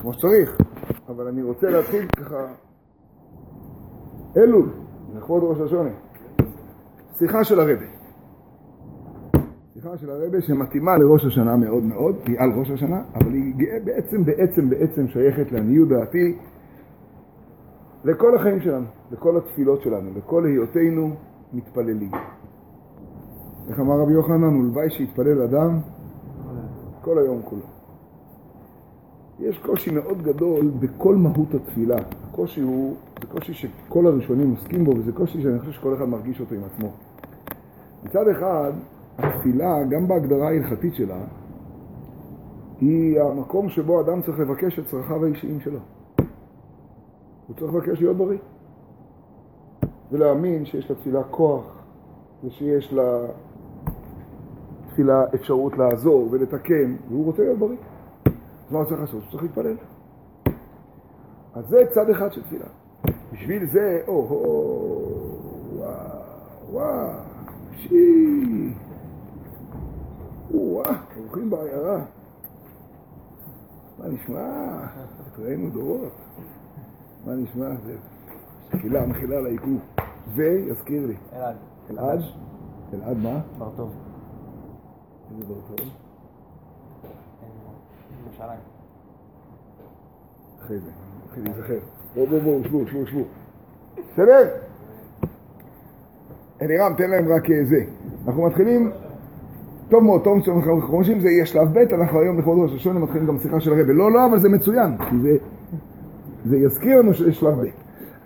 [0.00, 0.56] כמו שצריך,
[1.08, 2.46] אבל אני רוצה להתחיל ככה,
[4.36, 4.68] אלול,
[5.16, 5.90] לכבוד ראש השונה.
[7.18, 7.86] שיחה של הרבי.
[9.74, 13.54] שיחה של הרבי שמתאימה לראש השנה מאוד מאוד, היא על ראש השנה, אבל היא
[13.84, 16.38] בעצם, בעצם, בעצם שייכת לעניות דעתי
[18.04, 21.16] לכל החיים שלנו, לכל התפילות שלנו, לכל היותנו
[21.52, 22.10] מתפללים.
[23.68, 25.78] איך אמר רבי יוחנן, ולוואי שיתפלל אדם
[27.02, 27.62] כל היום כולו.
[29.38, 31.96] יש קושי מאוד גדול בכל מהות התפילה.
[32.28, 36.40] הקושי הוא, זה קושי שכל הראשונים עוסקים בו, וזה קושי שאני חושב שכל אחד מרגיש
[36.40, 36.88] אותו עם עצמו.
[38.04, 38.72] מצד אחד,
[39.18, 41.18] התפילה, גם בהגדרה ההלכתית שלה,
[42.80, 45.78] היא המקום שבו אדם צריך לבקש את צרכיו האישיים שלו.
[47.46, 48.38] הוא צריך לבקש להיות בריא.
[50.12, 51.64] ולהאמין שיש לתפילה כוח,
[52.44, 52.92] ושיש
[54.94, 57.76] לתפילה אפשרות לעזור ולתקן, והוא רוצה להיות בריא.
[58.26, 59.22] אז מה הוא צריך לעשות?
[59.22, 59.76] הוא צריך להתפלל.
[61.54, 62.66] אז זה צד אחד של תפילה.
[63.32, 64.44] בשביל זה, או, או,
[65.72, 65.90] וואו,
[66.70, 67.10] וואו,
[67.76, 68.74] שי,
[70.50, 72.04] וואו, אורחים בעיירה.
[73.98, 74.78] מה נשמע?
[75.38, 76.12] ראינו דורות.
[77.26, 77.68] מה נשמע?
[77.86, 77.96] זה
[78.70, 79.80] תפילה מחילה על העיכוב.
[80.34, 81.16] ויזכיר לי.
[81.32, 81.56] אלעד.
[81.90, 82.20] אלעד?
[82.94, 83.40] אלעד מה?
[83.58, 83.76] בר טוב.
[83.76, 83.90] איזה בר טוב?
[83.96, 85.23] ירושלים.
[90.64, 90.90] אחרי זה,
[91.24, 91.78] מתחיל להיזכר.
[92.14, 93.24] בואו, בואו, בואו, שבו, שבו, שבו.
[94.12, 94.48] בסדר?
[96.62, 97.84] אלירם, תן להם רק אה, זה.
[98.26, 98.90] אנחנו מתחילים,
[99.88, 102.98] טוב מאוד, טוב מאוד, אנחנו חושבים שזה יהיה שלב ב', אנחנו היום לכבוד ראש השונה
[103.00, 103.92] מתחילים גם שיחה של הרבי.
[103.92, 105.36] לא, לא, אבל זה מצוין, כי זה,
[106.44, 107.66] זה יזכיר לנו שיש שלב ב'.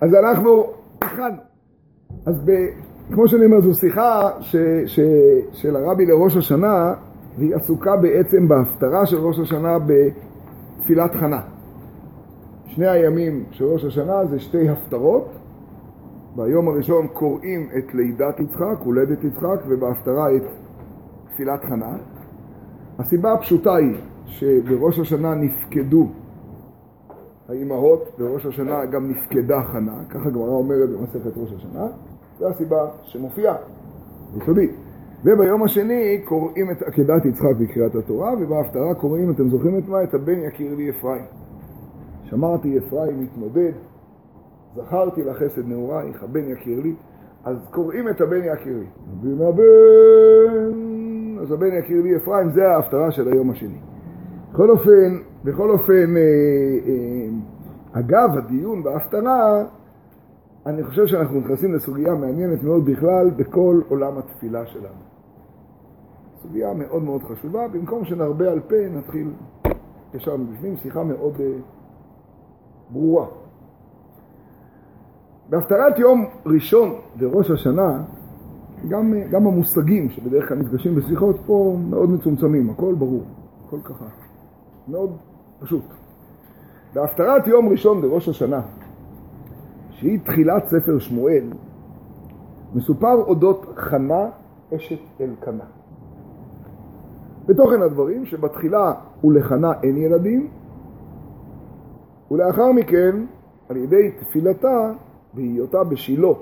[0.01, 0.63] אז אנחנו
[0.95, 1.37] התחלנו.
[2.25, 2.51] אז ב,
[3.13, 4.99] כמו שאני אומר, זו שיחה ש, ש,
[5.51, 6.93] של הרבי לראש השנה,
[7.37, 11.41] והיא עסוקה בעצם בהפטרה של ראש השנה בתפילת חנה.
[12.65, 15.29] שני הימים של ראש השנה זה שתי הפטרות.
[16.35, 20.43] ביום הראשון קוראים את לידת יצחק, הולדת יצחק, ובהפטרה את
[21.33, 21.97] תפילת חנה.
[22.99, 26.07] הסיבה הפשוטה היא שבראש השנה נפקדו
[27.49, 31.87] האימהות, בראש השנה גם נפקדה חנה, ככה הגמרא אומרת במסכת ראש השנה,
[32.39, 33.55] זו הסיבה שמופיעה,
[34.37, 34.71] יסודית.
[35.25, 40.03] וביום השני קוראים את עקדת יצחק בקריאת התורה, ובהפטרה קוראים, אתם זוכרים את מה?
[40.03, 41.23] את הבן יקיר לי אפרים.
[42.23, 43.71] שמרתי אפרים מתמודד,
[44.75, 46.95] זכרתי לחסד נעורייך, הבן יקיר לי,
[47.43, 48.85] אז קוראים את הבן יקיר לי.
[49.21, 50.73] ואם הבן,
[51.41, 53.79] אז הבן יקיר לי אפרים, זה ההפטרה של היום השני.
[54.51, 56.21] בכל אופן, בכל אופן, אה,
[56.87, 57.29] אה,
[57.99, 59.63] אגב הדיון בהפטרה,
[60.65, 65.01] אני חושב שאנחנו נכנסים לסוגיה מעניינת מאוד בכלל בכל עולם התפילה שלנו.
[66.41, 69.31] סוגיה מאוד מאוד חשובה, במקום שנרבה על פה נתחיל
[70.13, 71.39] ישר מבפנים, שיחה מאוד uh,
[72.89, 73.27] ברורה.
[75.49, 78.03] בהפטרת יום ראשון לראש השנה,
[78.87, 83.23] גם, גם המושגים שבדרך כלל נפגשים בשיחות פה מאוד מצומצמים, הכל ברור,
[83.67, 84.05] הכל ככה,
[84.87, 85.17] מאוד
[85.59, 85.83] פשוט.
[86.93, 88.61] בהפטרת יום ראשון לראש השנה,
[89.99, 91.43] שהיא תחילת ספר שמואל,
[92.75, 94.29] מסופר אודות חנה
[94.75, 95.63] אשת אלקנה.
[97.45, 98.93] בתוכן הדברים שבתחילה
[99.23, 100.47] ולחנה אין ילדים,
[102.31, 103.25] ולאחר מכן,
[103.69, 104.91] על ידי תפילתה
[105.33, 106.33] בהיותה בשילה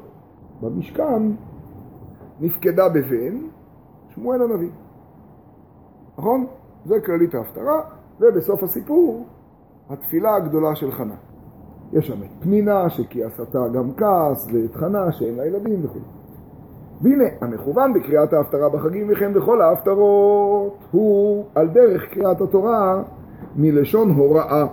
[0.62, 1.32] במשכן,
[2.40, 3.38] נפקדה בבן
[4.10, 4.72] שמואל הנביא.
[6.18, 6.46] נכון?
[6.86, 7.82] זה כללית ההפטרה,
[8.20, 9.26] ובסוף הסיפור,
[9.90, 11.16] התפילה הגדולה של חנה.
[11.94, 16.00] יש שם את פנינה שכעסתה גם כעס, ואת חנה שאין לה ילדים וכו'.
[17.02, 23.04] והנה, המכוון בקריאת ההפטרה בחגים וכן בכל ההפטרות הוא על דרך קריאת התורה
[23.56, 24.66] מלשון הוראה.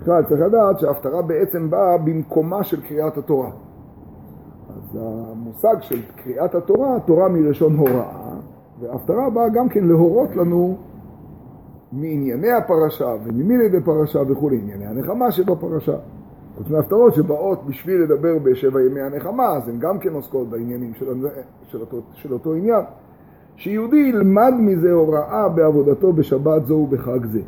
[0.00, 3.50] בכלל צריך לדעת שההפטרה בעצם באה במקומה של קריאת התורה.
[4.68, 8.34] אז המושג של קריאת התורה, תורה מלשון הוראה,
[8.80, 10.76] וההפטרה באה גם כן להורות לנו
[11.92, 15.96] מענייני הפרשה וממילי בפרשה וכולי, ענייני הנחמה שבפרשה.
[16.56, 21.06] חוץ מהפטרות שבאות בשביל לדבר בשבע ימי הנחמה, אז הן גם כן עוסקות בעניינים של,
[21.70, 22.82] של, אותו, של אותו עניין.
[23.56, 27.40] שיהודי ילמד מזה הוראה בעבודתו בשבת זו ובחג זה.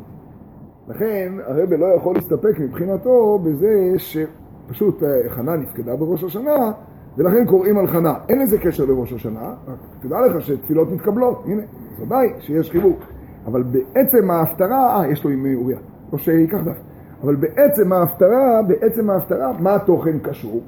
[0.87, 6.71] לכן הרב לא יכול להסתפק מבחינתו בזה שפשוט אה, חנה נפקדה בראש השנה
[7.17, 8.13] ולכן קוראים על חנה.
[8.29, 11.61] אין לזה קשר לראש השנה, רק תדע לך שתפילות מתקבלות, הנה,
[11.99, 12.99] ודאי שיש חיבוק.
[13.45, 15.77] אבל בעצם ההפטרה, אה, יש לו עם אוריה,
[16.11, 16.77] או שייקח דף.
[17.23, 20.61] אבל בעצם ההפטרה, בעצם ההפטרה, מה התוכן קשור?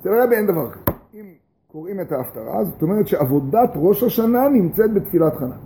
[0.00, 0.96] אצל הרבי אין דבר כזה.
[1.14, 1.24] אם
[1.72, 5.56] קוראים את ההפטרה, זאת אומרת שעבודת ראש השנה נמצאת בתפילת חנה.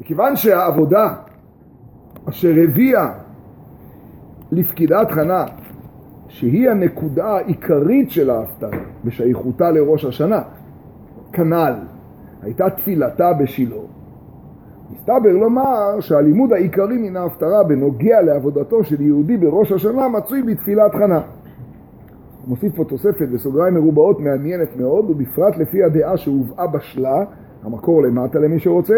[0.00, 1.14] מכיוון שהעבודה
[2.28, 3.12] אשר הביאה
[4.52, 5.44] לפקידת חנה,
[6.28, 10.42] שהיא הנקודה העיקרית של ההפטרה בשייכותה לראש השנה,
[11.32, 11.74] כנ"ל,
[12.44, 13.76] הייתה תפילתה בשילה.
[14.90, 21.20] מסתבר לומר שהלימוד העיקרי מן ההפטרה בנוגע לעבודתו של יהודי בראש השנה מצוי בתפילת חנה.
[21.20, 27.24] הוא מוסיף פה תוספת בסוגריים מרובעות מעניינת מאוד, ובפרט לפי הדעה שהובאה בשלה,
[27.62, 28.94] המקור למטה למי שרוצה,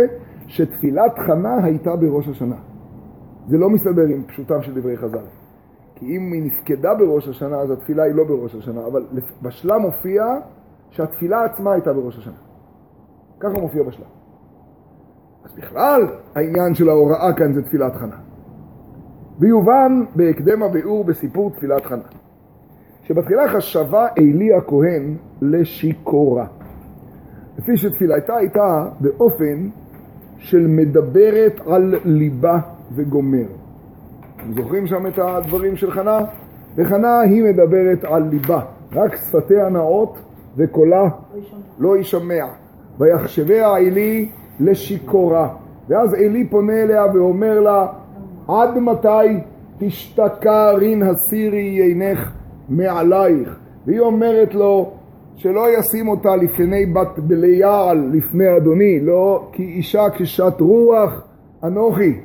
[0.46, 2.56] שתפילת חנה הייתה בראש השנה.
[3.49, 5.26] זה לא מסתדר עם פשוטם של דברי חז"ל.
[5.94, 9.06] כי אם היא נפקדה בראש השנה, אז התפילה היא לא בראש השנה, אבל
[9.42, 10.25] בשלה מופיע
[10.90, 12.45] שהתפילה עצמה הייתה בראש השנה.
[13.41, 14.06] ככה מופיע בשלה.
[15.44, 16.03] אז בכלל,
[16.35, 18.17] העניין של ההוראה כאן זה תפילת חנה.
[19.38, 22.03] ויובן בהקדם הביאור בסיפור תפילת חנה.
[23.03, 26.47] שבתחילה חשבה עלי הכהן לשיכורה.
[27.59, 29.69] לפי שתפילתה הייתה באופן
[30.38, 32.59] של מדברת על ליבה
[32.94, 33.47] וגומר.
[34.37, 36.19] אתם זוכרים שם את הדברים של חנה?
[36.77, 38.61] וחנה היא מדברת על ליבה,
[38.93, 40.19] רק שפתיה נאות
[40.56, 41.05] וקולה
[41.79, 42.44] לא יישמע.
[42.98, 44.28] ויחשביה עלי
[44.60, 45.48] לשיכורה.
[45.88, 47.87] ואז עלי פונה אליה ואומר לה,
[48.48, 49.40] עד מתי
[49.78, 52.32] תשתקע רין הסירי עינך
[52.69, 53.58] מעלייך?
[53.87, 54.93] והיא אומרת לו,
[55.37, 61.26] שלא ישים אותה לפני בת בליעל לפני אדוני, לא כי אישה קשת רוח
[61.64, 62.20] אנוכי,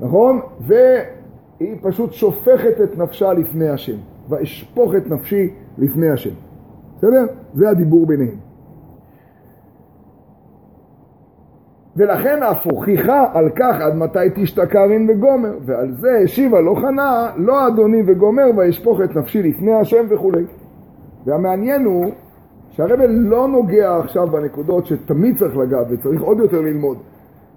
[0.00, 0.40] נכון?
[0.60, 3.96] והיא פשוט שופכת את נפשה לפני השם,
[4.28, 6.34] ואשפוך את נפשי לפני השם.
[6.96, 7.26] בסדר?
[7.54, 8.47] זה הדיבור ביניהם.
[11.98, 17.30] ולכן אף הוכיחה על כך עד מתי תשתכר אין וגומר, ועל זה השיבה לא חנה,
[17.36, 20.44] לא אדוני וגומר, וישפוך את נפשי לפני השם וכולי.
[21.26, 22.12] והמעניין הוא
[22.70, 26.98] שהרבל לא נוגע עכשיו בנקודות שתמיד צריך לגעת וצריך עוד יותר ללמוד,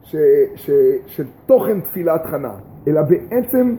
[0.04, 0.16] ש,
[0.56, 0.72] ש,
[1.06, 2.54] של תוכן תפילת חנה,
[2.88, 3.76] אלא בעצם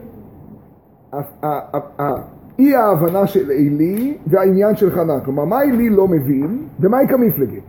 [2.59, 5.19] אי ההבנה של עלי והעניין של חנה.
[5.19, 7.61] כלומר, מה עלי לא מבין ומה היא כמפלגה?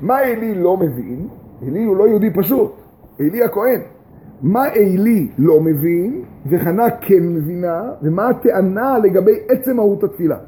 [0.00, 1.28] מה עלי לא מבין?
[1.66, 2.72] עלי הוא לא יהודי פשוט,
[3.20, 3.80] עלי הכהן.
[4.42, 10.38] מה עלי לא מבין וחנה כן מבינה, ומה הטענה לגבי עצם מהות התפילה.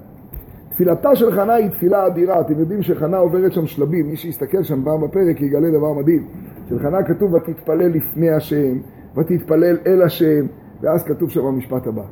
[0.71, 4.85] תפילתה של חנה היא תפילה אדירה, אתם יודעים שחנה עוברת שם שלבים, מי שיסתכל שם
[4.85, 6.27] פעם בפרק יגלה דבר מדהים.
[6.69, 8.79] של חנה כתוב ותתפלל לפני השם,
[9.17, 10.47] ותתפלל אל השם,
[10.81, 12.03] ואז כתוב שם המשפט הבא.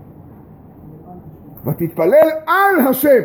[1.67, 3.23] ותתפלל על השם.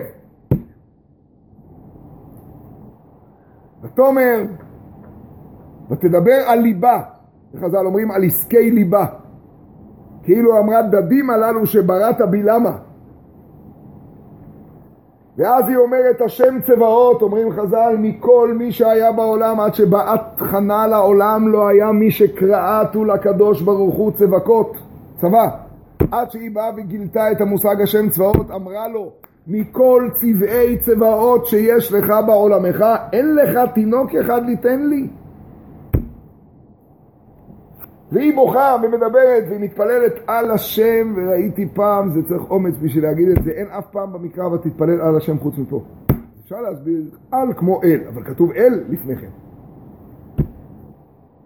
[3.84, 4.44] ותאמר,
[5.92, 7.02] ותדבר על ליבה,
[7.54, 9.06] וחז"ל אומרים על עסקי ליבה.
[10.24, 12.78] כאילו אמרה דדים הללו שבראת בי למה?
[15.38, 21.48] ואז היא אומרת השם צבאות, אומרים חז"ל, מכל מי שהיה בעולם עד שבאת חנה לעולם
[21.48, 24.78] לא היה מי שקראתו לקדוש ברוך הוא צבקות,
[25.16, 25.50] צבא.
[26.12, 29.12] עד שהיא באה וגילתה את המושג השם צבאות, אמרה לו,
[29.48, 35.08] מכל צבעי צבאות שיש לך בעולמך, אין לך תינוק אחד ליתן לי.
[38.12, 43.44] והיא בוכה ומדברת והיא מתפללת על השם, וראיתי פעם, זה צריך אומץ בשביל להגיד את
[43.44, 45.82] זה, אין אף פעם במקרא ותתפלל על השם חוץ מפה.
[46.44, 47.02] אפשר להסביר
[47.32, 49.30] על כמו אל, אבל כתוב אל לפני כן.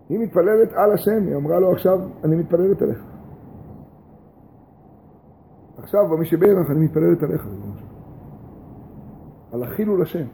[0.10, 3.04] היא מתפללת על השם, היא אמרה לו עכשיו, אני מתפללת עליך.
[5.78, 7.48] עכשיו, במי שבערך, אני מתפללת עליך.
[9.52, 10.26] על החילול השם.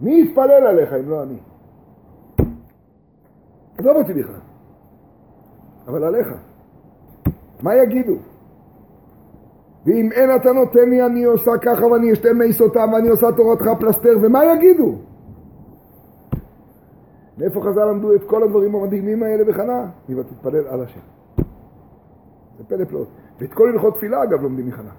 [0.00, 1.38] מי יתפלל עליך אם לא אני?
[3.78, 4.40] עזוב אותי בכלל.
[5.88, 6.28] אבל עליך.
[7.62, 8.16] מה יגידו?
[9.86, 13.64] ואם אין אתה נותן לי אני עושה ככה ואני אשתה מי סוטה ואני עושה תורתך
[13.80, 14.98] פלסתר ומה יגידו?
[17.38, 19.86] מאיפה חז"ל למדו את כל הדברים המדהימים האלה בחנה?
[20.10, 21.00] אם תתפלל על השם.
[22.58, 23.08] זה פלא פלאות.
[23.40, 24.90] ואת כל הלכות תפילה אגב לומדים מחנה.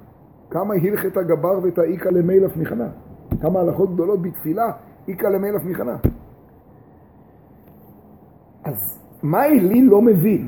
[0.50, 2.88] כמה הלכת הגבר ואת האיכא למילף מחנה.
[3.42, 4.72] כמה הלכות גדולות בתפילה,
[5.08, 5.96] איכא למילף מחנה.
[8.64, 10.48] אז מה אלי לא מבין?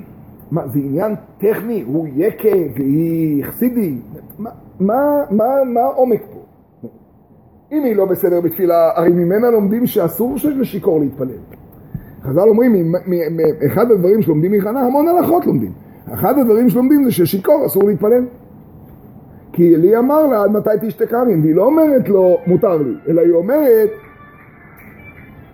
[0.52, 1.84] מה, זה עניין טכני?
[1.88, 3.98] הוא יקה והיא חסידי?
[4.40, 4.96] מה, מה,
[5.32, 6.40] מה, מה העומק פה?
[7.72, 11.38] אם היא לא בסדר בתפילה, הרי ממנה לומדים שאסור שיש לשיכור להתפלל.
[12.24, 12.96] חז"ל אומרים,
[13.72, 15.72] אחד הדברים שלומדים מחנה, המון הלכות לומדים.
[16.14, 18.26] אחד הדברים שלומדים זה ששיכור אסור להתפלל.
[19.54, 21.42] כי אלי אמר לה, עד מתי תשתה קמים?
[21.42, 23.90] והיא לא אומרת לו, מותר לי, אלא היא אומרת,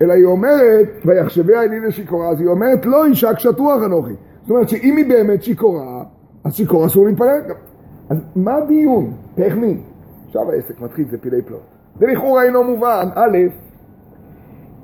[0.02, 4.12] אלא היא אומרת, ויחשביה אלי לשיכורה, אז היא אומרת, לא אישה קשת רוח אנוכי.
[4.42, 6.04] זאת אומרת שאם היא באמת שיכורה,
[6.44, 7.40] אז שיכור אסור להתפלל.
[8.10, 9.12] אז מה הדיון?
[9.34, 9.76] טכני.
[10.26, 11.60] עכשיו העסק מתחיל, זה פילי פלוט.
[11.98, 13.08] זה לכאורה אינו מובן.
[13.14, 13.38] א',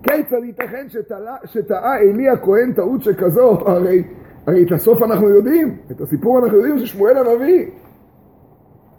[0.03, 0.87] כיצד ייתכן
[1.45, 3.51] שטעה עלי הכהן טעות שכזו?
[3.51, 4.05] הרי,
[4.47, 7.67] הרי את הסוף אנחנו יודעים, את הסיפור אנחנו יודעים ששמואל הנביא.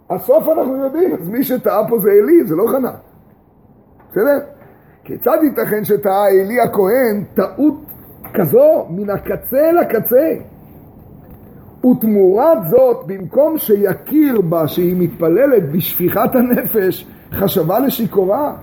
[0.09, 2.91] הסוף אנחנו יודעים, אז מי שטעה פה זה עלי, זה לא חנה.
[4.11, 4.39] בסדר?
[5.09, 7.85] כיצד ייתכן שטעה עלי הכהן טעות
[8.33, 10.33] כזו מן הקצה לקצה?
[11.85, 18.55] ותמורת זאת, במקום שיכיר בה שהיא מתפללת בשפיכת הנפש, חשבה לשיכורה.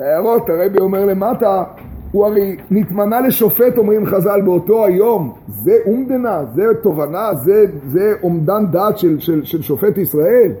[0.00, 1.64] הערות, הרבי אומר למטה,
[2.12, 5.34] הוא הרי נתמנה לשופט, אומרים חז"ל, באותו היום.
[5.48, 10.52] זה אומדנה, זה תובנה, זה, זה אומדן דעת של, של, של שופט ישראל.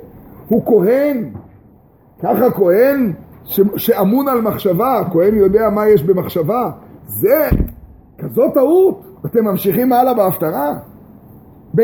[0.48, 1.24] הוא כהן.
[2.24, 3.12] ככה כהן
[3.44, 6.70] ש, שאמון על מחשבה, כהן יודע מה יש במחשבה.
[7.06, 7.48] זה
[8.18, 9.04] כזאת טעות.
[9.26, 10.74] אתם ממשיכים הלאה בהפטרה?
[11.76, 11.82] ב'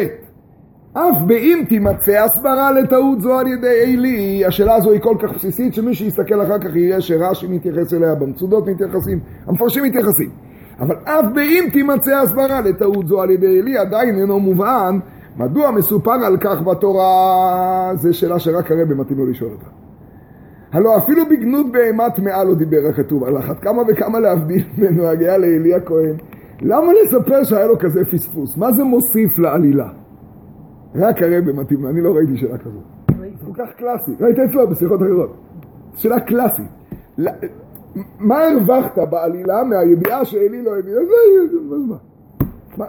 [0.93, 5.75] אף באם תימצא הסברה לטעות זו על ידי עלי, השאלה הזו היא כל כך בסיסית
[5.75, 10.31] שמי שיסתכל אחר כך יראה שרש"י מתייחס אליה, במצודות מתייחסים, המפרשים מתייחסים.
[10.81, 14.99] אבל אף באם תימצא הסברה לטעות זו על ידי עלי, עדיין אינו מובן
[15.37, 19.90] מדוע מסופר על כך בתורה, זו שאלה שרק הרבי מתאים לו לשאול אותה.
[20.73, 25.39] הלא אפילו בגנות בהמה טמאה לא דיבר הכתוב, על אחת כמה וכמה להבדיל ממנו הגאה
[25.39, 26.17] לעלי הכהן.
[26.63, 28.57] למה לספר שהיה לו כזה פספוס?
[28.57, 29.89] מה זה מוסיף לעלילה?
[30.95, 32.83] רק הרב מתאים, אני לא ראיתי שאלה כזאת.
[33.47, 34.13] כל כך קלאסי.
[34.21, 35.37] ראית אצלו בשיחות אחרות.
[35.95, 36.67] שאלה קלאסית.
[38.19, 40.95] מה הרווחת בעלילה מהידיעה שאלי לא הבין?
[40.95, 41.09] אז
[42.79, 42.87] מה?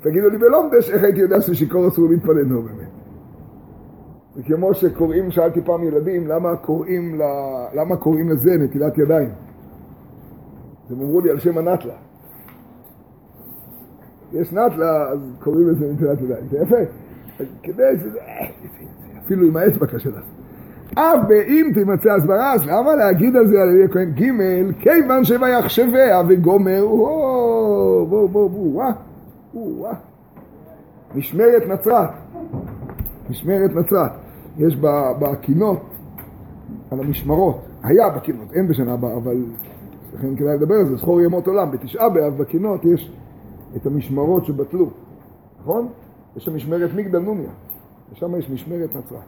[0.00, 2.44] תגידו לי בלומדש, איך הייתי יודע ששיכור אסור להתפלל?
[2.44, 2.83] נו באמת.
[4.36, 7.20] זה כמו שקוראים, שאלתי פעם ילדים, למה קוראים,
[7.74, 9.28] למה קוראים לזה נטילת ידיים?
[10.90, 11.94] הם אמרו לי על שם הנטלה.
[14.32, 16.46] יש נטלה, אז קוראים לזה נטילת ידיים.
[16.50, 16.76] זה יפה.
[17.62, 18.18] כדי שזה...
[19.24, 20.44] אפילו עם האצבע קשה לעשות.
[20.94, 26.22] אף באם תימצא הסברה, אז למה להגיד על זה על ידי כהן ג' כיוון שויחשביה
[26.28, 28.74] וגומר, וואו, בואו, בואו, בואו,
[29.54, 29.94] וואה.
[31.14, 32.10] משמרת נצרת,
[33.30, 34.23] משמרת נצרת.
[34.58, 34.76] יש
[35.20, 35.80] בקינות,
[36.90, 39.44] על המשמרות, היה בקינות, אין בשנה הבאה, אבל
[40.14, 43.12] לכן כדאי לדבר על זה, זכור ימות עולם, בתשעה באב בקינות יש
[43.76, 44.90] את המשמרות שבטלו,
[45.60, 45.88] נכון?
[46.36, 47.50] יש שם משמרת מגדל נומיה,
[48.12, 49.18] ושם יש משמרת נצרת.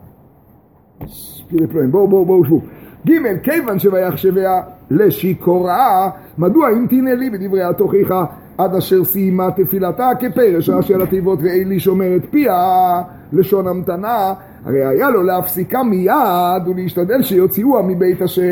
[1.90, 2.60] בואו בואו בואו שבו.
[3.06, 8.14] ג' כיוון שויחשביה לשיכורה, מדוע אם תהנה לי בדברי התוכיך
[8.58, 14.34] עד אשר סיימה תפילתה כפרש של התיבות ואלי שומר את פיה לשון המתנה,
[14.64, 18.42] הרי היה לו להפסיקה מיד ולהשתדל שיוציאוה מבית השם.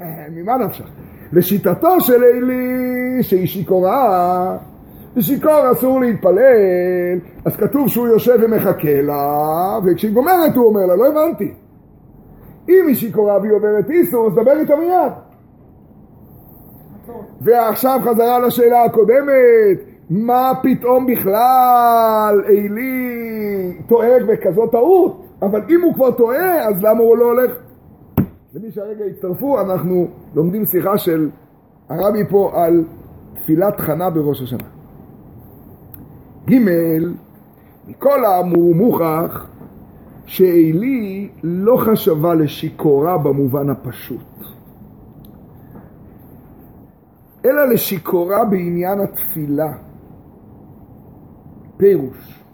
[0.36, 0.84] ממה נפשך?
[1.32, 4.56] לשיטתו של אלי שהיא שיכורה
[5.16, 11.08] ושיכור אסור להתפלל, אז כתוב שהוא יושב ומחכה לה, וכשהיא גומרת הוא אומר לה, לא
[11.08, 11.52] הבנתי.
[12.68, 15.27] אם היא שיכורה והיא עוברת איסור, אז דבר איתה מיד.
[17.40, 19.78] ועכשיו חזרה לשאלה הקודמת,
[20.10, 25.24] מה פתאום בכלל עלי טועה בכזאת טעות?
[25.42, 27.52] אבל אם הוא כבר טועה, אז למה הוא לא הולך?
[28.54, 31.30] למי שהרגע הצטרפו, אנחנו לומדים שיחה של
[31.88, 32.84] הרבי פה על
[33.34, 34.68] תפילת חנה בראש השנה.
[36.50, 36.54] ג'
[37.88, 39.46] מכל האמור מוכח
[40.26, 44.44] שעלי לא חשבה לשיכורה במובן הפשוט,
[47.44, 49.72] אלא לשיכורה בעניין התפילה.
[51.76, 52.44] פירוש,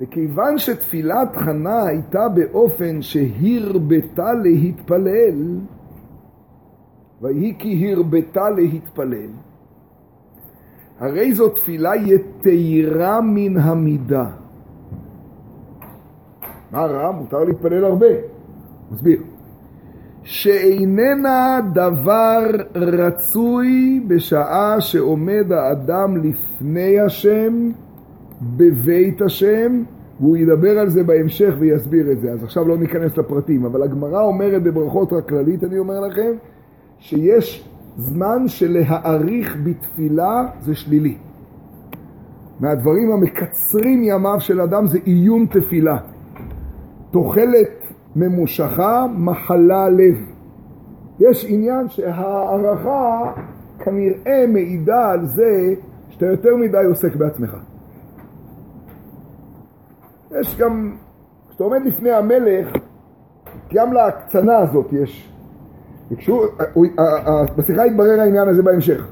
[0.00, 5.58] וכיוון שתפילת חנה הייתה באופן שהרבתה להתפלל,
[7.20, 9.30] ויהי כי הרבתה להתפלל,
[10.98, 14.26] הרי זו תפילה יתירה מן המידה.
[16.70, 17.10] מה רע?
[17.10, 18.06] מותר להתפלל הרבה.
[18.90, 19.22] מסביר.
[20.30, 22.38] שאיננה דבר
[22.74, 27.70] רצוי בשעה שעומד האדם לפני השם,
[28.56, 29.82] בבית השם,
[30.20, 32.32] והוא ידבר על זה בהמשך ויסביר את זה.
[32.32, 36.32] אז עכשיו לא ניכנס לפרטים, אבל הגמרא אומרת בברכות רק כללית, אני אומר לכם,
[36.98, 41.16] שיש זמן שלהעריך בתפילה זה שלילי.
[42.60, 45.96] מהדברים המקצרים ימיו של אדם זה עיון תפילה.
[47.10, 47.79] תוחלת
[48.16, 50.16] ממושכה, מחלה לב.
[51.20, 53.32] יש עניין שהערכה
[53.78, 55.74] כנראה מעידה על זה
[56.08, 57.56] שאתה יותר מדי עוסק בעצמך.
[60.40, 60.96] יש גם,
[61.48, 62.68] כשאתה עומד לפני המלך,
[63.74, 65.32] גם להקצנה הזאת יש
[66.10, 66.42] ביקשו,
[67.56, 69.06] בשיחה התברר העניין הזה בהמשך.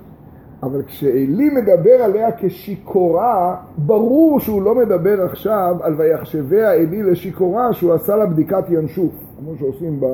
[0.63, 7.93] אבל כשאלי מדבר עליה כשיכורה, ברור שהוא לא מדבר עכשיו על ויחשביה אלי לשיכורה שהוא
[7.93, 10.05] עשה לה בדיקת ינשוף, כמו שעושים ב,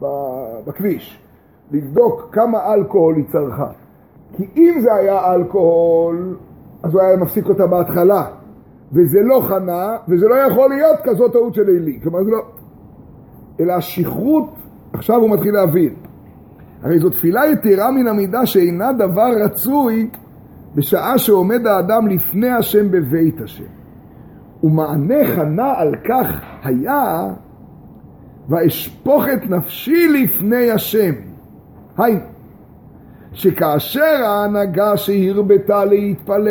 [0.00, 0.06] ב,
[0.66, 1.22] בכביש,
[1.70, 3.70] לבדוק כמה אלכוהול היא צרכה.
[4.32, 6.36] כי אם זה היה אלכוהול,
[6.82, 8.24] אז הוא היה מפסיק אותה בהתחלה,
[8.92, 12.00] וזה לא חנה, וזה לא יכול להיות כזאת טעות של אלי.
[12.02, 12.38] כלומר זה לא...
[13.60, 14.50] אלא השכרות,
[14.92, 16.07] עכשיו הוא מתחיל להבין.
[16.82, 20.08] הרי זו תפילה יתרה מן המידה שאינה דבר רצוי
[20.74, 23.64] בשעה שעומד האדם לפני השם בבית השם.
[24.62, 26.26] ומענה חנה על כך
[26.62, 27.26] היה
[28.48, 31.12] ואשפוך את נפשי לפני השם.
[31.98, 32.20] היינו,
[33.32, 36.48] שכאשר ההנהגה שהרבתה להתפלל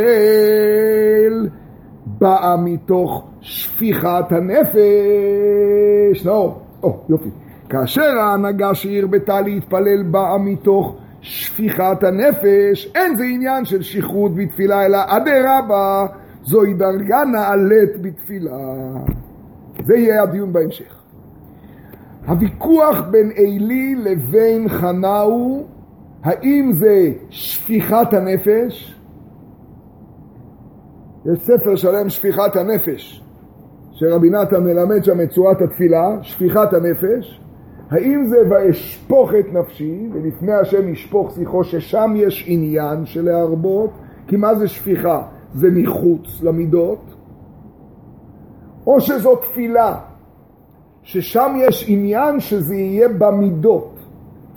[2.06, 7.30] באה מתוך שפיכת הנפש, לא, או, יופי.
[7.70, 14.98] כאשר ההנהגה שהרבתה להתפלל באה מתוך שפיכת הנפש, אין זה עניין של שכרות בתפילה, אלא
[15.08, 16.06] אדרבה,
[16.44, 18.58] זוהי דרגה נעלית בתפילה.
[19.86, 21.02] זה יהיה הדיון בהמשך.
[22.28, 25.64] הוויכוח בין עלי לבין חנאו,
[26.24, 28.96] האם זה שפיכת הנפש?
[31.26, 33.24] יש ספר שלם שפיכת הנפש,
[33.92, 37.42] שרבי נתן מלמד שם את צורת התפילה, שפיכת הנפש.
[37.92, 43.92] האם זה ואשפוך את נפשי, ולפני השם ישפוך שיחו, ששם יש עניין של להרבות,
[44.28, 45.22] כי מה זה שפיכה?
[45.54, 47.16] זה מחוץ למידות,
[48.88, 50.00] או שזו תפילה,
[51.04, 54.00] ששם יש עניין שזה יהיה במידות.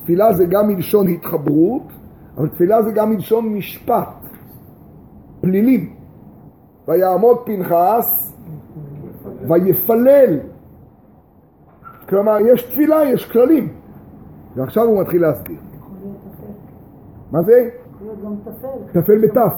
[0.03, 1.83] תפילה זה גם מלשון התחברות,
[2.37, 4.27] אבל תפילה זה גם מלשון משפט,
[5.41, 5.95] פלילים.
[6.89, 8.35] ויעמוד פנחס
[9.49, 10.39] ויפלל
[12.11, 13.69] כלומר, יש תפילה, יש כללים.
[14.57, 15.59] ועכשיו הוא מתחיל להסביר.
[17.33, 17.69] מה זה?
[18.93, 19.55] תפל בתף.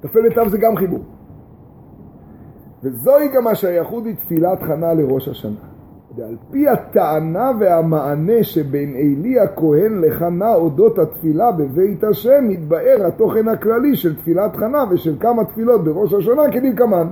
[0.00, 1.04] תפל בתף זה גם חיבור.
[2.82, 5.74] וזוהי גם השייכות לתפילת חנה לראש השנה.
[6.16, 13.96] ועל פי הטענה והמענה שבין עלי הכהן לחנה אודות התפילה בבית השם, מתבאר התוכן הכללי
[13.96, 17.08] של תפילת חנה ושל כמה תפילות בראש השנה כדלקמן.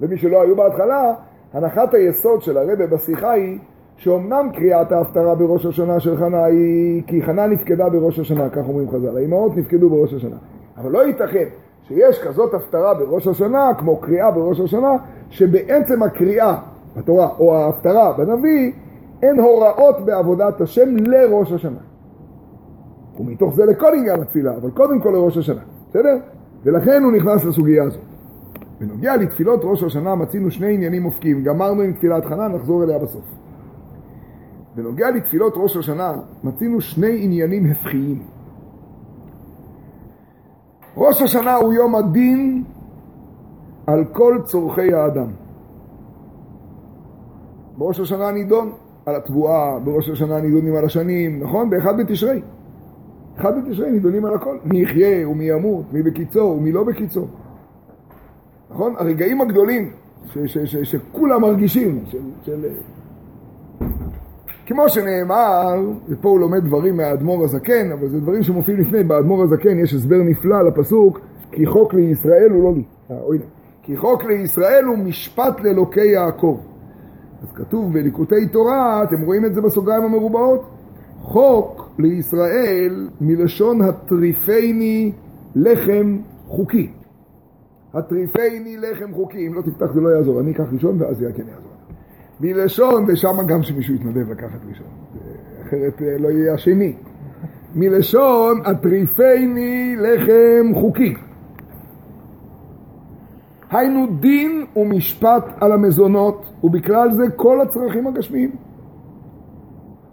[0.00, 1.14] למי שלא היו בהתחלה,
[1.56, 3.58] הנחת היסוד של הרבה בשיחה היא
[3.96, 8.90] שאומנם קריאת ההפטרה בראש השנה של חנה היא כי חנה נפקדה בראש השנה, כך אומרים
[8.90, 10.36] חז"ל, האימהות נפקדו בראש השנה.
[10.76, 11.44] אבל לא ייתכן
[11.88, 14.90] שיש כזאת הפטרה בראש השנה, כמו קריאה בראש השנה,
[15.30, 16.56] שבעצם הקריאה
[16.96, 18.72] בתורה או ההפטרה בנביא,
[19.22, 21.80] אין הוראות בעבודת השם לראש השנה.
[23.20, 26.16] ומתוך זה לכל עניין התפילה, אבל קודם כל לראש השנה, בסדר?
[26.64, 28.15] ולכן הוא נכנס לסוגיה הזאת.
[28.80, 33.24] בנוגע לתפילות ראש השנה מצינו שני עניינים מופקים, גמרנו עם תפילת חנה, נחזור אליה בסוף.
[34.74, 36.12] בנוגע לתפילות ראש השנה
[36.44, 38.22] מצינו שני עניינים הפכיים.
[40.96, 42.64] ראש השנה הוא יום הדין
[43.86, 45.28] על כל צורכי האדם.
[47.78, 48.72] בראש השנה נידון
[49.06, 51.70] על התבואה, בראש השנה נידונים על השנים, נכון?
[51.70, 52.42] באחד בתשרי.
[53.36, 54.58] אחד בתשרי נידונים על הכל.
[54.64, 57.26] מי יחיה ומי ימות, מי בקיצו ומי לא בקיצו.
[58.76, 58.94] נכון?
[58.98, 59.90] הרגעים הגדולים
[60.84, 62.64] שכולם מרגישים, של, של...
[64.66, 69.78] כמו שנאמר, ופה הוא לומד דברים מהאדמו"ר הזקן, אבל זה דברים שמופיעים לפני, באדמו"ר הזקן
[69.78, 71.20] יש הסבר נפלא לפסוק,
[71.52, 72.84] כי חוק לישראל הוא לא לי.
[73.10, 73.38] אה, אוי,
[73.82, 76.58] כי חוק לישראל הוא משפט לאלוקי יעקב.
[77.42, 80.64] אז כתוב בליקוטי תורה, אתם רואים את זה בסוגריים המרובעות?
[81.20, 85.12] חוק לישראל מלשון הטריפני
[85.54, 86.90] לחם חוקי.
[87.94, 91.42] הטריפני לחם חוקי, אם לא תפתח זה לא יעזור, אני אקח ראשון ואז זה כן
[91.48, 91.72] יעזור.
[92.40, 94.86] מלשון, ושם גם שמישהו יתנדב לקחת ראשון,
[95.62, 96.96] אחרת אה, לא יהיה השני.
[97.74, 101.14] מלשון הטריפני לחם חוקי.
[103.70, 108.50] היינו דין ומשפט על המזונות, ובכלל זה כל הצרכים הגשמיים.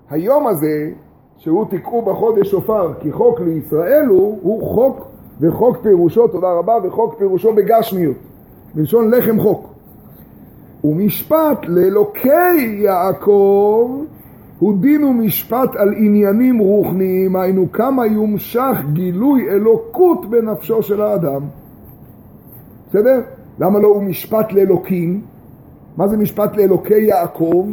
[0.09, 0.91] היום הזה,
[1.37, 7.15] שהוא תקעו בחודש שופר כי חוק לישראל הוא, הוא חוק וחוק פירושו, תודה רבה, וחוק
[7.17, 8.17] פירושו בגשמיות,
[8.75, 9.73] בלשון לחם חוק.
[10.83, 14.03] ומשפט לאלוקי יעקב
[14.59, 21.41] הוא דין ומשפט על עניינים רוחניים, היינו כמה יומשך גילוי אלוקות בנפשו של האדם.
[22.89, 23.21] בסדר?
[23.59, 25.21] למה לא הוא משפט לאלוקים?
[25.97, 27.69] מה זה משפט לאלוקי יעקב?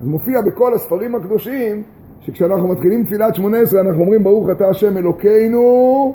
[0.00, 1.82] אז מופיע בכל הספרים הקדושים
[2.20, 6.14] שכשאנחנו מתחילים תפילת שמונה עשרה אנחנו אומרים ברוך אתה השם אלוקינו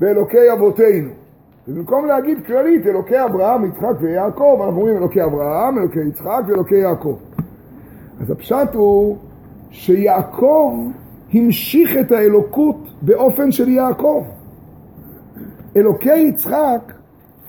[0.00, 1.10] באלוקי אבותינו.
[1.68, 7.16] ובמקום להגיד כללית אלוקי אברהם, יצחק ויעקב, אנחנו אומרים אלוקי אברהם, אלוקי יצחק ואלוקי יעקב.
[8.20, 9.16] אז הפשט הוא
[9.70, 10.72] שיעקב
[11.34, 14.24] המשיך את האלוקות באופן של יעקב.
[15.76, 16.92] אלוקי יצחק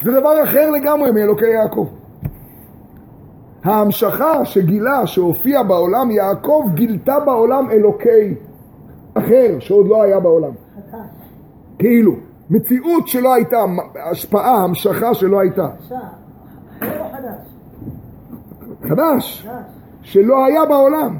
[0.04, 1.88] זה דבר אחר לגמרי מאלוקי יעקב.
[3.64, 8.36] ההמשכה שגילה, שהופיע בעולם יעקב, גילתה בעולם אלוקי
[9.14, 10.52] אחר, שעוד לא היה בעולם.
[11.80, 12.16] כאילו,
[12.50, 13.58] מציאות שלא הייתה,
[14.12, 15.68] השפעה, המשכה שלא הייתה.
[18.90, 19.48] חדש,
[20.02, 21.18] שלא היה בעולם.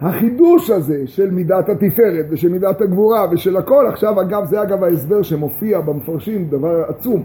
[0.00, 5.22] החידוש הזה של מידת התפארת ושל מידת הגבורה ושל הכל, עכשיו אגב, זה אגב ההסבר
[5.22, 7.22] שמופיע במפרשים, דבר עצום.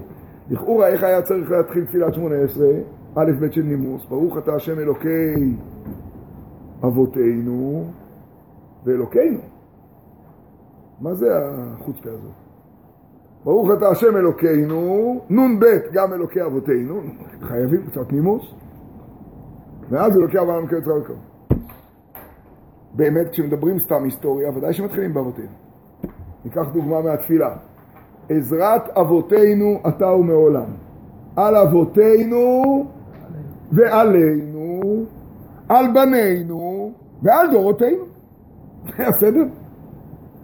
[0.49, 2.73] לכאורה איך היה צריך להתחיל תפילת שמונה עשרה?
[3.15, 5.55] א' ב' של נימוס, ברוך אתה השם אלוקי
[6.83, 7.83] אבותינו
[8.85, 9.39] ואלוקינו.
[11.01, 12.44] מה זה החוצפה הזאת?
[13.45, 17.01] ברוך אתה השם אלוקינו, נ"ב גם אלוקי אבותינו,
[17.41, 18.43] חייבים קצת נימוס,
[19.89, 21.13] ואז אלוקי אברהם אלוקי יצחק יעקב.
[22.93, 25.47] באמת, כשמדברים סתם היסטוריה, ודאי שמתחילים באבותינו.
[26.45, 27.55] ניקח דוגמה מהתפילה.
[28.29, 30.69] עזרת אבותינו אתה ומעולם.
[31.35, 32.85] על אבותינו
[33.71, 34.81] ועלינו,
[35.69, 36.91] על בנינו
[37.23, 38.03] ועל דורותינו.
[38.97, 39.43] זה הסדר?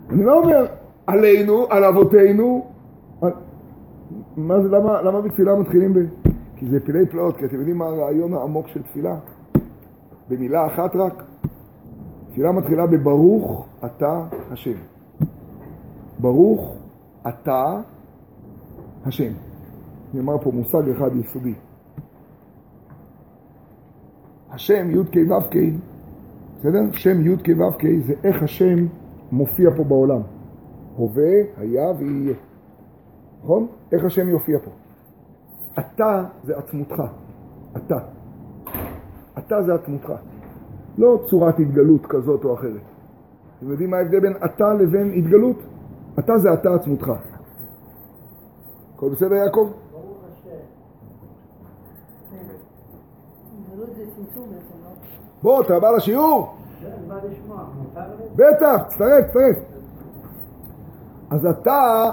[0.09, 0.65] אני לא אומר
[1.07, 2.71] עלינו, על אבותינו.
[4.37, 5.97] מה זה, למה, למה בתפילה מתחילים ב...
[6.55, 9.15] כי זה פילי פלאות, כי אתם יודעים מה הרעיון העמוק של תפילה?
[10.29, 11.23] במילה אחת רק.
[12.29, 14.77] תפילה מתחילה בברוך אתה השם.
[16.19, 16.77] ברוך
[17.27, 17.81] אתה
[19.05, 19.31] השם.
[20.11, 21.53] אני אומר פה מושג אחד יסודי.
[24.49, 25.55] השם י"ק ו"ק,
[26.59, 26.91] בסדר?
[26.91, 28.87] שם י"ק ו"ק זה איך השם
[29.31, 30.21] מופיע פה בעולם.
[30.95, 32.33] הווה, היה ויהיה.
[33.43, 33.67] נכון?
[33.91, 34.71] איך השם יופיע פה.
[35.79, 36.95] אתה זה עצמותך.
[37.77, 37.97] אתה.
[39.37, 40.13] אתה זה עצמותך.
[40.97, 42.81] לא צורת התגלות כזאת או אחרת.
[43.57, 45.57] אתם יודעים מה ההבדל בין אתה לבין התגלות?
[46.19, 47.11] אתה זה אתה עצמותך.
[48.95, 49.71] הכל בסדר יעקב?
[55.43, 56.53] בוא, אתה בא לשיעור?
[58.35, 59.57] בטח, תצטרף, תצטרף.
[61.29, 62.11] אז אתה,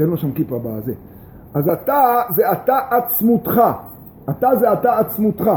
[0.00, 0.94] תן לו שם כיפה בזה.
[1.54, 3.60] אז אתה זה אתה עצמותך.
[4.30, 5.50] אתה זה אתה עצמותך.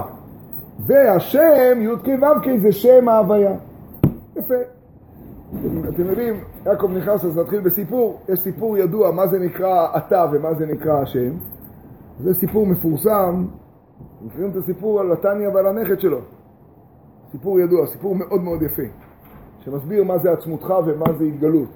[0.86, 3.56] והשם י"ק ו"ק זה שם ההוויה.
[4.36, 4.53] יפה.
[5.89, 6.34] אתם יודעים,
[6.65, 8.19] יעקב נכנס, אז נתחיל בסיפור.
[8.29, 11.34] יש סיפור ידוע, מה זה נקרא אתה ומה זה נקרא השם.
[12.19, 13.45] זה סיפור מפורסם,
[14.21, 16.19] מכירים את הסיפור על התניא ועל הנכד שלו.
[17.32, 18.84] סיפור ידוע, סיפור מאוד מאוד יפה,
[19.60, 21.69] שמסביר מה זה עצמותך ומה זה התגלות.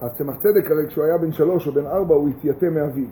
[0.00, 3.08] הצמח צדק הרי כשהוא היה בן שלוש או בן ארבע הוא התייתם מאביו.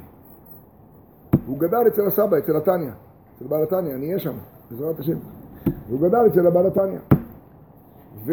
[1.47, 2.91] הוא גדל אצל הסבא, אצל התניא,
[3.37, 4.37] אצל בעל התניא, אני אהיה שם,
[4.71, 5.19] בעזרת השם.
[5.89, 6.99] והוא גדל אצל הבעל התניא.
[8.27, 8.33] ו...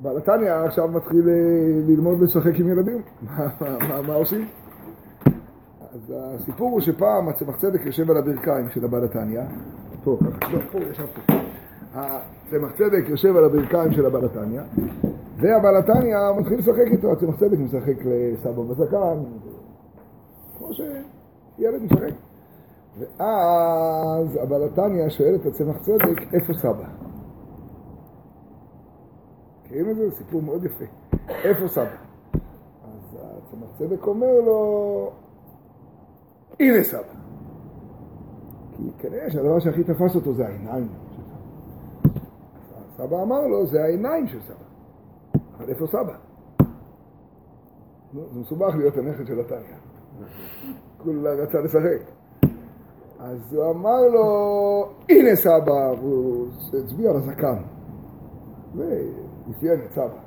[0.00, 1.34] בעל התניא עכשיו מתחיל אה,
[1.86, 4.48] ללמוד לשחק עם ילדים, מה, מה, מה עושים?
[5.94, 9.40] אז הסיפור הוא שפעם הצמח צדק יושב על הברכיים של הבעל התניא,
[10.04, 10.18] פה,
[10.52, 11.34] לא, פה, ישב פה.
[11.94, 14.06] הצמח צדק יושב על הברכיים של
[15.36, 19.22] והבעל התניא מתחיל לשחק איתו, הצמח צדק משחק לסבא בזקן,
[20.58, 22.14] כמו שילד משחק.
[22.98, 26.84] ואז הבעל התניא שואל את הצמח צדק, איפה סבא?
[29.64, 30.10] מכירים את זה?
[30.10, 30.84] סיפור מאוד יפה.
[31.28, 31.96] איפה סבא?
[32.84, 35.10] אז הצמח צדק אומר לו,
[36.60, 37.02] הנה סבא.
[38.76, 41.03] כי כנראה שהדבר שהכי תפס אותו זה העיניים.
[42.96, 44.64] סבא אמר לו, זה העיניים של סבא.
[45.56, 46.16] אבל איפה סבא?
[48.12, 49.76] זה מסובך להיות הנכד של התניא.
[50.98, 52.10] כולה רצה לשחק.
[53.18, 54.24] אז הוא אמר לו,
[55.08, 56.46] הנה סבא, והוא
[56.84, 57.62] הצביע על הזקן.
[58.74, 60.20] והפיין את סבא.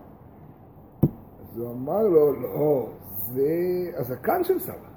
[1.01, 2.89] אז הוא אמר לו, לא,
[3.33, 3.51] זה
[3.97, 4.87] הזקן של סבא.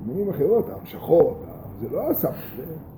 [0.00, 1.38] במילים אחרות, המשכות,
[1.80, 2.32] זה לא הסבא.
[2.56, 2.95] זה...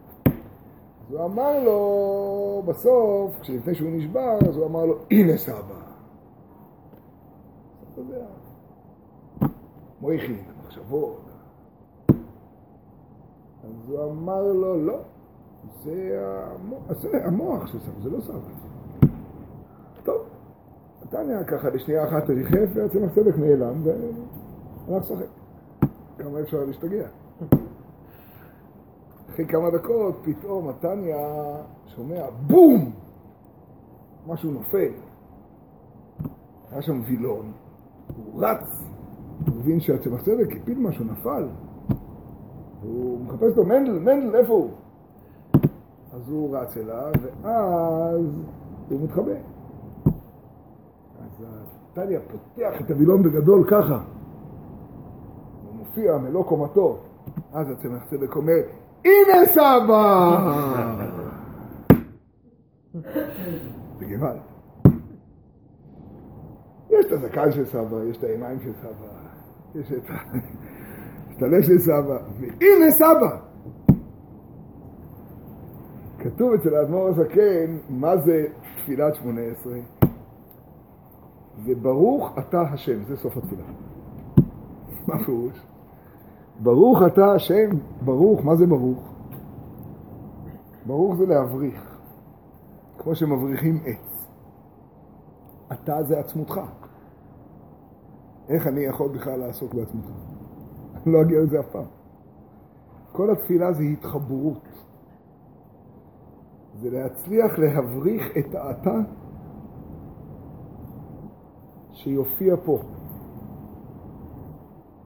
[1.08, 5.80] אז הוא אמר לו, בסוף, כשלפני שהוא נשבר, אז הוא אמר לו, הנה סבא.
[7.92, 8.26] אתה יודע,
[10.00, 11.20] מויכין, מחשבות.
[13.64, 14.98] אז הוא אמר לו, לא,
[15.84, 16.26] זה
[17.24, 18.38] המוח, של סבא, זה לא סבא.
[20.04, 20.22] טוב,
[21.04, 25.26] נתניה ככה לשנייה אחת ריחף, והצמח צדק נעלם, והלך לשחק.
[26.18, 27.08] כמה אפשר להשתגע.
[29.38, 31.18] אחרי כמה דקות, פתאום נתניה
[31.86, 32.92] שומע בום!
[34.26, 34.92] משהו נופל.
[36.70, 37.52] היה שם וילון,
[38.16, 38.84] הוא רץ,
[39.46, 41.48] הוא מבין שהצמח צדק הפיל משהו, נפל.
[42.82, 44.70] הוא מחפש אותו, מנדל, מנדל, איפה הוא?
[46.12, 48.42] אז הוא רץ אליו, ואז
[48.90, 49.38] הוא מתחבא.
[51.20, 51.44] אז
[51.94, 54.02] טליה פותח את הווילון בגדול ככה.
[55.64, 56.98] הוא מופיע מלוא קומתו.
[57.52, 58.62] אז הצמח צדק אומר,
[59.04, 60.38] הנה סבא!
[63.98, 64.38] זה.
[66.90, 69.08] יש את הזקן של סבא, יש את העיניים של סבא,
[69.74, 69.92] יש
[71.36, 73.38] את הלב של סבא, והנה סבא!
[76.18, 79.78] כתוב אצל האדמו"ר הזקן, מה זה תפילת שמונה עשרה?
[81.66, 83.64] זה ברוך אתה השם, זה סוף התפילה.
[85.06, 85.66] מה פירוש?
[86.62, 87.70] ברוך אתה השם,
[88.04, 88.98] ברוך, מה זה ברוך?
[90.86, 91.98] ברוך זה להבריך,
[92.98, 94.26] כמו שמבריחים עץ.
[95.72, 96.60] אתה זה עצמותך.
[98.48, 100.10] איך אני יכול בכלל לעסוק בעצמותך?
[100.94, 101.86] אני לא אגיע לזה אף פעם.
[103.12, 104.68] כל התפילה זה התחברות.
[106.80, 108.94] זה להצליח להבריך את האתה
[111.92, 112.78] שיופיע פה,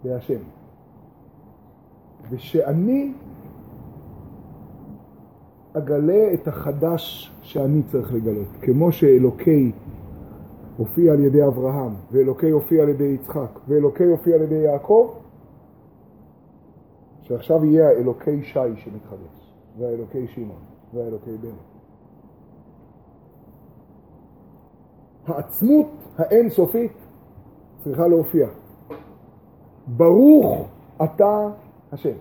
[0.05, 0.62] בהשם.
[2.31, 3.13] ושאני
[5.73, 8.49] אגלה את החדש שאני צריך לגלות.
[8.61, 9.73] כמו שאלוקי
[10.77, 15.15] הופיע על ידי אברהם, ואלוקי הופיע על ידי יצחק, ואלוקי הופיע על ידי יעקב,
[17.21, 20.63] שעכשיו יהיה האלוקי שי שמתחדש, והאלוקי שמעון,
[20.95, 21.49] והאלוקי בן.
[25.27, 25.87] העצמות
[26.19, 26.93] האינסופית
[27.85, 28.49] צריכה להופיע.
[29.87, 30.69] ברוך
[31.05, 31.49] אתה
[31.93, 32.17] השם.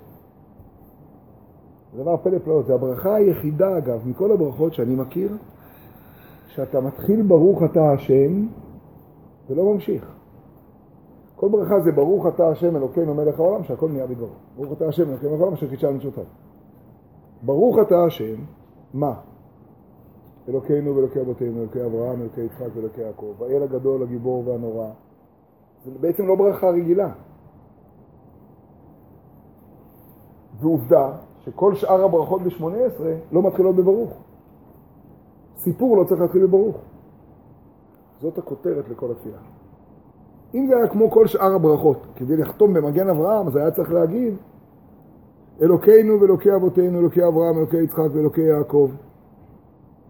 [1.93, 5.37] זה דבר פלא פלאות, זה הברכה היחידה אגב, מכל הברכות שאני מכיר,
[6.47, 8.47] שאתה מתחיל ברוך אתה השם
[9.49, 10.15] ולא ממשיך.
[11.35, 14.27] כל ברכה זה ברוך אתה השם אלוקינו מלך העולם, שהכל נהיה בדברו.
[14.55, 16.23] ברוך אתה השם אלוקינו מלך העולם, אשר קידשה מצוותיו.
[17.43, 18.35] ברוך אתה השם,
[18.93, 19.13] מה?
[20.49, 24.89] אלוקינו ואלוקי אבותינו, אלוקי אברהם, אלוקי יצחק ואלוקי יעקב, האל הגדול, הגיבור והנורא.
[25.85, 27.11] זה בעצם לא ברכה רגילה.
[30.61, 31.11] ועובדה
[31.45, 34.11] שכל שאר הברכות ב-18 לא מתחילות בברוך.
[35.57, 36.77] סיפור לא צריך להתחיל בברוך.
[38.21, 39.37] זאת הכותרת לכל התפילה.
[40.53, 44.33] אם זה היה כמו כל שאר הברכות, כדי לחתום במגן אברהם, אז היה צריך להגיד
[45.61, 48.89] אלוקינו ואלוקי אבותינו, אלוקי אברהם, אלוקי יצחק ואלוקי יעקב.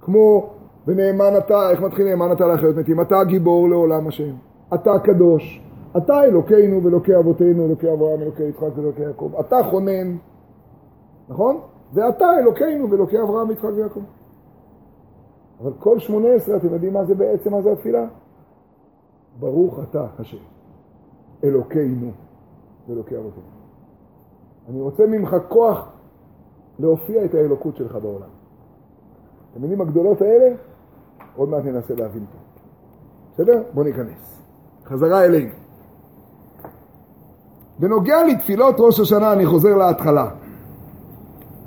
[0.02, 0.50] כמו
[0.88, 3.02] ונאמן אתה, איך מתחיל נאמן אתה לאחריות מתים?
[3.02, 4.34] אתה הגיבור לעולם השם,
[4.74, 5.62] אתה הקדוש,
[5.98, 10.16] אתה אלוקינו ואלוקי אבותינו, אלוקי אברהם, אלוקי יצחק ואלוקי יעקב, אתה חונן,
[11.32, 11.60] נכון?
[11.94, 14.00] ואתה אלוקינו ואלוקי אברהם, יצחק ויעקב.
[15.62, 18.06] אבל כל שמונה עשרה, אתם יודעים מה זה בעצם, מה זה התפילה?
[19.40, 20.38] ברוך אתה השם,
[21.44, 22.12] אלוקינו
[22.88, 23.46] ואלוקי אבותינו.
[24.70, 25.92] אני רוצה ממך כוח
[26.80, 28.30] להופיע את האלוקות שלך בעולם.
[29.56, 30.56] המילים הגדולות האלה,
[31.36, 32.38] עוד מעט ננסה להבין פה.
[33.34, 33.64] בסדר?
[33.74, 34.42] בואו ניכנס.
[34.86, 35.52] חזרה אלינו.
[37.80, 40.30] בנוגע לתפילות ראש השנה, אני חוזר להתחלה,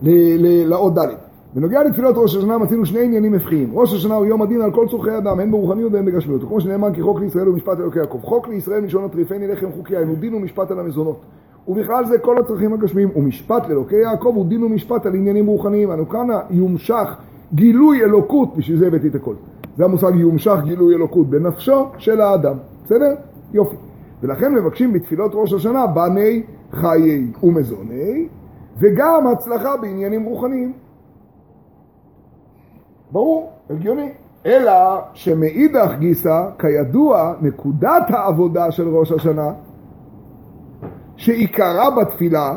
[0.03, 1.09] לאות ד'.
[1.55, 3.71] בנוגע לתפילות ראש השנה מצינו שני עניינים הפכיים.
[3.73, 6.45] ראש השנה הוא יום הדין על כל צורכי אדם, הן ברוחניות והן בגשמיות.
[6.45, 8.19] וכמו שנאמר כי חוק לישראל הוא משפט אלוקי יעקב.
[8.23, 11.21] חוק לישראל מלשון הטריפני לחם חוקי, היינו דין ומשפט על המזונות.
[11.69, 13.09] ובכלל זה כל הצרכים הגשמיים.
[13.17, 15.91] ומשפט לאלוקי יעקב הוא דין ומשפט על עניינים רוחניים.
[15.91, 17.17] אנו כאן יומשך
[17.55, 19.35] גילוי אלוקות, בשביל זה הבאתי את הכל.
[19.77, 22.57] זה המושג יומשך גילוי אלוקות בנפשו של האדם.
[22.85, 23.15] בסדר?
[23.53, 23.77] יופי.
[24.23, 28.29] ולכן מבקשים בתפילות ראש השנה בני חיי ומזוני,
[28.79, 30.73] וגם הצלחה בעניינים רוחניים.
[33.11, 34.13] ברור, הגיוני.
[34.47, 34.73] אלא
[35.13, 39.53] שמאידך גיסא, כידוע, נקודת העבודה של ראש השנה,
[41.17, 42.57] שעיקרה בתפילה,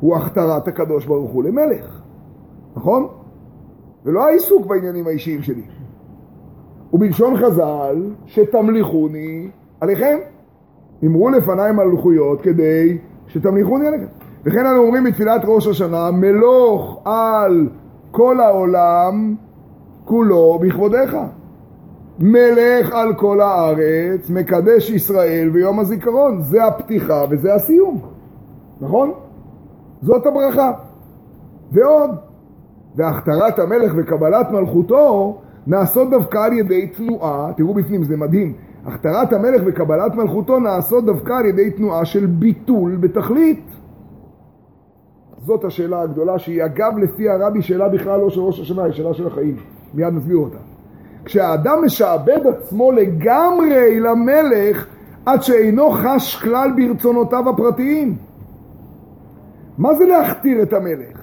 [0.00, 2.02] הוא הכתרת הקדוש ברוך הוא למלך,
[2.76, 3.08] נכון?
[4.04, 5.62] ולא העיסוק בעניינים האישיים שלי.
[6.92, 10.18] ובלשון חז"ל, שתמליכוני עליכם.
[11.06, 14.19] אמרו לפניי מלכויות כדי שתמליכוני עליכם.
[14.44, 17.68] וכן אנו אומרים בתפילת ראש השנה, מלוך על
[18.10, 19.34] כל העולם
[20.04, 21.16] כולו בכבודיך.
[22.18, 26.42] מלך על כל הארץ, מקדש ישראל ויום הזיכרון.
[26.42, 28.00] זה הפתיחה וזה הסיום,
[28.80, 29.12] נכון?
[30.02, 30.72] זאת הברכה.
[31.72, 32.10] ועוד,
[32.96, 38.52] והכתרת המלך וקבלת מלכותו נעשות דווקא על ידי תנועה, תראו בפנים, זה מדהים,
[38.86, 43.69] הכתרת המלך וקבלת מלכותו נעשות דווקא על ידי תנועה של ביטול בתכלית.
[45.46, 49.14] זאת השאלה הגדולה, שהיא אגב לפי הרבי שאלה בכלל לא של ראש השנה, היא שאלה
[49.14, 49.56] של החיים.
[49.94, 50.58] מיד נסביר אותה.
[51.24, 54.86] כשהאדם משעבד עצמו לגמרי למלך
[55.26, 58.16] עד שאינו חש כלל ברצונותיו הפרטיים.
[59.78, 61.20] מה זה להכתיר את המלך?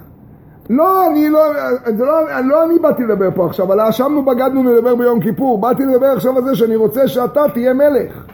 [0.70, 1.42] לא, אני לא,
[1.86, 5.86] זה לא, לא אני באתי לדבר פה עכשיו, על האשמנו בגדנו לדבר ביום כיפור, באתי
[5.86, 8.26] לדבר עכשיו על זה שאני רוצה שאתה תהיה מלך,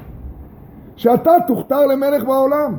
[0.95, 2.73] שאתה תוכתר למלך בעולם.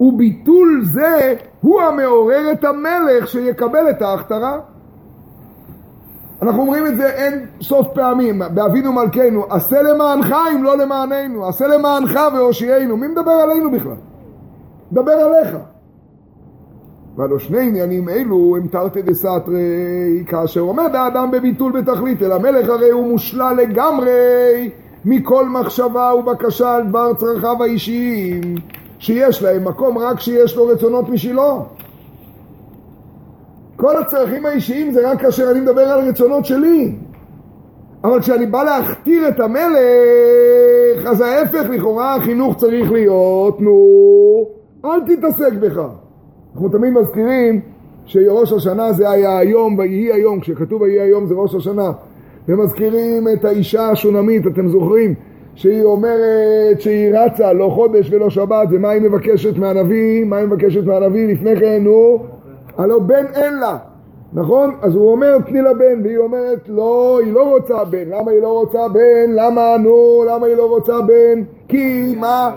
[0.00, 4.60] וביטול זה הוא המעורר את המלך שיקבל את ההכתרה.
[6.42, 11.66] אנחנו אומרים את זה אין סוף פעמים, באבינו מלכנו, עשה למענך אם לא למעננו, עשה
[11.66, 12.96] למענך והושיענו.
[12.96, 13.96] מי מדבר עלינו בכלל?
[14.92, 15.56] מדבר עליך.
[17.16, 22.90] והלא שני עניינים אלו הם תרתי דסתרי, כאשר עומד האדם בביטול בתכלית, אלא המלך הרי
[22.90, 24.70] הוא מושלל לגמרי
[25.04, 28.54] מכל מחשבה ובקשה על דבר צרכיו האישיים,
[29.04, 31.62] שיש להם מקום רק כשיש לו רצונות משלו.
[33.76, 36.92] כל הצרכים האישיים זה רק כאשר אני מדבר על רצונות שלי.
[38.04, 43.78] אבל כשאני בא להכתיר את המלך, אז ההפך לכאורה החינוך צריך להיות, נו,
[44.84, 45.80] אל תתעסק בך.
[46.54, 47.60] אנחנו תמיד מזכירים
[48.06, 51.92] שראש השנה זה היה היום, ויהי היום, כשכתוב ויהי היום זה ראש השנה.
[52.48, 55.14] ומזכירים את האישה השונמית, אתם זוכרים?
[55.54, 60.24] שהיא אומרת שהיא רצה, לא חודש ולא שבת, ומה היא מבקשת מהנביא?
[60.24, 61.82] מה היא מבקשת מהנביא לפני כן?
[61.82, 62.18] נו,
[62.78, 63.76] הלא בן אין לה,
[64.32, 64.74] נכון?
[64.82, 68.08] אז הוא אומר תני לה בן, והיא אומרת לא, היא לא רוצה בן.
[68.08, 69.32] למה היא לא רוצה בן?
[69.32, 71.42] למה נו, למה היא לא רוצה בן?
[71.68, 72.50] כי מה?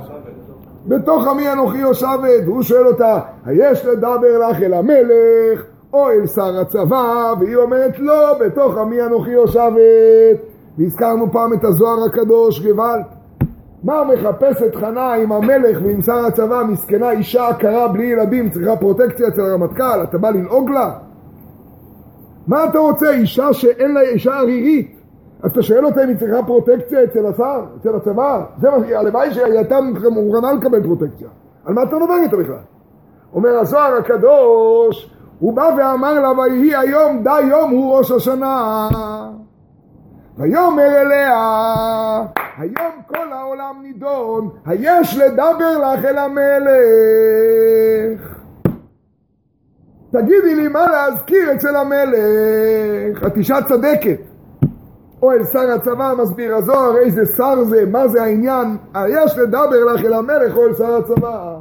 [0.87, 6.59] בתוך עמי אנוכי יושבת, והוא שואל אותה, היש לדבר לך אל המלך או אל שר
[6.61, 7.33] הצבא?
[7.39, 10.56] והיא אומרת, לא, בתוך עמי אנוכי יושבת.
[10.77, 13.03] והזכרנו פעם את הזוהר הקדוש, גוואלד.
[13.83, 19.27] מה מחפשת חנה עם המלך ועם שר הצבא, מסכנה אישה עקרה בלי ילדים, צריכה פרוטקציה
[19.27, 20.93] אצל הרמטכ"ל, אתה בא ללעוג לה?
[22.47, 25.01] מה אתה רוצה, אישה שאין לה, אישה ערירית?
[25.43, 28.43] אז אתה שואל אותה אם היא צריכה פרוטקציה אצל השר, אצל הצבא?
[28.57, 29.77] זה מה, הלוואי שהיא הייתה
[30.11, 31.27] מוכנה לקבל פרוטקציה.
[31.65, 32.55] על מה אתה מדבר איתה בכלל?
[33.33, 38.89] אומר הזוהר הקדוש, הוא בא ואמר לה, ויהי היום די יום הוא ראש השנה.
[40.37, 41.33] ויאמר אליה,
[42.57, 46.47] היום כל העולם נידון, היש לדבר לך אל המלך.
[50.11, 54.19] תגידי לי מה להזכיר אצל המלך, את אישה צדקת.
[55.21, 58.77] או אל שר הצבא מסביר הזוהר איזה שר זה, מה זה העניין,
[59.09, 61.57] יש לדבר לך אל המלך או אל שר הצבא.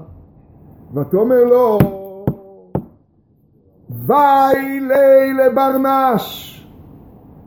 [0.95, 1.79] ותאמר לו,
[4.07, 6.56] וי לי לברנש,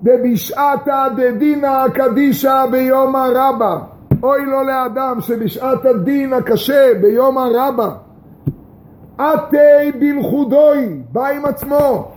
[0.04, 3.80] דבשעתא דדינא קדישא ביום הרבה.
[4.24, 7.90] אוי לו לאדם שבשעת הדין הקשה ביום הרבה.
[9.18, 12.12] עתי בלכודוי, בא עם עצמו.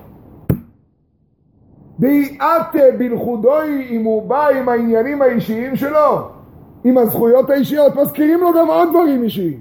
[1.99, 6.29] דהיעתה בלכודוי אם הוא בא עם העניינים האישיים שלו,
[6.85, 9.61] עם הזכויות האישיות, מזכירים לו גם עוד דברים אישיים.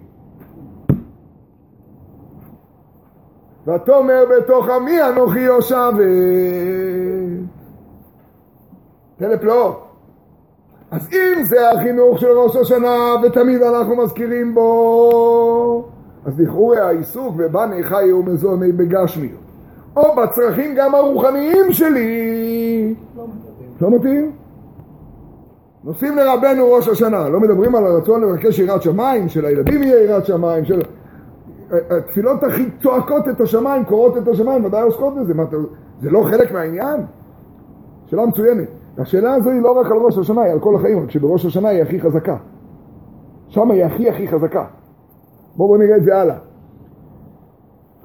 [3.67, 6.05] ותאמר בתוך עמי אנוכי יושבת.
[9.21, 9.83] פלא פלאות.
[10.91, 15.85] אז אם זה החינוך של ראש השנה ותמיד אנחנו מזכירים בו,
[16.25, 19.39] אז לכאורה העיסוק ובני חי ומזוני בגשמיות.
[19.97, 22.95] או בצרכים גם הרוחניים שלי.
[23.81, 24.31] לא מתאים?
[25.83, 30.65] נוסעים לרבנו ראש השנה, לא מדברים על הרצון לבקש יראת שמיים, שלילדים יהיה יראת שמיים,
[30.65, 30.81] של...
[31.89, 35.43] התפילות הכי צועקות את השמיים, קוראות את השמיים, ודאי עוסקות בזה, מה,
[36.01, 37.01] זה לא חלק מהעניין?
[38.07, 38.80] שאלה מצוינת.
[38.97, 41.69] השאלה הזו היא לא רק על ראש השנה, היא על כל החיים, רק שבראש השנה
[41.69, 42.37] היא הכי חזקה.
[43.47, 44.65] שם היא הכי הכי חזקה.
[45.55, 46.35] בואו בוא נראה את זה הלאה.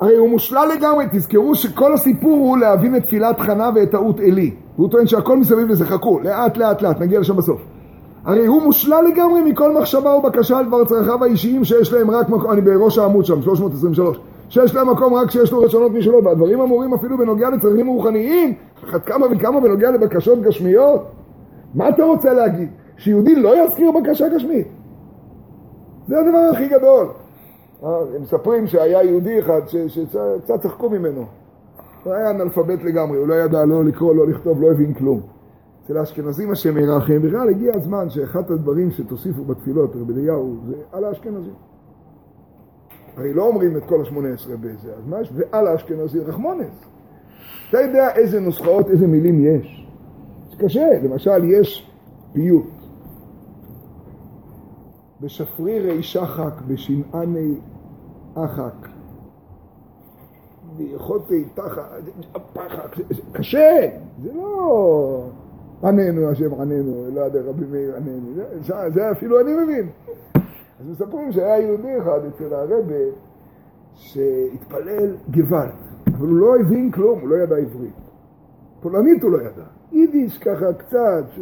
[0.01, 4.55] הרי הוא מושלל לגמרי, תזכרו שכל הסיפור הוא להבין את תפילת חנה ואת טעות עלי.
[4.77, 7.61] והוא טוען שהכל מסביב לזה, חכו, לאט לאט לאט, נגיע לשם בסוף.
[8.25, 12.51] הרי הוא מושלל לגמרי מכל מחשבה ובקשה על דבר צרכיו האישיים שיש להם רק מקום,
[12.51, 16.95] אני בראש העמוד שם, 323, שיש להם מקום רק כשיש לו רצונות משלו, והדברים אמורים
[16.95, 18.55] אפילו בנוגע לצרכים רוחניים,
[18.85, 21.01] אחת כמה וכמה בנוגע לבקשות גשמיות.
[21.75, 22.69] מה אתה רוצה להגיד?
[22.97, 24.67] שיהודי לא יזכיר בקשה גשמית?
[26.09, 27.07] זה הדבר הכי גדול.
[27.85, 31.25] אה, הם מספרים שהיה יהודי אחד שקצת צחקו ממנו.
[32.05, 35.21] הוא היה אנאלפבית לגמרי, הוא לא ידע לא לקרוא, לא לכתוב, לא הבין כלום.
[35.85, 41.05] אצל האשכנזים השם ירחם, בכלל הגיע הזמן שאחד הדברים שתוסיפו בתפילות, רבי אליהו, זה על
[41.05, 41.55] האשכנזים.
[43.17, 45.33] הרי לא אומרים את כל השמונה עשרה בזה, אז מה יש?
[45.35, 46.85] ועל האשכנזי רחמונס.
[47.69, 49.87] אתה יודע איזה נוסחאות, איזה מילים יש?
[50.51, 51.91] זה קשה, למשל יש
[52.33, 52.67] פיוט.
[55.21, 57.55] בשפרירי שחק, בשנעני
[58.35, 58.89] אחק,
[60.77, 61.91] ביכולתי תחת,
[62.53, 62.97] פחק,
[63.33, 63.89] קשה,
[64.23, 65.31] זה לא
[65.85, 69.89] עננו השם עננו, לא יודע רבי מאיר עננו, זה, זה אפילו אני מבין.
[70.81, 72.95] אז מספרים שהיה יהודי אחד אצל הרבה
[73.95, 75.73] שהתפלל גוואלד,
[76.07, 77.95] אבל הוא לא הבין כלום, הוא לא ידע עברית.
[78.81, 79.65] פולנית הוא לא ידע.
[79.93, 81.41] יידיש ככה קצת, ש...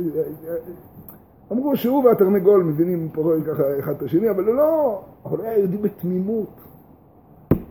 [1.52, 6.60] אמרו שהוא והתרנגול מבינים פה ככה אחד את השני, אבל לא, אבל היה יהודי בתמימות.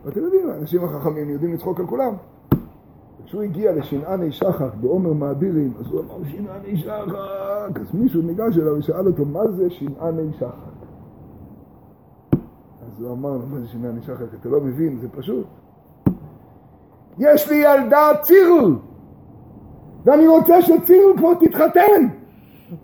[0.04, 2.14] ואתם יודעים, האנשים החכמים יודעים לצחוק על כולם.
[3.24, 8.76] כשהוא הגיע לשנעני שחק בעומר מאדירים, אז הוא אמר שנעני שחק, אז מישהו ניגש אליו
[8.78, 10.73] ושאל אותו, מה זה שנעני שחק?
[12.96, 14.34] אז הוא אמר לו, מה זה שנעני שחק?
[14.40, 15.46] אתה לא מבין, זה פשוט.
[17.18, 18.76] יש לי ילדה צירל,
[20.04, 22.08] ואני רוצה שצירל כבר תתחתן,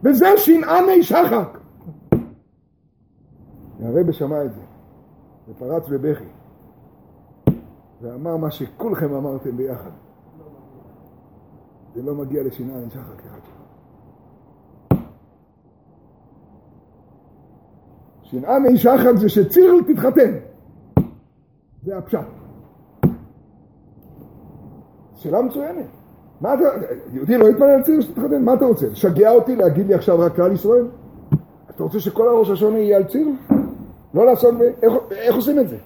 [0.05, 1.59] וזה שנעני שחק.
[3.81, 4.61] והרבא שמע את זה,
[5.49, 6.25] ופרץ בבכי,
[8.03, 9.91] ואמר מה שכולכם אמרתם ביחד.
[11.95, 13.61] זה לא מגיע לשנאה נשחק אחד שלו.
[18.31, 20.33] שנאה נשחק זה שצירל תתחתן.
[21.83, 22.19] זה הפשט.
[25.17, 25.87] שאלה מצוינת.
[26.41, 26.63] מה אתה,
[27.13, 28.45] יהודי לא יתפלל על צירל שתתחתן?
[28.45, 28.87] מה אתה רוצה?
[28.87, 30.87] לשגע אותי להגיד לי עכשיו רק כלל ישראל?
[31.71, 33.33] אתה רוצה שכל הראש השונה יהיה על צירל?
[34.15, 35.77] לא לעשות, איך, איך עושים את זה?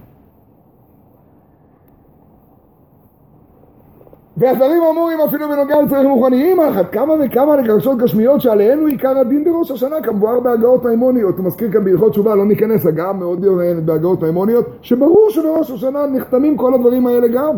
[4.45, 9.70] והדברים אמורים אפילו בנוגע לצרכים רוחניים, אחת כמה וכמה לגרשות גשמיות שעליהן עיקר הדין בראש
[9.70, 11.38] השנה, כמבואר בהגאות מימוניות.
[11.38, 16.07] הוא מזכיר כאן בהלכות תשובה, לא ניכנס הגאה מאוד מעניינת בהגאות מימוניות, שברור שבראש השנה
[16.07, 17.57] נחתמים כל הדברים האלה גם.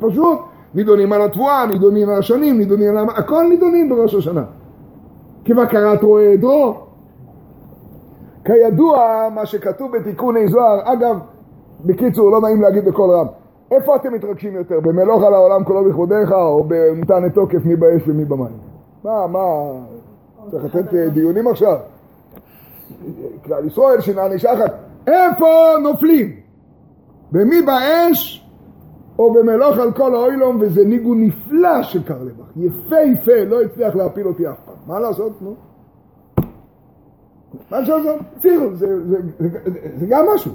[0.00, 0.38] פשוט,
[0.74, 3.06] נידונים על התבואה, נידונים על השנים, נידונים על...
[3.16, 4.44] הכל נידונים בראש השנה.
[5.44, 6.74] כבקרת רואה עדרו.
[8.44, 11.18] כידוע, מה שכתוב בתיקוני זוהר, אגב,
[11.84, 13.26] בקיצור, לא נעים להגיד בקול רם.
[13.70, 14.80] איפה אתם מתרגשים יותר?
[14.80, 18.58] במלוך על העולם כולו בכבודיך, או במתן תוקף מי באש ומי במים?
[19.04, 19.40] מה, מה,
[20.50, 21.78] צריך לתת אה, דיונים עכשיו?
[23.44, 24.74] כלל ישראל שנעני שחת,
[25.06, 25.46] איפה
[25.82, 26.36] נופלים?
[27.32, 28.46] במי באש
[29.18, 34.48] או במלוך על כל האוילום, וזה ניגון נפלא של קרלבך, יפהפה, לא הצליח להפיל אותי
[34.48, 34.74] אף פעם.
[34.86, 35.42] מה לעשות?
[35.42, 35.54] נו.
[37.70, 38.02] מה לעשות?
[38.74, 38.86] זה,
[39.96, 40.52] זה גם משהו.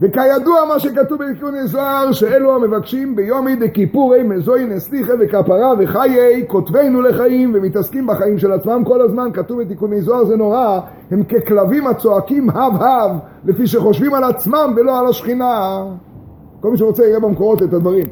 [0.00, 7.52] וכידוע מה שכתוב בתיקוני זוהר, שאלו המבקשים ביומי דכיפורי מזוהי נסליחה וכפרה וחיי כותבינו לחיים
[7.54, 10.80] ומתעסקים בחיים של עצמם כל הזמן, כתוב בתיקוני זוהר זה נורא,
[11.10, 15.84] הם ככלבים הצועקים הב הב לפי שחושבים על עצמם ולא על השכינה.
[16.60, 18.06] כל מי שרוצה יראה במקורות את הדברים.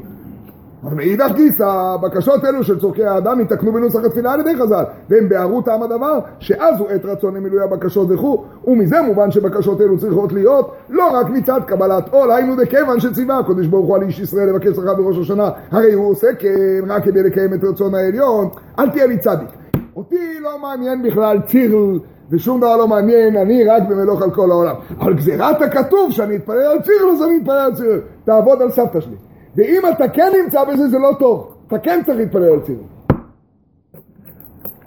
[0.83, 5.29] אבל מאידך גיסא, בקשות אלו של צורכי האדם יתקנו בנוסח התפילה על ידי חז"ל, והם
[5.29, 10.33] בערו טעם הדבר, שאז הוא עת רצון למילוי הבקשות וכו', ומזה מובן שבקשות אלו צריכות
[10.33, 14.49] להיות לא רק מצד קבלת עול, היינו דכיוון שציווה הקדוש ברוך הוא על איש ישראל
[14.49, 18.49] לבקש שכר בראש השנה, הרי הוא עושה כן רק כדי לקיים את רצון העליון,
[18.79, 19.49] אל תהיה לי צדיק.
[19.95, 21.99] אותי לא מעניין בכלל צירל
[22.31, 24.75] ושום דבר לא מעניין, אני רק במלוך על כל העולם.
[24.99, 27.99] אבל גזירת הכתוב שאני אתפלל על צירל, אז אני אתפלל על צירל.
[28.25, 29.15] תעבוד על סבתא שלי.
[29.55, 31.53] ואם אתה כן נמצא בזה, זה לא טוב.
[31.67, 32.87] אתה כן צריך להתפלל על צירוף.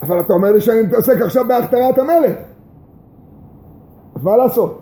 [0.01, 2.37] אבל אתה אומר לי שאני מתעסק עכשיו בהכתרת המלך.
[4.15, 4.81] אז מה לעשות?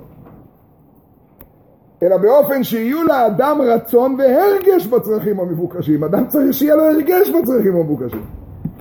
[2.03, 6.03] אלא באופן שיהיו לאדם רצון והרגש בצרכים המבוקשים.
[6.03, 8.25] אדם צריך שיהיה לו הרגש בצרכים המבוקשים.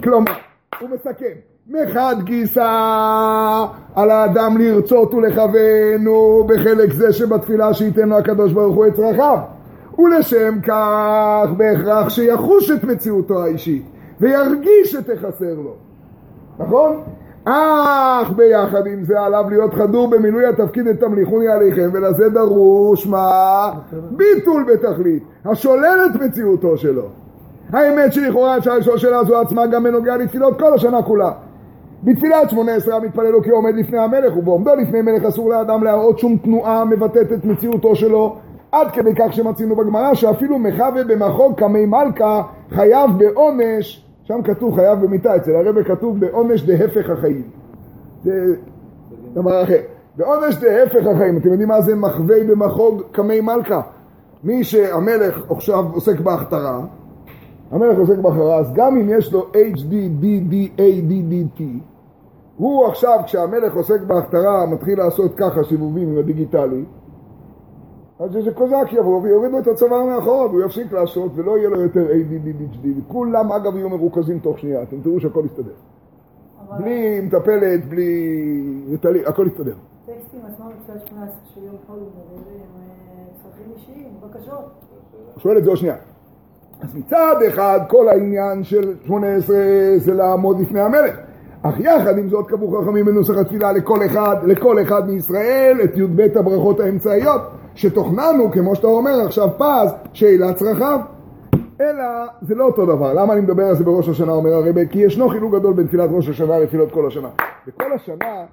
[0.03, 0.33] כלומר,
[0.81, 1.35] הוא מסכם,
[1.69, 2.61] מחד גיסא
[3.95, 6.05] על האדם לרצות ולכוון,
[6.47, 9.39] בחלק זה שבתפילה שייתן לו הקדוש ברוך הוא את צרכיו.
[9.99, 13.83] ולשם כך בהכרח שיחוש את מציאותו האישית
[14.21, 15.75] וירגיש שתחסר לו,
[16.59, 16.97] נכון?
[17.45, 23.71] אך ביחד עם זה עליו להיות חדור במילוי התפקיד את תמליכוני עליכם ולזה דרוש מה?
[24.11, 27.03] ביטול בתכלית השולל את מציאותו שלו
[27.73, 31.33] האמת שלכאורה אפשר לשאול שאלה זו עצמה גם בנוגע לתפילות כל השנה כולה
[32.05, 36.19] בתפילת שמונה עשרה המתפלל לו כי עומד לפני המלך ובעומדו לפני מלך אסור לאדם להראות
[36.19, 38.37] שום תנועה המבטאת את מציאותו שלו
[38.73, 44.99] עד כדי כך שמצינו בגמרא שאפילו מחווה במחוג קמי מלכה חייב בעונש, שם כתוב חייב
[45.01, 47.43] במיתה, אצל הרבי כתוב בעונש דהפך החיים.
[48.25, 48.57] זה
[49.35, 49.81] דבר אחר.
[50.17, 53.81] בעונש דהפך החיים, אתם יודעים מה זה מחווה במחוג קמי מלכה?
[54.45, 56.81] מי שהמלך עכשיו עוסק בהכתרה,
[57.71, 59.93] המלך עוסק בהכתרה, אז גם אם יש לו HD,
[60.23, 61.63] DD, ADDT,
[62.57, 66.85] הוא עכשיו כשהמלך עוסק בהכתרה מתחיל לעשות ככה סיבובים עם הדיגיטלי,
[68.21, 71.81] אז איזה קוזק יבוא ויוריד לו את הצוואר מאחורה והוא יפסיק לעשות ולא יהיה לו
[71.81, 75.73] יותר ADDHD וכולם אגב יהיו מרוכזים תוך שנייה, אתם תראו שהכל יסתדר.
[76.79, 78.97] בלי מטפלת, בלי...
[79.27, 79.75] הכל יסתדר.
[80.07, 81.99] טקסטים עצמם בתפילת 18 של יום חול
[83.43, 84.65] צרכים אישיים, בקשות.
[85.35, 85.97] הוא שואל את זה עוד שנייה.
[86.81, 89.57] אז מצד אחד כל העניין של 18
[89.97, 91.17] זה לעמוד לפני המלך.
[91.63, 96.39] אך יחד עם זאת קבעו חכמים בנוסח התפילה לכל אחד, לכל אחד מישראל את י"ב
[96.39, 97.41] הברכות האמצעיות
[97.79, 101.01] שתוכננו, כמו שאתה אומר עכשיו פז, שאלה צרכיו.
[101.81, 102.05] אלא
[102.43, 103.13] זה לא אותו דבר.
[103.13, 104.89] למה אני מדבר על זה בראש השנה, אומר הרבי?
[104.91, 107.29] כי ישנו חילוק גדול בין תפילת ראש השנה לתפילות כל השנה.
[107.67, 108.45] בכל השנה,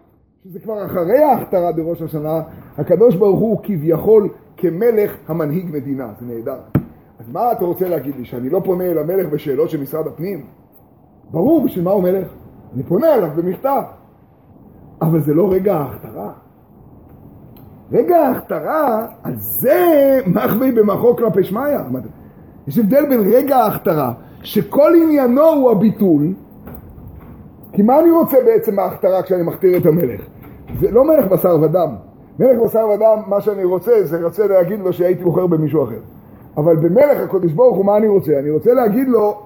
[0.43, 2.41] שזה כבר אחרי ההכתרה בראש השנה,
[2.77, 6.07] הקדוש ברוך הוא כביכול כמלך המנהיג מדינה.
[6.19, 6.59] זה נהדר.
[7.19, 8.25] אז מה אתה רוצה להגיד לי?
[8.25, 10.45] שאני לא פונה אל המלך בשאלות של משרד הפנים?
[11.31, 12.27] ברור, בשביל מה הוא מלך?
[12.73, 13.81] אני פונה אליו במכתב.
[15.01, 16.44] אבל זה לא רגע ההכתרה.
[17.91, 21.77] רגע ההכתרה, על זה מחווי במחו כלפי שמיא.
[22.67, 24.13] יש הבדל בין רגע ההכתרה,
[24.43, 26.33] שכל עניינו הוא הביטול,
[27.73, 30.21] כי מה אני רוצה בעצם בהכתרה כשאני מכתיר את המלך?
[30.79, 31.89] זה לא מלך בשר ודם.
[32.39, 35.99] מלך בשר ודם, מה שאני רוצה, זה רוצה להגיד לו שהייתי בוחר במישהו אחר.
[36.57, 38.39] אבל במלך הקודש ברוך הוא, מה אני רוצה?
[38.39, 39.41] אני רוצה להגיד לו,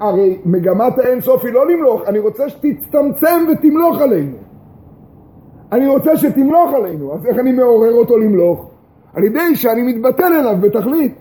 [0.00, 4.36] הרי מגמת האינסוף היא לא למלוך, אני רוצה שתצטמצם ותמלוך עלינו.
[5.72, 8.70] אני רוצה שתמלוך עלינו, אז איך אני מעורר אותו למלוך?
[9.14, 11.14] על ידי שאני מתבטל אליו בתכלית.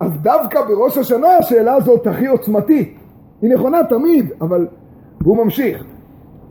[0.00, 2.98] אז דווקא בראש השנה השאלה הזאת הכי עוצמתית.
[3.42, 4.66] היא נכונה תמיד, אבל...
[5.24, 5.84] הוא ממשיך.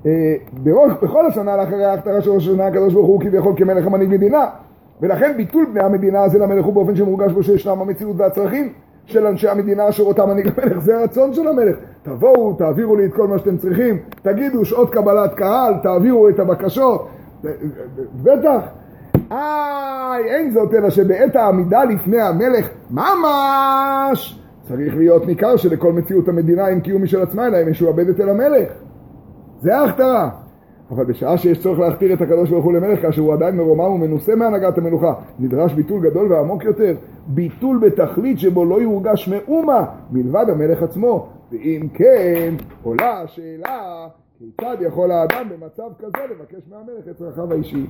[0.05, 0.11] אה,
[0.53, 4.45] בראש, בכל השנה לאחרי ההכתרה של ראש השנה הקדוש ברוך הוא כביכול כמלך המנהיג מדינה
[5.01, 8.73] ולכן ביטול בני המדינה הזה למלך הוא באופן שמורגש בו שישנם המציאות והצרכים
[9.05, 11.75] של אנשי המדינה אשר אותם מנהיג המלך, זה הרצון של המלך.
[12.03, 17.07] תבואו, תעבירו לי את כל מה שאתם צריכים, תגידו שעות קבלת קהל, תעבירו את הבקשות.
[18.23, 18.61] בטח.
[19.31, 26.67] איי, אין זאת אלא שבעת העמידה לפני המלך, ממש, צריך להיות ניכר שלכל מציאות המדינה
[26.67, 28.69] אין קיום משל עצמה, אלא היא משועבדת אל המלך.
[29.61, 30.29] זה ההכתרה.
[30.91, 34.35] אבל בשעה שיש צורך להכתיר את הקדוש ברוך הוא למלך, כאשר הוא עדיין מרומם ומנוסה
[34.35, 36.95] מהנהגת המלוכה, נדרש ביטול גדול ועמוק יותר,
[37.27, 41.27] ביטול בתכלית שבו לא יורגש מאומה מלבד המלך עצמו.
[41.51, 44.07] ואם כן, עולה השאלה,
[44.39, 47.85] כיצד יכול האדם במצב כזה לבקש מהמלך את צרכיו האישי?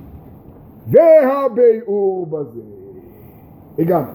[0.86, 2.60] והביאור בזה.
[3.78, 4.12] הגענו.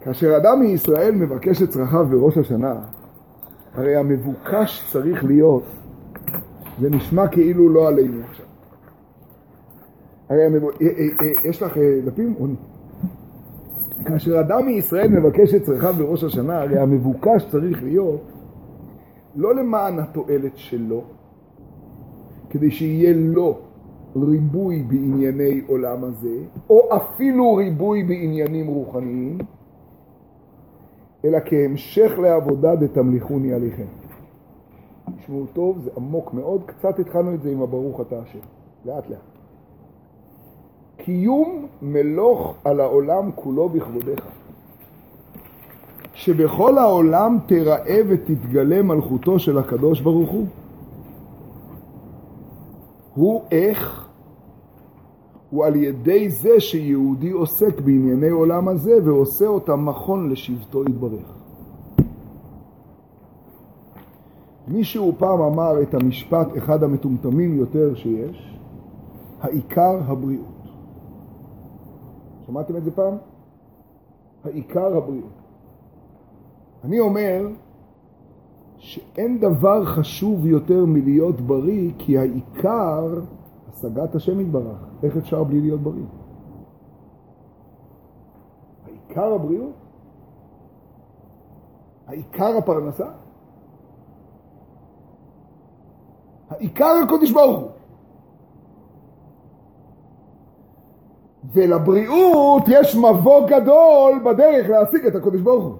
[0.00, 2.74] כאשר אדם מישראל מבקש את צרכיו בראש השנה,
[3.74, 5.62] הרי המבוקש צריך להיות
[6.80, 8.46] זה נשמע כאילו לא עלינו עכשיו.
[10.30, 10.46] אה, אה,
[11.20, 12.34] אה, יש לך דפים?
[14.04, 18.20] כאשר אדם מישראל מבקש את צרכיו בראש השנה, הרי המבוקש צריך להיות
[19.36, 21.02] לא למען התועלת שלו,
[22.50, 23.58] כדי שיהיה לו
[24.16, 26.36] ריבוי בענייני עולם הזה,
[26.70, 29.38] או אפילו ריבוי בעניינים רוחניים,
[31.24, 34.07] אלא כהמשך לעבודה דתמליכוני עליכם.
[35.18, 38.38] תשמעו טוב, זה עמוק מאוד, קצת התחלנו את זה עם הברוך אתה השם,
[38.84, 39.18] לאט לאט.
[40.96, 44.26] קיום מלוך על העולם כולו בכבודיך.
[46.14, 50.46] שבכל העולם תיראה ותתגלה מלכותו של הקדוש ברוך הוא.
[53.14, 54.08] הוא איך?
[55.50, 61.37] הוא על ידי זה שיהודי עוסק בענייני עולם הזה ועושה אותם מכון לשבטו יתברך.
[64.68, 68.58] מישהו פעם אמר את המשפט, אחד המטומטמים יותר שיש,
[69.40, 70.58] העיקר הבריאות.
[72.46, 73.14] שמעתם את זה פעם?
[74.44, 75.38] העיקר הבריאות.
[76.84, 77.48] אני אומר
[78.76, 83.20] שאין דבר חשוב יותר מלהיות בריא, כי העיקר
[83.68, 84.78] השגת השם יתברך.
[85.02, 86.04] איך אפשר בלי להיות בריא?
[88.86, 89.74] העיקר הבריאות?
[92.06, 93.06] העיקר הפרנסה?
[96.50, 97.70] העיקר הקודש ברוך הוא.
[101.52, 105.74] ולבריאות יש מבוא גדול בדרך להשיג את הקודש ברוך הוא.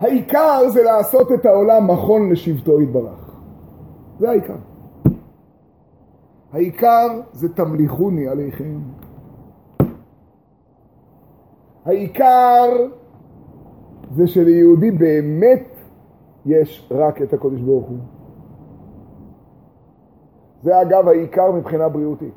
[0.00, 3.30] העיקר זה לעשות את העולם מכון לשבטו יתברך.
[4.18, 4.56] זה העיקר.
[6.52, 8.80] העיקר זה תמליכוני עליכם.
[11.84, 12.68] העיקר
[14.14, 15.79] זה שליהודי באמת
[16.46, 17.98] יש רק את הקודש ברוך הוא.
[20.62, 22.34] זה אגב העיקר מבחינה בריאותית.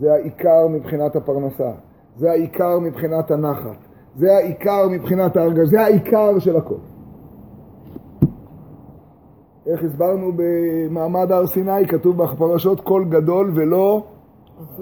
[0.00, 1.72] זה העיקר מבחינת הפרנסה.
[2.16, 3.78] זה העיקר מבחינת הנחת.
[4.16, 5.66] זה העיקר מבחינת ההרגשה.
[5.66, 6.78] זה העיקר של הכל.
[9.66, 14.02] איך הסברנו במעמד הר סיני, כתוב בפרשות קול גדול ולא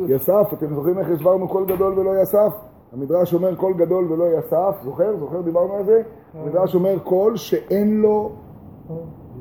[0.09, 0.53] יסף.
[0.53, 2.74] אתם זוכרים איך הסברנו קול גדול ולא יסף?
[2.95, 5.17] המדרש אומר קול גדול ולא יסף, זוכר?
[5.17, 6.03] זוכר דיברנו על זה?
[6.35, 8.33] המדרש אומר קול שאין לו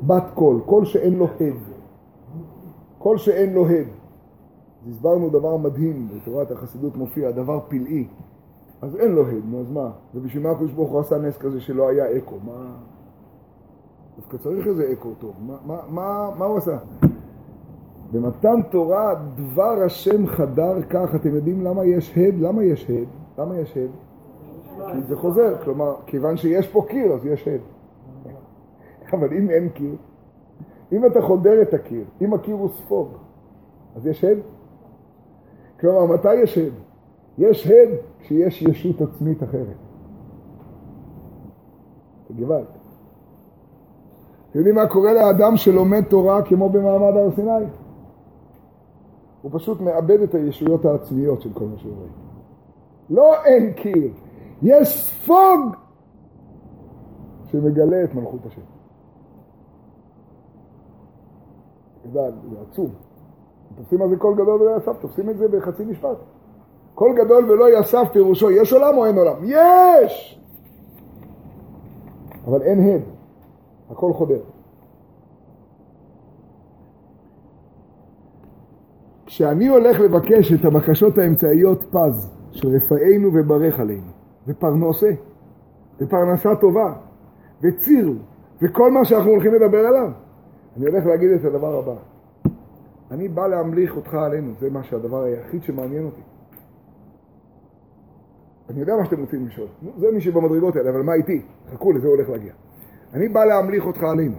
[0.06, 1.54] בת קול, קול שאין לו הד.
[2.98, 3.86] קול שאין לו הד.
[4.88, 8.06] הסברנו דבר מדהים, בתורת החסידות מופיע, דבר פלאי.
[8.82, 9.90] אז אין לו הד, נו אז מה?
[10.14, 12.36] ובשביל מה הקדוש ברוך הוא עשה נס כזה שלא היה אקו?
[12.44, 12.76] מה...
[14.16, 15.32] דווקא צריך איזה אקו טוב.
[15.46, 16.76] מה, מה, מה, מה הוא עשה?
[18.12, 22.34] במתן תורה דבר השם חדר כך, אתם יודעים למה יש הד?
[22.40, 23.23] למה יש הד?
[23.38, 23.90] למה יש הד?
[24.92, 27.60] כי זה חוזר, כלומר, כיוון שיש פה קיר אז יש הד.
[29.12, 29.94] אבל אם אין קיר,
[30.92, 33.08] אם אתה חודר את הקיר, אם הקיר הוא ספוג,
[33.96, 34.38] אז יש הד?
[35.80, 36.72] כלומר, מתי יש הד?
[37.38, 37.88] יש הד
[38.20, 39.76] כשיש ישות עצמית אחרת.
[42.28, 42.64] זה גוואלד.
[44.50, 47.64] אתם יודעים מה קורה לאדם שלומד תורה כמו במעמד הר סיני?
[49.42, 52.08] הוא פשוט מאבד את הישויות העצמיות של כל מה שהוא רואה.
[53.10, 54.12] לא אין קיר,
[54.62, 55.76] יש ספוג
[57.46, 58.60] שמגלה את מלכות השם.
[62.12, 62.20] זה
[62.70, 62.90] עצום.
[63.76, 66.16] תופסים מה זה קול גדול ולא יסף, תופסים את זה בחצי משפט.
[66.94, 69.36] קול גדול ולא יסף פירושו, יש עולם או אין עולם?
[69.44, 70.40] יש!
[72.44, 73.02] אבל אין הד,
[73.90, 74.40] הכל חודר.
[79.26, 84.10] כשאני הולך לבקש את הבקשות האמצעיות פז של רפאנו וברך עלינו,
[84.48, 85.10] ופרנוסה,
[86.00, 86.94] ופרנסה טובה,
[87.62, 88.12] וציר,
[88.62, 90.10] וכל מה שאנחנו הולכים לדבר עליו,
[90.76, 91.94] אני הולך להגיד את הדבר הבא.
[93.10, 96.20] אני בא להמליך אותך עלינו, זה מה שהדבר היחיד שמעניין אותי.
[98.70, 101.42] אני יודע מה שאתם רוצים לשאול, זה מי שבמדרגות האלה, אבל מה איתי?
[101.72, 102.52] חכו, לזה הולך להגיע.
[103.14, 104.36] אני בא להמליך אותך עלינו.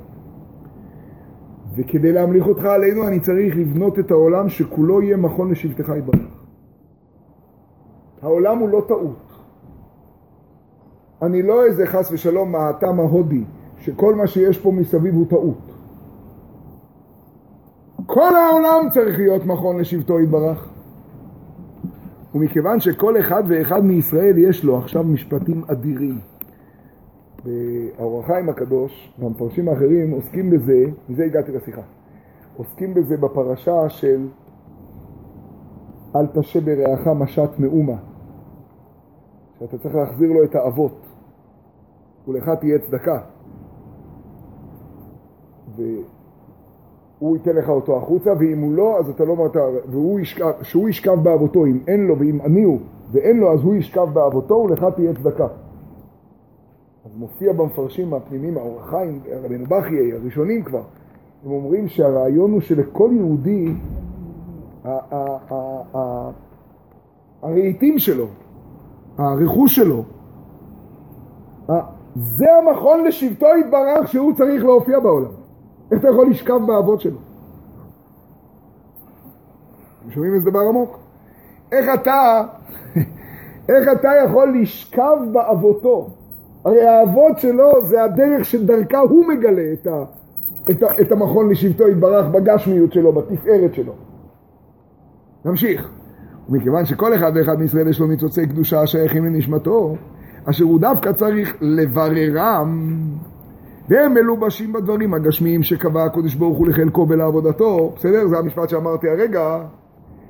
[1.78, 6.34] וכדי להמליך אותך עלינו אני צריך לבנות את העולם שכולו יהיה מכון לשבטך יתברך.
[8.26, 9.32] העולם הוא לא טעות.
[11.21, 13.43] אני לא איזה חס ושלום מהתם ההודי,
[13.80, 15.71] שכל מה שיש פה מסביב הוא טעות.
[18.05, 20.69] כל העולם צריך להיות מכון לשבטו יתברך.
[22.36, 26.19] ומכיוון שכל אחד ואחד מישראל יש לו עכשיו משפטים אדירים.
[27.43, 31.82] באור החיים הקדוש והמפרשים האחרים עוסקים בזה, מזה הגעתי לשיחה,
[32.57, 34.28] עוסקים בזה בפרשה של
[36.15, 38.14] אל תשה ברעך משת מאומה,
[39.60, 41.06] שאתה צריך להחזיר לו את האבות,
[42.28, 43.20] ולך תהיה צדקה.
[45.76, 49.49] והוא ייתן לך אותו החוצה, ואם הוא לא, אז אתה לא
[49.86, 52.80] והוא ישכב, שהוא ישכב באבותו, אם אין לו ואם עני הוא,
[53.12, 55.47] ואין לו, אז הוא ישכב באבותו, ולך תהיה צדקה.
[57.06, 60.84] אז מופיע במפרשים הפנימיים, האור החיים, רבנו בכיי, הראשונים כבר,
[61.45, 63.74] הם אומרים שהרעיון הוא שלכל יהודי,
[67.41, 68.28] הרהיטים שלו,
[69.18, 70.03] הרכוש שלו,
[72.16, 75.32] זה המכון לשבטו יתברך שהוא צריך להופיע בעולם.
[75.91, 77.18] איך אתה יכול לשכב באבות שלו?
[80.01, 80.99] אתם שומעים איזה דבר עמוק?
[81.72, 82.43] איך אתה,
[83.70, 86.09] איך אתה יכול לשכב באבותו?
[86.66, 90.03] הרי האבות שלו זה הדרך שדרכה הוא מגלה את, ה,
[90.72, 93.93] את, ה, את המכון לשבטו יתברך בגשמיות שלו, בתפארת שלו.
[95.45, 95.95] נמשיך.
[96.50, 99.96] ומכיוון שכל אחד ואחד מישראל יש לו מצוצי קדושה השייכים לנשמתו,
[100.46, 103.00] אשר הוא דווקא צריך לבררם,
[103.89, 108.28] והם מלובשים בדברים הגשמיים שקבע הקדוש ברוך הוא לחלקו ולעבודתו, בסדר?
[108.28, 109.60] זה המשפט שאמרתי הרגע.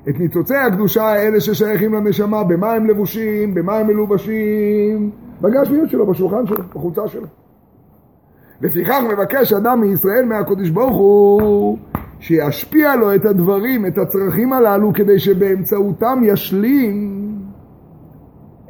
[0.08, 5.10] את ניצוצי הקדושה האלה ששייכים לנשמה, במה הם לבושים, במה הם מלובשים?
[5.40, 7.26] בגשמיות שלו, בשולחן שלו, בחולצה שלו.
[8.60, 11.78] לפיכך מבקש אדם מישראל מהקדוש ברוך הוא
[12.20, 17.16] שישפיע לו את הדברים, את הצרכים הללו, כדי שבאמצעותם ישלים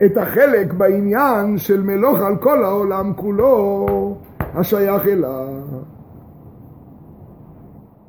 [0.04, 3.86] את החלק בעניין של מלוך על כל העולם כולו
[4.40, 5.62] השייך אליו.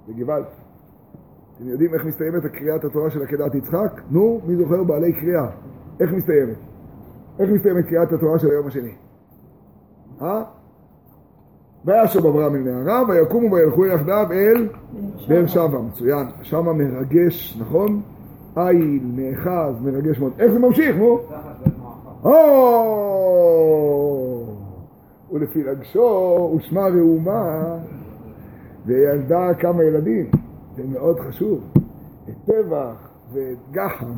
[0.08, 0.46] זה גוואלד.
[1.58, 4.02] אתם יודעים איך מסתיימת הקריאת התורה של עקדת יצחק?
[4.12, 5.48] נו, מי זוכר בעלי קריאה?
[6.00, 6.58] איך מסתיימת?
[7.40, 8.96] איך מסתיימת קריאת התורה של היום השני?
[10.22, 10.44] אה?
[11.86, 14.68] וישוב אברהם אל נערה, ויקומו וילכו יחדיו אל
[15.28, 15.80] באר שבע.
[15.80, 16.28] מצוין.
[16.42, 18.02] שמה מרגש, נכון?
[18.58, 20.34] איל, נאחז, מרגש מאוד.
[20.40, 21.20] איך זה ממשיך, נו?
[25.32, 27.78] ולפי רגשו ושמה ראומה
[28.86, 30.32] וילדה כמה ילדים.
[30.76, 31.60] זה מאוד חשוב.
[32.30, 34.14] את טבח ואת גחם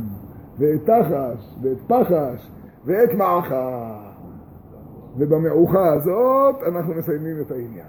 [0.57, 2.49] ואת תחש ואת פחש
[2.85, 4.08] ואת מעכה.
[5.19, 7.87] ובמעוכה הזאת אנחנו מסיימים את העניין.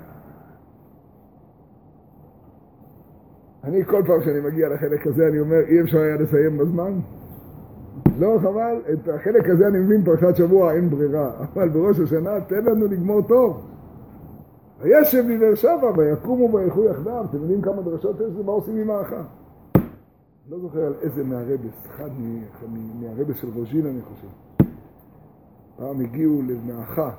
[3.64, 6.93] אני כל פעם שאני מגיע לחלק הזה אני אומר אי אפשר היה לסיים בזמן?
[8.18, 12.64] לא חבל, את החלק הזה אני מבין פרשת שבוע אין ברירה, אבל בראש השנה תן
[12.64, 13.66] לנו לגמור טוב.
[14.81, 18.45] וישב בבאר שבע ויקומו וילכו יחדיו, אתם יודעים כמה דרשות יש?
[18.47, 19.22] מה עושים עם האחה?
[20.51, 22.11] לא זוכר על איזה מהרבס, אחד
[23.01, 24.28] מהרבס של רוז'ין אני חושב.
[25.81, 27.11] פעם הגיעו למאחה,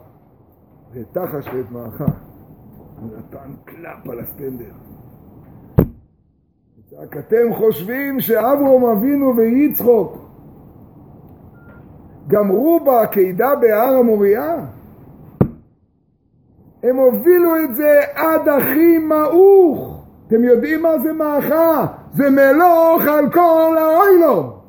[0.93, 1.65] ואת תחש ואת
[2.99, 4.71] הוא נתן קלאפ על הסטנדר.
[6.97, 10.17] רק אתם חושבים שאברום אבינו ויצחוק
[12.27, 14.55] גמרו בעקידה בהר המוריה?
[16.83, 20.05] הם הובילו את זה עד הכי מעוך.
[20.27, 21.85] אתם יודעים מה זה מאחה?
[22.13, 24.60] זה מלוך על כל האוילום.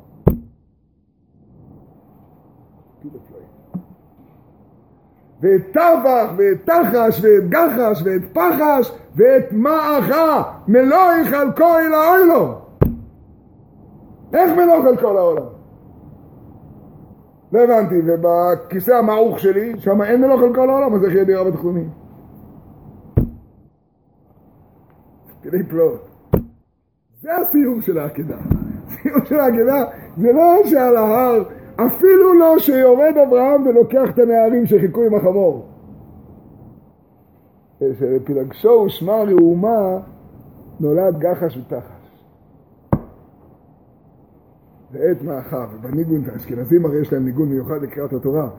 [5.43, 12.53] ואת טבח, ואת תחש, ואת גחש, ואת פחש, ואת מאחה, מלוך על כל האוילום.
[14.33, 15.45] איך מלוך על כל העולם?
[17.51, 21.43] לא הבנתי, ובכיסא המעוך שלי, שם אין מלוך על כל העולם, אז איך יהיה דירה
[21.43, 21.89] בתחתונים?
[25.43, 26.07] כדי פלאות.
[27.21, 28.37] זה הסיום של העקדה.
[28.87, 29.85] הסיום של העקדה
[30.17, 31.43] זה לא שעל ההר,
[31.75, 35.65] אפילו לא שיורד אברהם ולוקח את הנערים שחיכו עם החמור.
[37.79, 39.99] שלפילגשו ושמע ראומה
[40.79, 41.93] נולד גחש ותחש.
[44.91, 48.49] ועת מאחר, ובניגון, האשכנזים הרי יש להם ניגון מיוחד לקריאת התורה.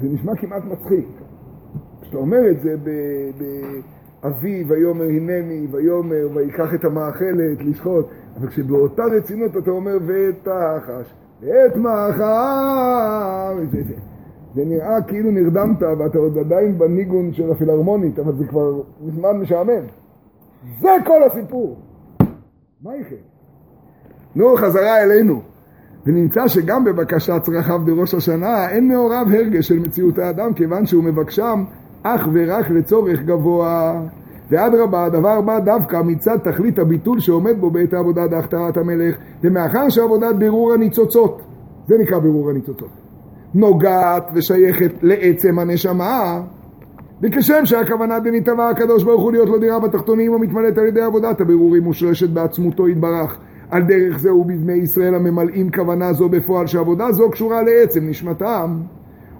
[0.00, 1.08] זה נשמע כמעט מצחיק.
[2.02, 2.90] כשאתה אומר את זה ב...
[3.38, 3.44] ב
[4.26, 8.06] אבי ויאמר הנני, ויאמר ויקח את המאכלת לשחוט,
[8.36, 13.94] אבל כשבאותה רצינות אתה אומר ואת תחש, ואת מאחר, זה, זה,
[14.54, 19.82] זה נראה כאילו נרדמת ואתה עוד עדיין בניגון של הפילהרמונית, אבל זה כבר מזמן משעמם.
[20.80, 21.76] זה כל הסיפור.
[22.82, 23.16] מה יחד?
[24.34, 25.42] נו, חזרה אלינו.
[26.06, 31.64] ונמצא שגם בבקשת צרכיו בראש השנה אין מעורב הרגש של מציאות האדם כיוון שהוא מבקשם
[32.02, 34.02] אך ורק לצורך גבוה.
[34.52, 40.34] ואדרבה, הדבר בא דווקא מצד תכלית הביטול שעומד בו בעת העבודה דהכתרת המלך, ומאחר שעבודת
[40.34, 41.42] בירור הניצוצות,
[41.86, 42.90] זה נקרא בירור הניצוצות,
[43.54, 46.40] נוגעת ושייכת לעצם הנשמה,
[47.22, 51.82] וכשם שהכוונה דניתבע הקדוש ברוך הוא להיות לו דירה בתחתונים המתמלאת על ידי עבודת הבירורים
[51.82, 53.38] מושרשת בעצמותו יתברך.
[53.70, 58.76] על דרך זה ובבני ישראל הממלאים כוונה זו בפועל שעבודה זו קשורה לעצם נשמתם.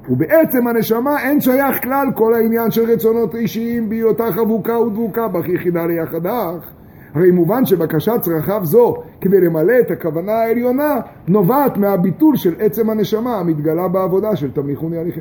[0.08, 5.86] ובעצם הנשמה אין שייך כלל כל העניין של רצונות אישיים בהיותה חבוקה ודבוקה בך יחידה
[5.86, 6.70] ליחדך.
[7.14, 10.94] הרי מובן שבקשת צרכיו זו כדי למלא את הכוונה העליונה
[11.28, 15.20] נובעת מהביטול של עצם הנשמה המתגלה בעבודה של תמיכוני הליכם.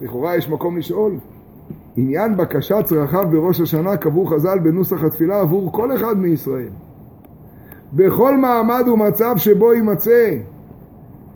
[0.00, 1.12] לכאורה יש מקום לשאול,
[1.96, 6.70] עניין בקשת צרכיו בראש השנה קבעו חז"ל בנוסח התפילה עבור כל אחד מישראל.
[7.92, 10.30] בכל מעמד ומצב שבו יימצא.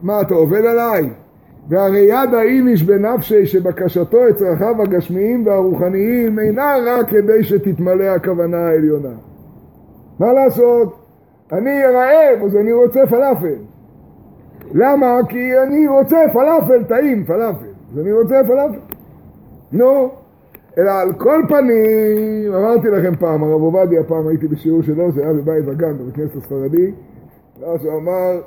[0.03, 1.24] מה, אתה עובד עליי?
[1.68, 9.14] והרי יד האיניש בנפשי שבקשתו את צרכיו הגשמיים והרוחניים אינה רק כדי שתתמלא הכוונה העליונה.
[10.18, 10.98] מה לעשות?
[11.52, 13.58] אני רעב אז אני רוצה פלאפל.
[14.74, 15.18] למה?
[15.28, 17.66] כי אני רוצה פלאפל טעים, פלאפל.
[17.92, 18.78] אז אני רוצה פלאפל.
[19.72, 20.10] נו,
[20.78, 25.32] אלא על כל פנים, אמרתי לכם פעם, הרב עובדיה פעם הייתי בשיעור שלו, זה היה
[25.32, 26.92] בבית וגן, בבית כנסת הספרדי,
[27.60, 28.40] ואז הוא אמר,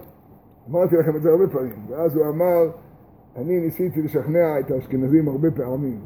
[0.71, 2.69] אמרתי לכם את זה הרבה פעמים, ואז הוא אמר,
[3.37, 5.99] אני ניסיתי לשכנע את האשכנזים הרבה פעמים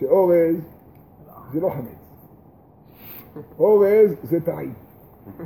[0.00, 0.56] שאורז
[1.52, 2.04] זה לא חמץ.
[3.58, 4.72] אורז זה טעים.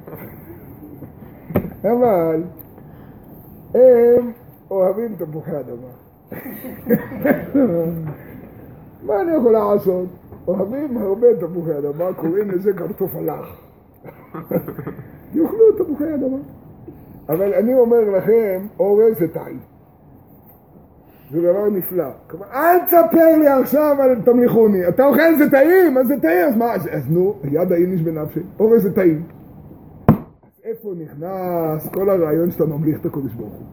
[1.93, 2.43] אבל
[3.75, 4.33] הם
[4.71, 5.89] אוהבים תפוחי אדמה.
[9.07, 10.09] מה אני יכול לעשות?
[10.49, 13.61] אוהבים הרבה תפוחי אדמה, קוראים לזה כרטופלח.
[15.35, 16.39] יאכלו תפוחי אדמה.
[17.29, 19.78] אבל אני אומר לכם, אורז זה טעים.
[21.31, 22.11] זה דבר נפלא.
[22.31, 24.89] כלומר, אל תספר לי עכשיו על תמליכוני.
[24.89, 26.75] אתה אוכל זה טעים, אז זה טעים, אז מה?
[26.75, 29.23] אז, אז נו, יד האיניש בנפשי, אורז זה טעים.
[30.65, 33.67] איפה נכנס כל הרעיון שאתה ממליך את הקודש ברוך הוא?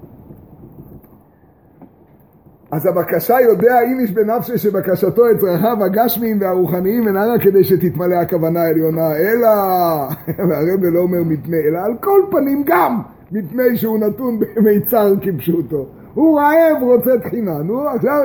[2.71, 8.61] אז הבקשה יודע איניש בנפשי שבקשתו את צרכיו הגשמיים והרוחניים אינה רק כדי שתתמלא הכוונה
[8.61, 9.49] העליונה, אלא,
[10.49, 13.01] והרב לא אומר מפני, אלא על כל פנים גם,
[13.31, 15.85] מפני שהוא נתון במיצר כפשוטו.
[16.15, 17.57] הוא רעב, רוצה תחינה.
[17.57, 18.19] נו, עכשיו,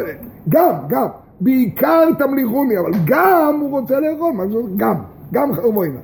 [0.49, 1.07] גם, גם.
[1.41, 4.95] בעיקר תמליכוני, אבל גם הוא רוצה לאכול, מה זאת גם,
[5.33, 5.99] גם חרמוינה.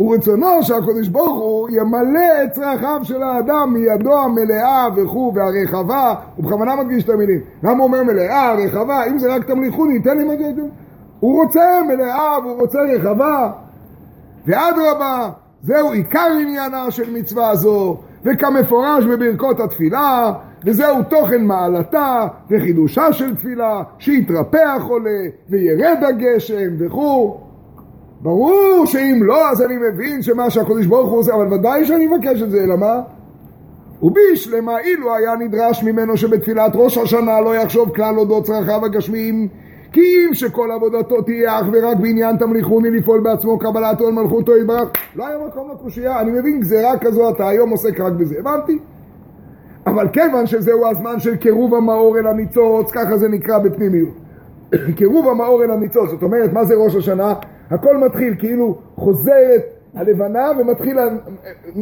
[0.00, 6.76] ורצונו שהקדוש ברוך הוא ימלא את צרכיו של האדם מידו המלאה וכו' והרחבה, הוא בכוונה
[6.76, 7.40] מדגיש את המילים.
[7.62, 9.04] למה הוא אומר מלאה, רחבה?
[9.04, 10.62] אם זה רק תמליכוני, תן לי מה זה.
[11.20, 13.50] הוא רוצה מלאה והוא רוצה רחבה.
[14.46, 15.30] ואדרבה,
[15.62, 20.32] זהו עיקר עניינה של מצווה זו, וכמפורש בברכות התפילה,
[20.66, 27.40] וזהו תוכן מעלתה וחידושה של תפילה, שיתרפא החולה וירד הגשם וכו'.
[28.20, 32.42] ברור שאם לא, אז אני מבין שמה שהקדוש ברוך הוא עושה, אבל ודאי שאני מבקש
[32.42, 33.00] את זה, אלא מה?
[34.02, 39.48] ובישלמה אילו היה נדרש ממנו שבתפילת ראש השנה לא יחשוב כלל אודות צרכיו הגשמיים,
[39.92, 44.88] כי אם שכל עבודתו תהיה אך ורק בעניין תמליכוני לפעול בעצמו קבלת עול מלכותו יתברך,
[45.16, 46.20] לא היה מקום לקושייה.
[46.20, 48.34] אני מבין, גזירה כזו אתה היום עוסק רק בזה.
[48.38, 48.78] הבנתי.
[49.86, 54.14] אבל כיוון שזהו הזמן של קירוב המאור אל הניצוץ, ככה זה נקרא בפנימיות.
[54.96, 57.34] קירוב המאור אל הניצוץ, זאת אומרת, מה זה ראש השנה?
[57.70, 59.62] הכל מתחיל כאילו חוזרת
[59.94, 60.98] הלבנה ומתחיל,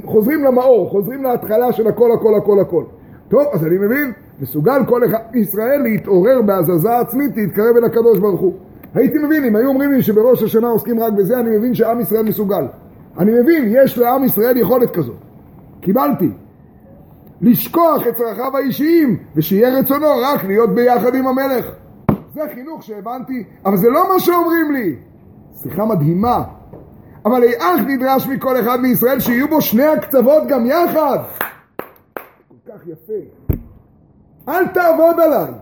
[0.05, 2.85] חוזרים למאור, חוזרים להתחלה של הכל הכל הכל הכל.
[3.29, 8.41] טוב, אז אני מבין, מסוגל כל אחד בישראל להתעורר בהזזה עצמית, להתקרב אל הקדוש ברוך
[8.41, 8.53] הוא.
[8.95, 12.25] הייתי מבין, אם היו אומרים לי שבראש השנה עוסקים רק בזה, אני מבין שעם ישראל
[12.25, 12.65] מסוגל.
[13.19, 15.17] אני מבין, יש לעם ישראל יכולת כזאת.
[15.81, 16.31] קיבלתי.
[17.41, 21.67] לשכוח את צרכיו האישיים, ושיהיה רצונו רק להיות ביחד עם המלך.
[22.35, 24.97] זה חינוך שהבנתי, אבל זה לא מה שאומרים לי.
[25.63, 26.43] שיחה מדהימה.
[27.25, 31.19] אבל היאך נדרש מכל אחד מישראל שיהיו בו שני הקצוות גם יחד.
[32.49, 33.57] כל כך יפה.
[34.49, 35.53] אל תעבוד עליי.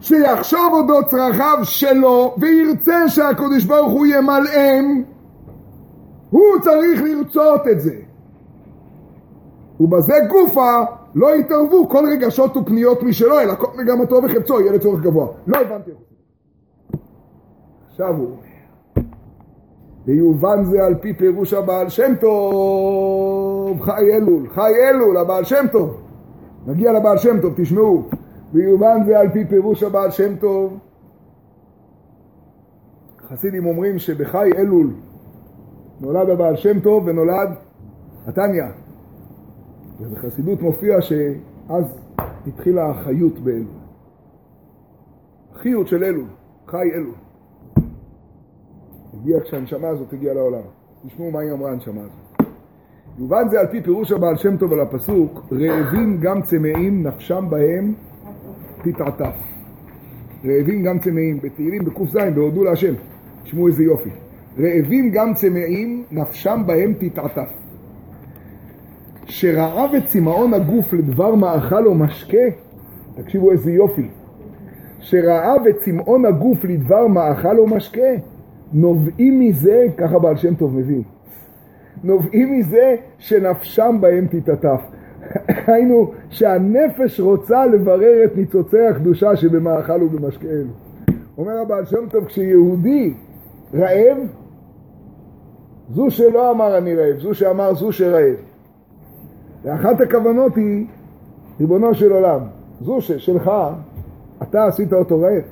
[0.00, 5.02] שיחשוב אודות צרכיו שלו וירצה שהקדוש ברוך הוא ימלאם,
[6.30, 8.09] הוא צריך לרצות את זה.
[9.80, 10.70] ובזה גופה
[11.14, 15.26] לא יתערבו כל רגשות ופניות משלו, אלא כל מגמתו וחפצו יהיה לצורך גבוה.
[15.46, 15.90] לא הבנתי.
[17.90, 18.36] עכשיו הוא
[20.06, 26.00] ויובן זה על פי פירוש הבעל שם טוב, חי אלול, חי אלול, הבעל שם טוב.
[26.66, 28.02] נגיע לבעל שם טוב, תשמעו.
[28.52, 30.78] ויובן זה על פי פירוש הבעל שם טוב.
[33.28, 34.90] חסידים אומרים שבחי אלול
[36.00, 37.48] נולד הבעל שם טוב ונולד
[38.26, 38.64] התניא.
[40.00, 41.84] ובחסידות מופיע שאז
[42.46, 43.66] התחילה החיות באלול.
[45.54, 46.26] החיות של אלול,
[46.66, 47.14] חי אלול.
[49.14, 50.62] הגיע כשהנשמה הזאת הגיעה לעולם.
[51.06, 52.48] תשמעו מה היא אמרה הנשמה הזאת.
[53.18, 57.94] יובן זה על פי פירוש הבעל שם טוב על הפסוק, רעבים גם צמאים נפשם בהם
[58.82, 59.34] תתעטף.
[60.44, 62.94] רעבים גם צמאים, בתהילים בק"ז, בהודו להשם.
[63.42, 64.10] תשמעו איזה יופי.
[64.58, 67.59] רעבים גם צמאים, נפשם בהם תתעטף.
[69.30, 72.46] שרעב את צמאון הגוף לדבר מאכל או משקה,
[73.14, 74.08] תקשיבו איזה יופי.
[75.00, 78.10] שרעב את צמאון הגוף לדבר מאכל או משקה,
[78.72, 81.02] נובעים מזה, ככה בעל שם טוב מביא,
[82.04, 84.80] נובעים מזה שנפשם בהם תתעטף.
[85.66, 90.70] היינו שהנפש רוצה לברר את ניצוצי הקדושה שבמאכל ובמשקה אלו.
[91.38, 93.14] אומר הבעל שם טוב, כשיהודי
[93.74, 94.18] רעב,
[95.90, 98.49] זו שלא אמר אני רעב, זו שאמר זו שרעב.
[99.62, 100.86] ואחת הכוונות היא,
[101.60, 102.40] ריבונו של עולם,
[102.80, 103.50] זו שלך,
[104.42, 105.44] אתה עשית אותו רעב.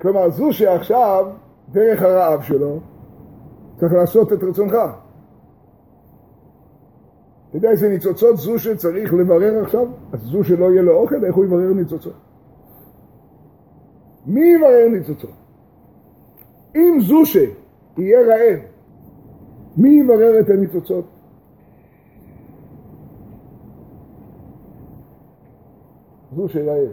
[0.00, 1.26] כלומר, זו שעכשיו,
[1.72, 2.80] דרך הרעב שלו,
[3.76, 4.74] צריך לעשות את רצונך.
[7.48, 9.86] אתה יודע איזה ניצוצות זו שצריך לברר עכשיו?
[10.12, 12.14] אז זו שלא יהיה לו אוכל, איך הוא יברר ניצוצות?
[14.26, 15.30] מי יברר ניצוצות?
[16.76, 18.60] אם זו שיהיה רעב,
[19.80, 21.04] מי יברר את הניצוצות?
[26.36, 26.88] זו שרעב.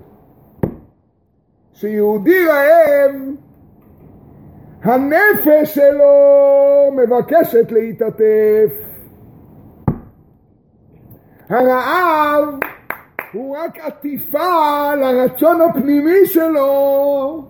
[1.74, 3.12] שיהודי רעב,
[4.82, 6.14] הנפש שלו
[6.92, 8.74] מבקשת להתעטף.
[11.50, 12.60] הרעב
[13.34, 17.44] הוא רק עטיפה לרצון הפנימי שלו.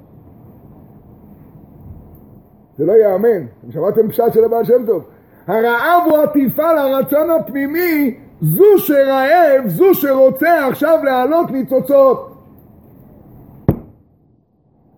[2.77, 5.16] זה לא ייאמן, שמעתם פשט של הבעל שם טוב.
[5.47, 12.33] הרעב הוא עטיפה לרצון הפנימי, זו שרעב, זו שרוצה עכשיו להעלות ניצוצות.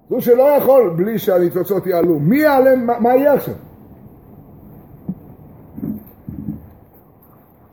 [0.09, 2.19] זו שלא יכול בלי שהניצוצות יעלו.
[2.19, 3.53] מי יעלה, מה, מה יהיה עכשיו?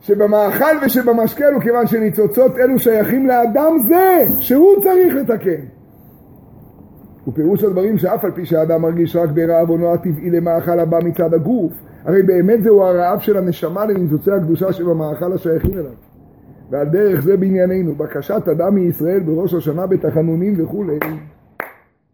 [0.01, 5.63] שבמאכל ושבמשקה אלו, כיוון שניצוצות אלו שייכים לאדם זה, שהוא צריך לתקן.
[7.27, 11.73] ופירוש הדברים שאף על פי שהאדם מרגיש רק ברעב עונו הטבעי למאכל הבא מצד הגוף,
[12.07, 15.91] הרי באמת זהו הרעב של הנשמה לניצוצי הקדושה שבמאכל השייכים אליו.
[16.69, 20.99] ועל דרך זה בענייננו, בקשת אדם מישראל בראש השנה בתחנונים וכולי.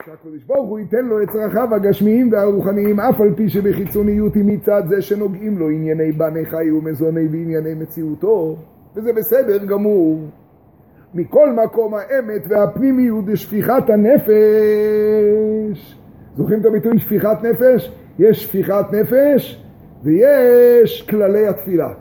[0.06, 4.84] שהקדוש ברוך הוא ייתן לו את צרכיו הגשמיים והרוחניים אף על פי שבחיצוניות היא מצד
[4.88, 8.56] זה שנוגעים לו ענייני בני חי ומזוני וענייני מציאותו
[8.96, 10.20] וזה בסדר גמור
[11.14, 14.30] מכל מקום האמת והפנימיות ושפיכת הנפש
[16.38, 17.92] זוכרים את הביטוי שפיכת נפש?
[18.20, 19.63] יש שפיכת נפש
[20.04, 21.94] ויש כללי התפילה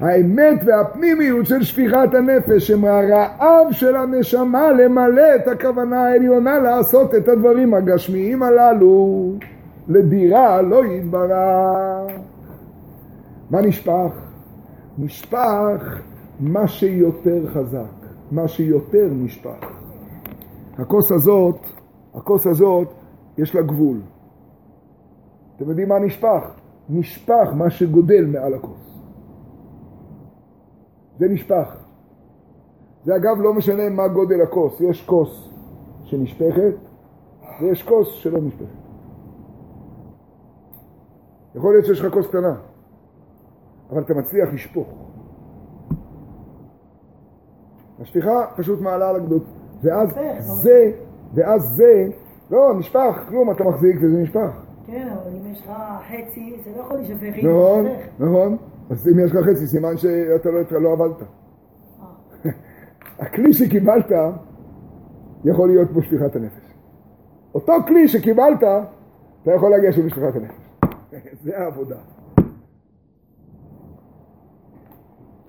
[0.00, 7.28] האמת והפנימיות של שפיכת הנפש הם הרעב של הנשמה למלא את הכוונה העליונה לעשות את
[7.28, 9.32] הדברים הגשמיים הללו
[9.88, 12.12] לדירה לא יתברך.
[13.50, 14.12] מה נשפך?
[14.98, 16.00] נשפך
[16.40, 18.06] מה שיותר חזק.
[18.30, 19.66] מה שיותר נשפך.
[20.78, 21.58] הכוס הזאת,
[22.14, 22.88] הכוס הזאת,
[23.38, 24.00] יש לה גבול.
[25.56, 26.61] אתם יודעים מה נשפך?
[26.88, 29.00] נשפך מה שגודל מעל הכוס.
[31.18, 31.76] זה נשפך.
[33.04, 35.50] זה אגב לא משנה מה גודל הכוס, יש כוס
[36.04, 36.74] שנשפכת
[37.60, 38.82] ויש כוס שלא נשפכת.
[41.54, 42.54] יכול להיות שיש לך כוס קטנה,
[43.90, 44.88] אבל אתה מצליח לשפוך.
[48.00, 49.42] השפיכה פשוט מעלה על הגדות,
[49.82, 50.08] ואז
[50.40, 50.92] זה,
[51.34, 52.08] ואז זה,
[52.50, 54.61] לא, נשפך, כלום, אתה מחזיק וזה נשפך.
[54.92, 55.72] כן, אבל אם יש לך
[56.08, 57.44] חצי, זה לא יכול להישפך.
[57.44, 57.86] נכון,
[58.18, 58.56] נכון.
[58.90, 61.22] אז אם יש לך חצי, סימן שאתה לא, לא עבדת.
[61.22, 62.50] אה.
[63.24, 64.12] הכלי שקיבלת
[65.44, 66.74] יכול להיות פה שפיכת הנפש.
[67.54, 68.62] אותו כלי שקיבלת,
[69.42, 70.94] אתה יכול להגיע שם לשפיכת הנפש.
[71.44, 71.96] זה העבודה.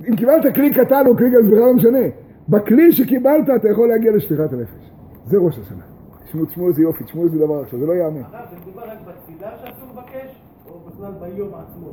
[0.09, 2.07] אם קיבלת כלי קטן או כלי גדול, זה בכלל לא משנה.
[2.49, 4.91] בכלי שקיבלת אתה יכול להגיע לשפיכת הנפש.
[5.25, 5.92] זה ראש השנה.
[6.33, 8.21] תשמעו, תשמעו איזה יופי, תשמעו איזה דבר עכשיו, זה לא ייאמן.
[8.21, 11.87] זה מדובר רק בתפילה שאסור לבקש, או בכלל ביום עצמו?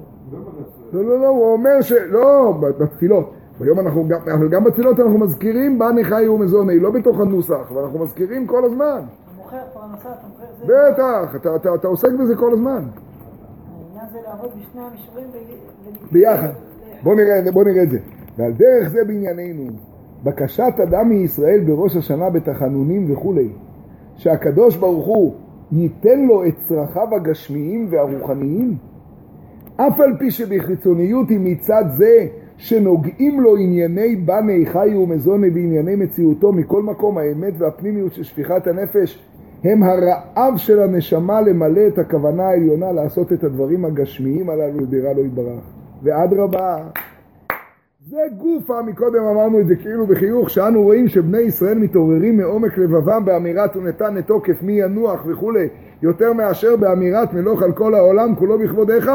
[0.92, 1.92] לא, לא, לא, הוא אומר ש...
[1.92, 3.32] לא, בתפילות.
[3.60, 7.82] ביום אנחנו גם, אבל גם בתפילות אנחנו מזכירים בני חיו ומזוני, לא בתוך הנוסח, אבל
[7.82, 9.00] אנחנו מזכירים כל הזמן.
[9.00, 10.64] אתה מוכר פרנסה, אתה מוכר זה.
[10.64, 12.84] בטח, אתה, אתה, אתה עוסק בזה כל הזמן.
[12.84, 16.52] העניין זה לעבוד בשני המישורים ב- ביחד.
[17.02, 17.98] בוא נראה, בוא נראה את זה.
[18.38, 19.70] ועל דרך זה בענייננו,
[20.24, 23.52] בקשת אדם מישראל בראש השנה בתחנונים וכולי,
[24.20, 25.34] שהקדוש ברוך הוא
[25.72, 28.76] ייתן לו את צרכיו הגשמיים והרוחניים,
[29.76, 36.52] אף על פי שבחיצוניות היא מצד זה שנוגעים לו ענייני בני חי ומזוני בענייני מציאותו
[36.52, 39.22] מכל מקום האמת והפנימיות של שפיכת הנפש
[39.64, 45.20] הם הרעב של הנשמה למלא את הכוונה העליונה לעשות את הדברים הגשמיים הללו לדירה לא
[45.20, 45.64] יתברך.
[46.02, 46.76] ואדרבה,
[48.10, 53.24] זה גופה, מקודם אמרנו את זה כאילו בחיוך, שאנו רואים שבני ישראל מתעוררים מעומק לבבם
[53.24, 55.68] באמירת ונתן את תוקף מי ינוח וכולי,
[56.02, 59.10] יותר מאשר באמירת מלוך על כל העולם כולו בכבודיך.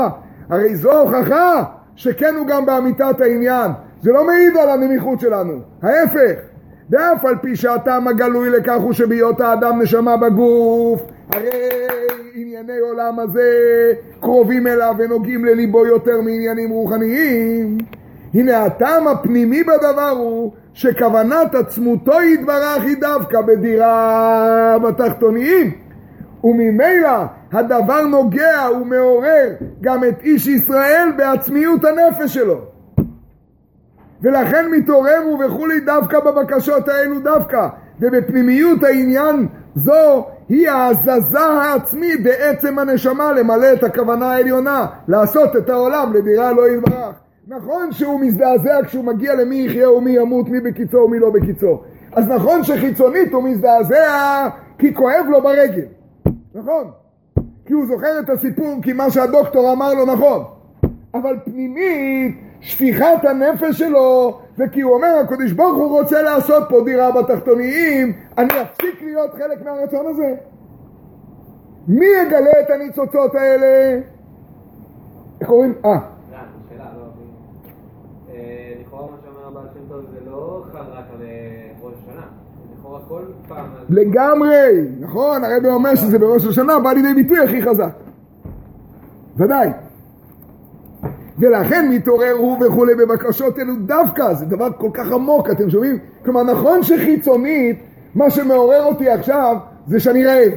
[0.49, 1.63] הרי זו הוכחה
[1.95, 3.71] שכן הוא גם באמיתת העניין.
[4.01, 6.39] זה לא מעיד על הנמיכות שלנו, ההפך.
[6.89, 11.49] ואף על פי שהטעם הגלוי לכך הוא שבהיות האדם נשמה בגוף, הרי
[12.33, 13.51] ענייני עולם הזה
[14.19, 17.77] קרובים אליו ונוגעים לליבו יותר מעניינים רוחניים.
[18.35, 25.71] הנה הטעם הפנימי בדבר הוא שכוונת עצמותו יתברך היא דווקא בדירה בתחתוניים.
[26.43, 29.49] וממילא הדבר נוגע ומעורר
[29.81, 32.61] גם את איש ישראל בעצמיות הנפש שלו.
[34.21, 37.67] ולכן מתעורר וכולי דווקא בבקשות האלו דווקא,
[37.99, 46.13] ובפנימיות העניין זו היא ההזזה העצמית בעצם הנשמה למלא את הכוונה העליונה, לעשות את העולם
[46.13, 47.24] לדירה לא יתברך.
[47.47, 51.81] נכון שהוא מזדעזע כשהוא מגיע למי יחיה ומי ימות, מי בקיצו ומי לא בקיצו.
[52.11, 55.85] אז נכון שחיצונית הוא מזדעזע כי כואב לו ברגל.
[56.55, 56.91] נכון.
[57.65, 60.43] כי הוא זוכר את הסיפור כי מה שהדוקטור אמר לו נכון.
[61.13, 66.81] אבל פנימית, שפיכת הנפש שלו, זה כי הוא אומר, הקדוש ברוך הוא רוצה לעשות פה
[66.85, 70.35] דירה בתחתוניים, אני אפסיק להיות חלק מהרצון הזה.
[71.87, 73.99] מי יגלה את הניצוצות האלה?
[75.41, 75.73] איך קוראים?
[75.85, 75.97] אה, רן,
[76.69, 77.03] שאלה, לא...
[78.24, 78.24] אה,
[80.11, 80.63] זה לא
[83.51, 83.65] אה.
[83.89, 87.93] לגמרי, נכון, הרבי אומר שזה בראש השנה בא לידי ביטוי הכי חזק.
[89.37, 89.69] ודאי.
[91.39, 95.97] ולכן מתעורר הוא וכולי בבקשות אלו דווקא, זה דבר כל כך עמוק, אתם שומעים?
[96.25, 97.79] כלומר, נכון שחיצונית,
[98.15, 99.55] מה שמעורר אותי עכשיו
[99.87, 100.53] זה שאני רעב.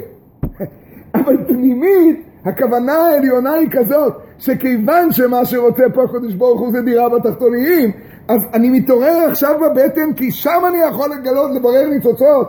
[1.14, 7.08] אבל פנימית, הכוונה העליונה היא כזאת, שכיוון שמה שרוצה פה הקדוש ברוך הוא זה דירה
[7.08, 7.92] בתחתוניים,
[8.28, 12.48] אז אני מתעורר עכשיו בבטן, כי שם אני יכול לגלות, לברר ניצוצות.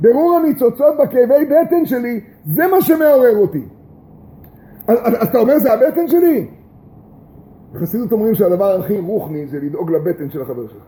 [0.00, 3.64] ברור הניצוצות בכאבי בטן שלי, זה מה שמעורר אותי.
[4.88, 6.50] אז, אז, אז אתה אומר, זה הבטן שלי?
[7.72, 10.82] בחסידות אומרים שהדבר הכי רוחני זה לדאוג לבטן של החבר שלך.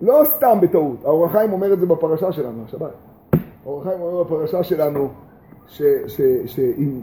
[0.00, 2.92] לא סתם בטעות, האור החיים אומר את זה בפרשה שלנו, השבת.
[3.64, 5.08] האור החיים אומר בפרשה שלנו
[5.72, 6.60] ש, ש, ש,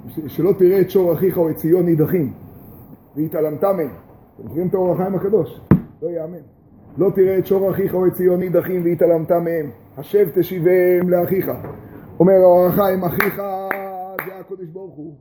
[0.07, 2.34] ש, שלא תראה את שור אחיך או את ציון נידחים
[3.15, 3.89] והתעלמת מהם.
[4.36, 5.61] אתם מכירים את האור החיים הקדוש?
[6.01, 6.38] לא יאמן.
[6.97, 9.70] לא תראה את שור אחיך או את ציון נידחים והתעלמת מהם.
[9.97, 11.51] השב תשיבם לאחיך.
[12.20, 13.36] אומר האור החיים, אחיך
[14.26, 15.13] זה הקדוש ברוך הוא.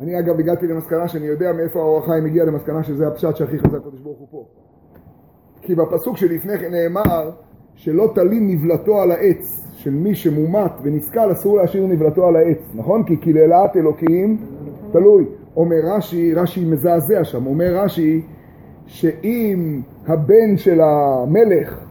[0.00, 3.76] אני אגב הגעתי למסקנה שאני יודע מאיפה האור החיים הגיע למסקנה שזה הפשט שאחיך זה
[3.76, 4.46] הקדוש ברוך הוא פה.
[5.62, 7.30] כי בפסוק שלפני כן נאמר
[7.80, 13.02] שלא תלין נבלתו על העץ של מי שמומת ונסכל אסור להשאיר נבלתו על העץ, נכון?
[13.02, 14.36] כי קללת אלוקים
[14.92, 15.24] תלוי.
[15.56, 18.22] אומר רש"י, רש"י מזעזע שם, אומר רש"י
[18.86, 21.86] שאם הבן של המלך,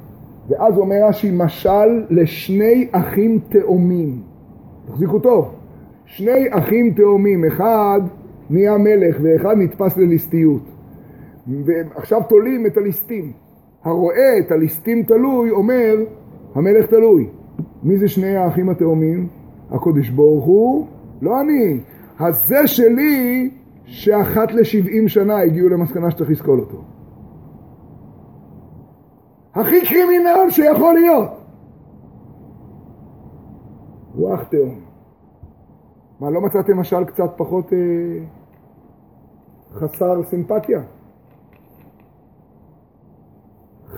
[0.50, 4.22] ואז אומר רש"י משל לשני אחים תאומים,
[4.88, 5.56] תחזיקו טוב,
[6.06, 8.02] שני אחים תאומים, אחד
[8.50, 10.64] נהיה מלך ואחד נתפס לליסטיות.
[11.48, 13.32] ועכשיו תולים את הליסטים.
[13.84, 15.96] הרואה את הליסטים תלוי אומר,
[16.56, 17.30] המלך תלוי.
[17.84, 19.28] מי זה שני האחים התאומים?
[19.72, 20.88] הקודש ברוך הוא,
[21.22, 21.82] לא אני.
[22.20, 23.50] הזה שלי
[23.86, 26.84] שאחת לשבעים שנה הגיעו למסקנה שצריך לסקול אותו.
[29.54, 31.30] הכי קרימינל שיכול להיות.
[34.16, 34.80] רוח תאום.
[36.20, 37.80] מה, לא מצאתם משל קצת פחות אה,
[39.74, 40.82] חסר סימפתיה?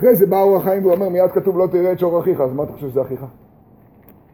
[0.01, 2.63] אחרי זה בא אור החיים ואומר, מיד כתוב לא תראה את שור אחיך, אז מה
[2.63, 3.25] אתה חושב שזה אחיך?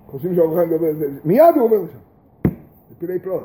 [0.08, 1.98] חושבים שאור החיים מדבר, זה, מיד הוא עובר לשם.
[2.90, 3.44] זה פילי פלוט.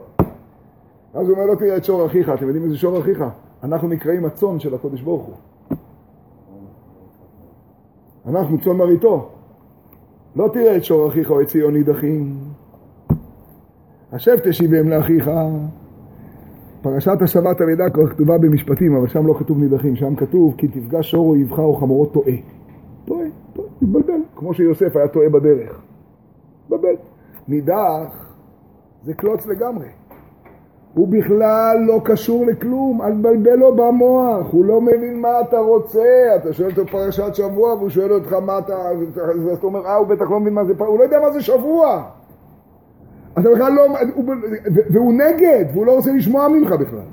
[1.15, 3.25] אז הוא אומר, לא תראה את שור אחיך, אתם יודעים איזה שור אחיך?
[3.63, 5.35] אנחנו נקראים הצאן של הקודש ברוך הוא.
[8.27, 9.29] אנחנו צאן מרעיתו.
[10.37, 12.39] לא תראה את שור אחיך או את ציון נידחים.
[14.13, 15.31] השב תשיבם לאחיך.
[16.83, 21.15] פרשת השבת הלידה כבר כתובה במשפטים, אבל שם לא כתוב נידחים, שם כתוב כי תפגש
[21.15, 22.33] או יבחר או חמורו טועה.
[23.05, 25.83] טועה, טועה, מתבלבל, כמו שיוסף היה טועה בדרך.
[26.65, 26.95] מתבלבל.
[27.49, 28.35] נידח
[29.05, 29.87] זה קלוץ לגמרי.
[30.95, 36.37] הוא בכלל לא קשור לכלום, אל תבלבל לו במוח, הוא לא מבין מה אתה רוצה,
[36.37, 38.99] אתה שואל אותו פרשת שבוע והוא שואל אותך מה אתה, אז
[39.53, 41.43] אתה אומר, אה, הוא בטח לא מבין מה זה פרשת, הוא לא יודע מה זה
[41.43, 42.05] שבוע.
[43.33, 44.35] אתה בכלל לא, הוא,
[44.91, 47.07] והוא נגד, והוא לא רוצה לשמוע ממך בכלל.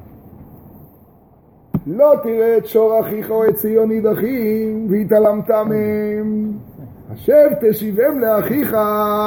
[1.88, 6.52] לא תראה את שור אחיך או את ציון נידחים והתעלמת מהם.
[7.10, 8.74] השב תשיבם לאחיך,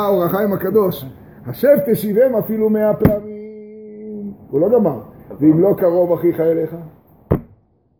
[0.08, 1.04] אור החיים הקדוש.
[1.46, 4.32] השב תשיבם אפילו מאה פעמים.
[4.50, 4.98] הוא לא גמר.
[5.40, 6.76] ואם לא קרוב אחיך אליך,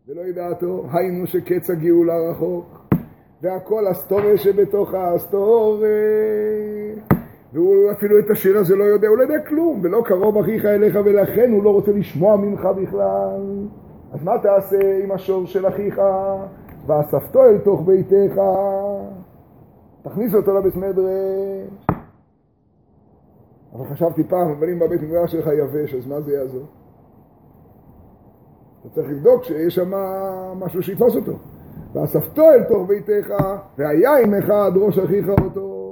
[0.07, 2.93] ולא ידעתו, היינו שקץ הגאולה רחוק,
[3.41, 5.89] והכל הסטוריה שבתוך הסטוריה.
[7.53, 10.97] והוא אפילו את השיר הזה לא יודע, הוא לא יודע כלום, ולא קרוב אחיך אליך,
[11.05, 13.67] ולכן הוא לא רוצה לשמוע ממך בכלל.
[14.13, 16.01] אז מה תעשה עם השור של אחיך?
[16.87, 18.41] ואספתו אל תוך ביתך,
[20.01, 21.87] תכניס אותו לבית מדרש.
[23.73, 26.65] אבל חשבתי פעם, אבל אם בבית מדרש שלך יבש, אז מה זה יעזור?
[28.81, 29.91] אתה צריך לבדוק שיש שם
[30.59, 31.33] משהו שיתפוס אותו.
[31.93, 33.33] ואספתו אל תוך ביתך,
[33.77, 35.82] והיה עמך עד ראש אחיך אותו.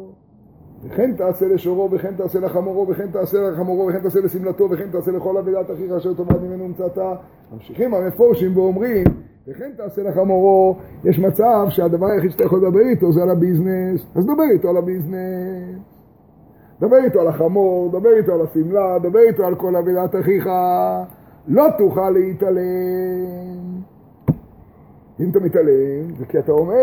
[0.84, 5.38] וכן תעשה לשורו, וכן תעשה לחמורו, וכן תעשה לחמורו, וכן תעשה לשמלתו, וכן תעשה לכל
[5.38, 7.16] אבידת אחיך אשר תאמר ממנו המצאתה.
[7.54, 9.04] ממשיכים המפורשים ואומרים,
[9.48, 14.26] וכן תעשה לחמורו, יש מצב שהדבר היחיד שאתה יכול לדבר איתו זה על הביזנס, אז
[14.26, 15.80] דבר איתו על הביזנס.
[16.82, 20.48] דבר איתו על החמור, דבר איתו על השמלה, דבר איתו על כל אבידת אחיך,
[21.48, 22.62] לא תוכל להתעלם.
[25.20, 26.76] אם אתה מתעלם, זה כי אתה אומר,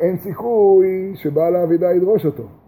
[0.00, 2.61] אין סיכוי שבעל האבידה ידרוש אותו.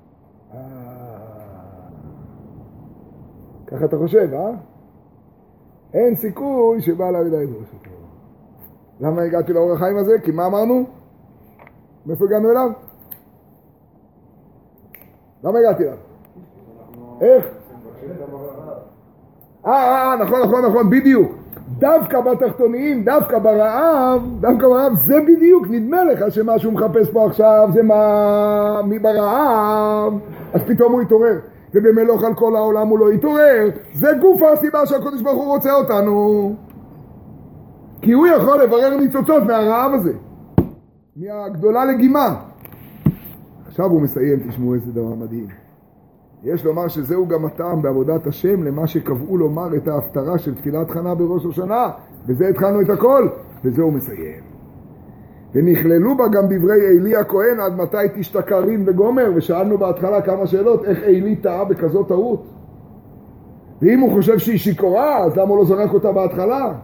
[3.74, 4.50] ככה אתה חושב, אה?
[5.94, 7.90] אין סיכוי שבעל האבידה ידרוש אותו.
[9.00, 10.12] למה הגעתי לאור החיים הזה?
[10.22, 10.84] כי מה אמרנו?
[12.06, 12.70] מאיפה הגענו אליו?
[15.44, 15.96] למה הגעתי אליו?
[17.20, 17.44] איך?
[19.66, 21.32] אה, אה, אה, נכון, נכון, נכון, בדיוק.
[21.78, 27.68] דווקא בתחתוניים, דווקא ברעב, דווקא ברעב, זה בדיוק, נדמה לך שמה שהוא מחפש פה עכשיו
[27.72, 28.82] זה מה...
[28.84, 30.12] מי ברעב,
[30.52, 31.38] אז פתאום הוא יתעורר.
[31.74, 36.56] ובמלוך על כל העולם הוא לא יתעורר, זה גוף הסיבה שהקדוש ברוך הוא רוצה אותנו.
[38.02, 40.12] כי הוא יכול לברר ניצוצות מהרעב הזה,
[41.16, 42.40] מהגדולה לגימה.
[43.66, 45.46] עכשיו הוא מסיים, תשמעו איזה דבר מדהים.
[46.42, 51.14] יש לומר שזהו גם הטעם בעבודת השם למה שקבעו לומר את ההפטרה של תפילת חנה
[51.14, 51.90] בראש השנה.
[52.26, 53.28] בזה התחלנו את הכל,
[53.64, 54.53] וזה הוא מסיים.
[55.54, 60.84] ונכללו בה גם דברי עלי הכהן עד מתי תשתכר רין וגומר, ושאלנו בהתחלה כמה שאלות,
[60.84, 62.46] איך עלי טעה בכזאת טעות?
[63.82, 66.74] ואם הוא חושב שהיא שיכורה, אז למה הוא לא זרק אותה בהתחלה?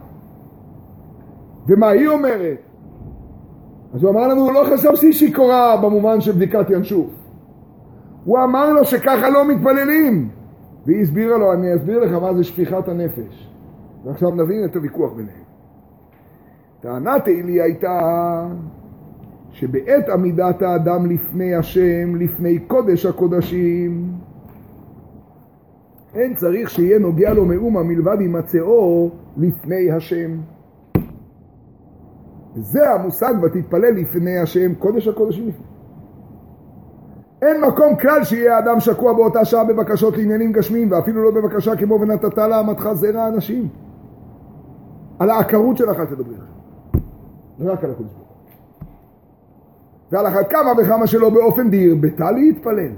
[1.67, 2.57] ומה היא אומרת?
[3.93, 7.09] אז הוא אמר לנו, הוא לא חשב שהיא שיכורה במובן של בדיקת ינשוף.
[8.25, 10.29] הוא אמר לו שככה לא מתפללים.
[10.85, 13.49] והיא הסבירה לו, אני אסביר לך מה זה שפיכת הנפש.
[14.05, 15.40] ועכשיו נבין את הוויכוח ביניהם.
[16.81, 17.99] טענת עלי הייתה
[19.51, 24.11] שבעת עמידת האדם לפני השם, לפני קודש הקודשים,
[26.15, 30.31] אין צריך שיהיה נוגע לו מאומה מלבד הימצאו לפני השם.
[32.55, 35.65] זה המושג ותתפלל לפני השם, קודש הקודשים לפני.
[37.41, 42.01] אין מקום כלל שיהיה האדם שקוע באותה שעה בבקשות לעניינים גשמיים, ואפילו לא בבקשה כמו
[42.01, 43.67] ונתת לאמתך זרע אנשים.
[45.19, 46.60] על העקרות שלך תדברי.
[47.67, 48.31] רק על הקדוש ברוך הוא.
[50.11, 52.91] ועל אחת כמה וכמה שלא באופן דהיר ביתה להתפלל.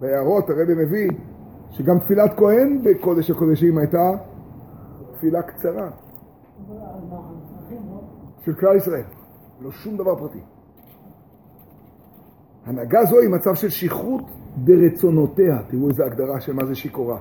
[0.00, 1.10] בהערות הרבי מביא
[1.70, 4.10] שגם תפילת כהן בקודש הקודשים הייתה
[5.12, 5.90] תפילה קצרה
[8.44, 9.04] של כלל ישראל,
[9.60, 10.40] לא שום דבר פרטי.
[12.64, 14.24] הנהגה זו היא מצב של שכרות
[14.56, 15.62] ברצונותיה.
[15.68, 17.18] תראו איזה הגדרה של מה זה שיכורה.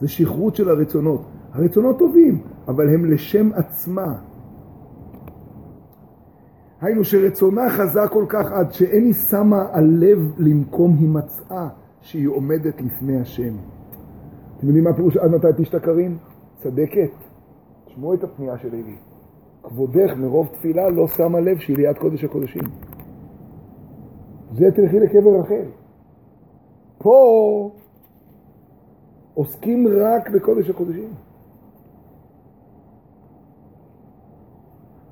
[0.00, 1.22] זה שכרות של הרצונות.
[1.52, 4.14] הרצונות טובים, אבל הם לשם עצמה.
[6.80, 11.68] היינו שרצונה חזק כל כך עד שאין היא שמה הלב למקום הימצאה
[12.00, 13.56] שהיא עומדת לפני השם.
[14.56, 16.18] אתם יודעים מה הפירוש עד מתי תשתכרים?
[16.56, 17.10] צדקת.
[17.84, 18.96] תשמעו את הפנייה של אלי.
[19.62, 22.62] כבודך מרוב תפילה לא שמה לב שהיא ליד קודש הקודשים.
[24.52, 25.68] זה תלכי לקבר רחל.
[26.98, 27.70] פה
[29.34, 31.08] עוסקים רק בקודש הקודשים.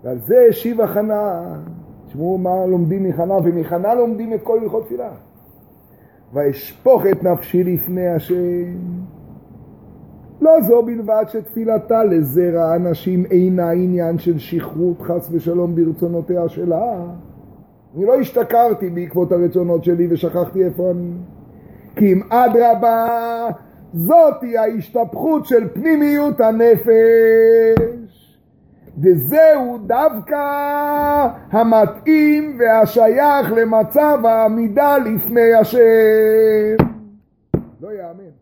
[0.03, 1.43] ועל זה השיבה חנה,
[2.07, 5.11] תשמעו מה לומדים מחנה, ומחנה לומדים את כל הלכות תפילה.
[6.33, 8.79] ואשפוך את נפשי לפני השם.
[10.41, 17.05] לא זו בלבד שתפילתה לזרע אנשים אינה עניין של שכרות חס ושלום ברצונותיה שלה.
[17.97, 21.11] אני לא השתכרתי בעקבות הרצונות שלי ושכחתי איפה אני.
[21.97, 23.07] כי אם אדרבה,
[23.95, 26.89] זאתי ההשתפכות של פנימיות הנפש.
[29.03, 30.37] וזהו דווקא
[31.51, 36.77] המתאים והשייך למצב העמידה לפני השם.
[37.81, 38.33] לא יאמן.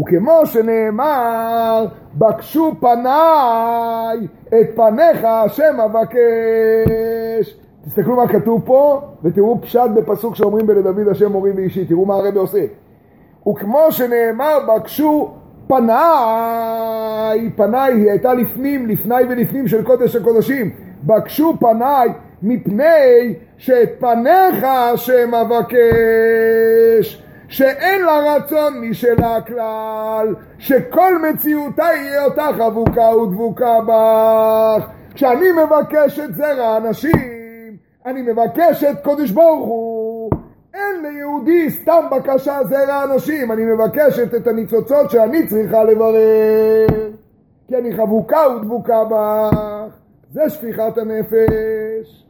[0.00, 7.56] וכמו שנאמר, בקשו פניי, את פניך השם אבקש.
[7.84, 12.38] תסתכלו מה כתוב פה, ותראו פשט בפסוק שאומרים בלדוד השם מורי ואישי, תראו מה הרבי
[12.38, 12.66] עושה.
[13.48, 15.34] וכמו שנאמר, בקשו
[15.68, 20.70] פניי, פניי היא הייתה לפנים, לפני ולפנים של קודש הקודשים.
[21.04, 22.08] בקשו פניי
[22.42, 27.22] מפני שאת פניך השם אבקש.
[27.48, 34.86] שאין לה רצון משלה כלל, שכל מציאותה יהיה אותה חבוקה ודבוקה בך.
[35.14, 39.95] כשאני מבקש את זרע אנשים, אני מבקש את קודש ברוך הוא.
[40.76, 46.86] אין ליהודי סתם בקשה זרע אנשים, אני מבקשת את הניצוצות שאני צריכה לברר.
[47.68, 49.58] כי אני חבוקה ודבוקה בך.
[50.32, 52.26] זה שפיכת הנפש.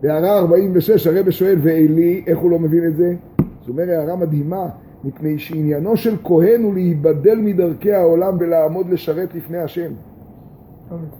[0.00, 3.14] בהערה 46 הרב שואל, ואלי, איך הוא לא מבין את זה?
[3.60, 4.66] זאת אומרת, הערה מדהימה,
[5.04, 9.92] מפני שעניינו של כהן הוא להיבדל מדרכי העולם ולעמוד לשרת לפני השם.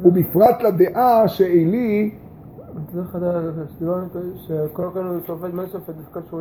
[0.01, 2.11] ובפרט לדעה שעלי
[6.29, 6.41] שהוא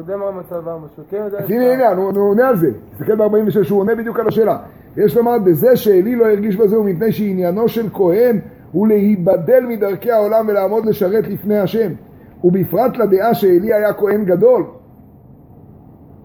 [1.47, 1.53] כן.
[1.53, 2.71] הנה, הנה, הוא עונה על זה.
[2.91, 4.57] תסתכל ב-46, הוא עונה בדיוק על השאלה.
[4.97, 8.39] יש לומר, בזה שעלי לא הרגיש בזה הוא מפני שעניינו של כהן
[8.71, 11.91] הוא להיבדל מדרכי העולם ולעמוד לשרת לפני השם.
[12.43, 14.65] ובפרט לדעה שעלי היה כהן גדול,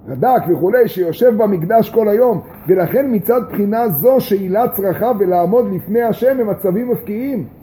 [0.09, 6.39] רד"ק וכולי, שיושב במקדש כל היום, ולכן מצד בחינה זו שעילה צרכיו ולעמוד לפני השם
[6.39, 7.58] במצבים מפקיעים.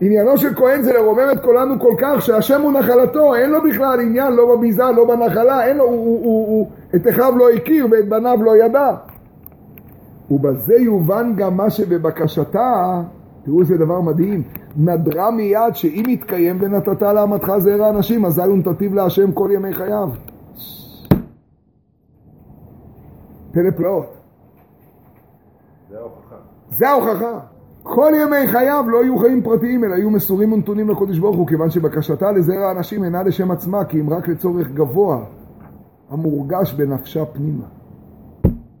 [0.00, 4.00] עניינו של כהן זה לרומם את כולנו כל כך שהשם הוא נחלתו, אין לו בכלל
[4.00, 7.86] עניין לא בביזה, לא בנחלה, אין לו, הוא, הוא, הוא, הוא את אחיו לא הכיר
[7.90, 8.94] ואת בניו לא ידע.
[10.30, 13.02] ובזה יובן גם מה שבבקשתה,
[13.44, 14.42] תראו איזה דבר מדהים,
[14.76, 20.08] נדרה מיד שאם יתקיים ונתת לאמתך זרע אנשים, אזי הוא נתתיו להשם כל ימי חייו.
[23.52, 24.06] פלא פלאות.
[25.90, 26.36] זה ההוכחה.
[26.68, 27.53] זה ההוכחה.
[27.86, 31.70] כל ימי חייו לא יהיו חיים פרטיים, אלא יהיו מסורים ונתונים לקודש ברוך הוא, כיוון
[31.70, 35.24] שבקשתה לזרע אנשים אינה לשם עצמה, כי אם רק לצורך גבוה
[36.10, 37.64] המורגש בנפשה פנימה.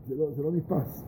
[0.08, 1.04] זה לא, זה לא נתפס.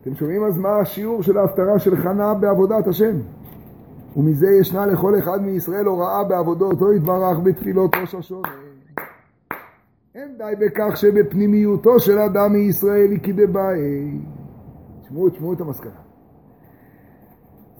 [0.00, 3.16] אתם שומעים אז מה השיעור של ההפטרה של חנה בעבודת השם?
[4.16, 8.48] ומזה ישנה לכל אחד מישראל הוראה בעבודתו יתברך בתפילות ראש השונה.
[10.14, 14.20] אין די בכך שבפנימיותו של אדם מישראל היא כדבעי.
[15.02, 16.09] תשמעו, תשמעו את המסקנה.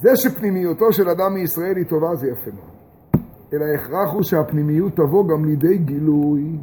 [0.00, 2.80] זה שפנימיותו של אדם מישראל היא טובה זה יפה מאוד.
[3.52, 6.58] אלא ההכרח הוא שהפנימיות תבוא גם לידי גילוי.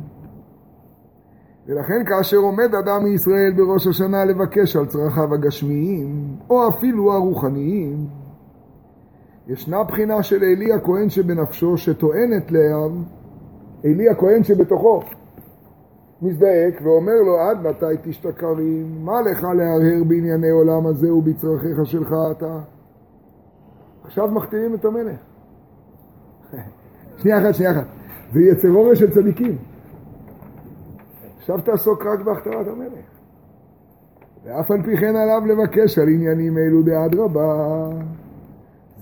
[1.68, 8.08] ולכן כאשר עומד אדם מישראל בראש השנה לבקש על צרכיו הגשמיים, או אפילו הרוחניים,
[9.48, 12.92] ישנה בחינה של עלי הכהן שבנפשו שטוענת לאב,
[13.84, 15.02] עלי הכהן שבתוכו,
[16.22, 22.60] מזדעק ואומר לו עד מתי תשתכרים, מה לך להרהר בענייני עולם הזה ובצרכיך שלך אתה?
[24.08, 25.20] עכשיו מחתימים את המלך.
[27.18, 27.86] שנייה אחת, שנייה אחת.
[28.34, 29.58] זה יצר אורש של צדיקים.
[31.38, 33.06] עכשיו תעסוק רק בהכתרת המלך.
[34.46, 37.90] ואף על פי כן עליו לבקש על עניינים אלו באדרבה.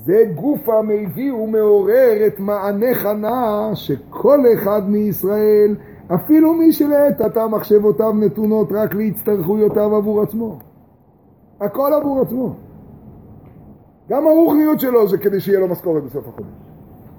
[0.05, 5.75] זה גוף המביא ומעורר את מענה חנה שכל אחד מישראל,
[6.15, 10.59] אפילו מי שלעת עתה מחשבותיו נתונות רק להצטרכויותיו עבור עצמו.
[11.61, 12.55] הכל עבור עצמו.
[14.09, 16.47] גם הרוחניות שלו זה כדי שיהיה לו משכורת בסוף החודש.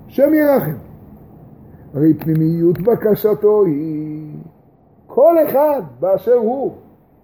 [0.08, 0.76] שם ירחם.
[1.94, 4.38] הרי פנימיות בקשתו היא
[5.06, 6.72] כל אחד באשר הוא.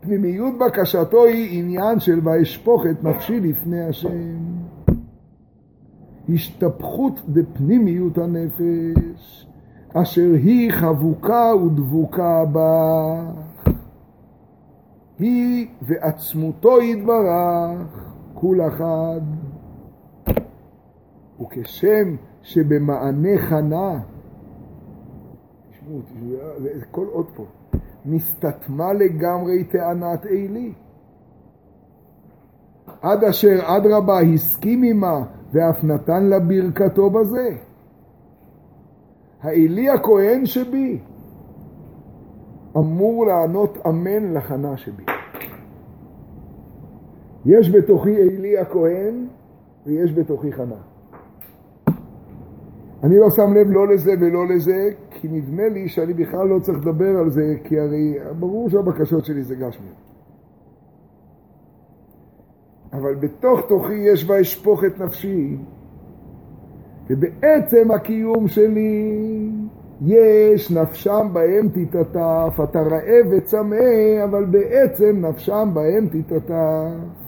[0.01, 4.39] פנימיות בקשתו היא עניין של ואשפוך את נפשי לפני השם.
[6.29, 9.47] השתפכות דפנימיות הנפש,
[9.95, 13.31] אשר היא חבוקה ודבוקה בה.
[15.19, 19.21] היא ועצמותו יתברך, כול אחד.
[21.43, 24.01] וכשם שבמענה חנה,
[25.71, 27.45] תשמעו, תשמעו, זה כל עוד פה,
[28.05, 30.73] נסתתמה לגמרי טענת עלי.
[33.03, 37.49] עד אשר אדרבה הסכים עמה ואף נתן לה ברכתו בזה.
[39.41, 41.01] העלי הכהן שבי
[42.77, 45.05] אמור לענות אמן לחנה שבי.
[47.47, 49.27] יש בתוכי עלי הכהן
[49.87, 50.92] ויש בתוכי חנה.
[53.03, 56.79] אני לא שם לב לא לזה ולא לזה, כי נדמה לי שאני בכלל לא צריך
[56.79, 60.13] לדבר על זה, כי הרי ברור שהבקשות שלי זה גשמיות.
[62.93, 65.57] אבל בתוך תוכי יש ואשפוך את נפשי,
[67.11, 69.51] ובעצם הקיום שלי
[70.07, 77.22] יש נפשם בהם תתעטף, אתה רעב וצמא, אבל בעצם נפשם בהם תתעטף.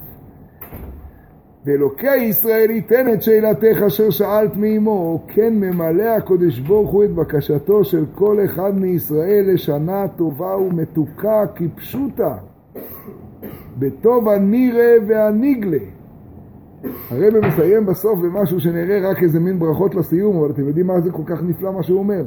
[1.66, 7.84] ואלוקי ישראל ייתן את שאלתך אשר שאלת מעמו, כן ממלא הקדוש ברוך הוא את בקשתו
[7.84, 12.36] של כל אחד מישראל לשנה טובה ומתוקה כפשוטה,
[13.78, 15.78] בטוב הנירא והניגלה.
[17.10, 21.10] הרב מסיים בסוף במשהו שנראה רק איזה מין ברכות לסיום, אבל אתם יודעים מה זה
[21.10, 22.24] כל כך נפלא מה שהוא אומר.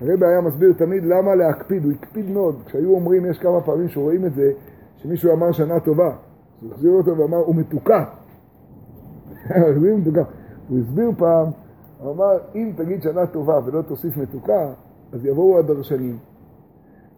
[0.00, 2.62] הרב היה מסביר תמיד למה להקפיד, הוא הקפיד מאוד.
[2.66, 4.50] כשהיו אומרים, יש כמה פעמים שרואים את זה,
[4.96, 6.10] שמישהו אמר שנה טובה.
[6.60, 8.04] הוא החזיר אותו ואמר, הוא מתוקה.
[10.68, 11.46] הוא הסביר פעם,
[11.98, 14.72] הוא אמר, אם תגיד שנה טובה ולא תוסיף מתוקה,
[15.12, 16.18] אז יבואו הדרשנים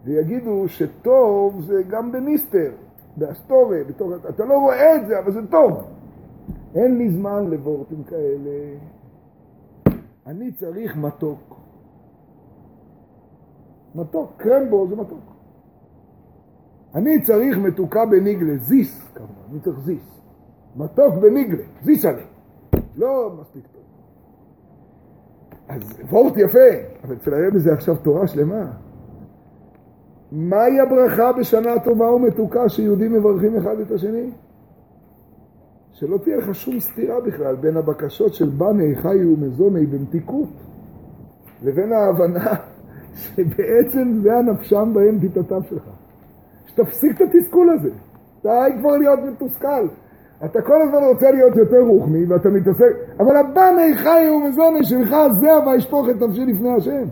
[0.05, 2.73] ויגידו שטוב זה גם במיסטר,
[3.17, 5.83] באסטורי, בתור, אתה לא רואה את זה, אבל זה טוב.
[6.75, 8.79] אין לי זמן לוורטים כאלה.
[10.27, 11.61] אני צריך מתוק.
[13.95, 15.33] מתוק, קרמבו זה מתוק.
[16.95, 20.20] אני צריך מתוקה בניגלה, זיס כמובן, אני צריך זיס.
[20.77, 22.23] מתוק בניגלה, זיס עלי.
[22.97, 23.83] לא מספיק טוב.
[25.69, 26.69] אז וורט יפה,
[27.05, 28.71] אבל אצל הרבי זה עכשיו תורה שלמה.
[30.33, 34.31] מהי הברכה בשנה טובה ומתוקה שיהודים מברכים אחד את השני?
[35.93, 40.49] שלא תהיה לך שום סתירה בכלל בין הבקשות של בני חיי ומזוני במתיקות
[41.63, 42.55] לבין ההבנה
[43.23, 45.85] שבעצם זה הנפשם בהם תתעטף שלך.
[46.67, 47.91] שתפסיק את התסכול הזה.
[48.43, 49.89] די כבר להיות מתוסכל.
[50.45, 55.51] אתה כל הזמן רוצה להיות יותר רוחני ואתה מתעסק, אבל הבני חיי ומזוני שלך זה
[55.67, 57.05] וישפוך את נפשי לפני השם.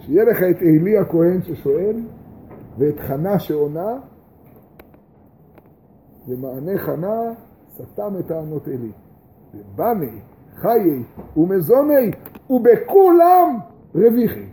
[0.00, 1.96] שיהיה לך את עלי הכהן ששואל
[2.78, 3.98] ואת חנה שעונה
[6.28, 7.20] ומענה חנה
[7.68, 8.92] סתם את טענות עלי.
[9.54, 10.20] ובני,
[10.54, 11.04] חיי
[11.36, 12.10] ומזוני
[12.50, 13.58] ובכולם
[13.94, 14.46] רוויחי.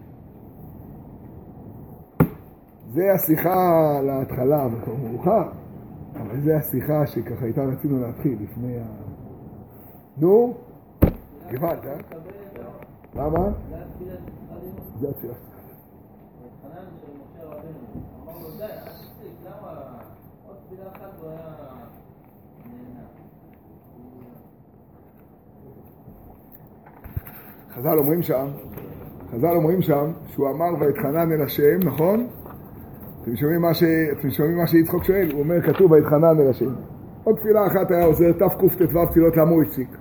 [2.93, 5.60] זה השיחה להתחלה, כבר מאוחר,
[6.15, 8.85] אבל זה השיחה שככה איתה רצינו להתחיל לפני ה...
[10.17, 10.53] נו,
[11.51, 11.95] גוואלד, אה?
[13.15, 13.49] למה?
[14.99, 15.51] זה התפילה שלך.
[27.75, 28.47] חז"ל אומרים שם,
[29.31, 32.27] חז"ל אומרים שם, שהוא אמר ויתחנן אל השם, נכון?
[33.21, 33.83] אתם שומעים מה, ש...
[34.19, 35.31] אתם שומעים מה שיצחוק שואל?
[35.31, 36.73] הוא אומר, כתוב ויתחנן אל השם.
[37.23, 38.69] עוד תפילה אחת היה עוזר, תקט"ו
[39.07, 39.97] תפילות, למה הוא הפסיק?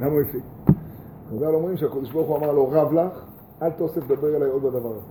[0.00, 0.42] למה הוא הפסיק?
[1.30, 3.24] חז"ל אומרים שהקדוש ברוך הוא אמר לו, רב לך,
[3.62, 5.06] אל תוסף לדבר אליי עוד בדבר הזה.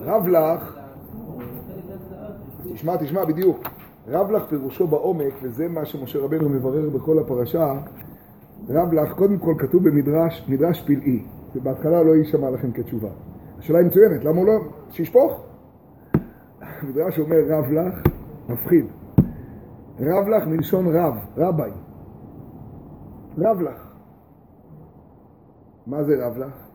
[0.00, 0.78] רב לך,
[2.72, 3.58] תשמע, תשמע, בדיוק.
[4.08, 7.72] רב לך פירושו בעומק, וזה מה שמשה רבנו מברר בכל הפרשה,
[8.68, 11.22] רב לך, קודם כל כתוב במדרש, מדרש פלאי,
[11.56, 13.08] ובהתחלה לא יישמע לכם כתשובה.
[13.58, 14.58] השאלה היא מצוינת, למה הוא לא...
[14.90, 15.40] שישפוך?
[16.60, 17.94] המדרש אומר רב לך,
[18.48, 18.86] מפחיד.
[20.00, 21.70] רב לך מלשון רב, רביי.
[23.38, 23.92] רב לך.
[25.86, 26.68] מה זה רב לך?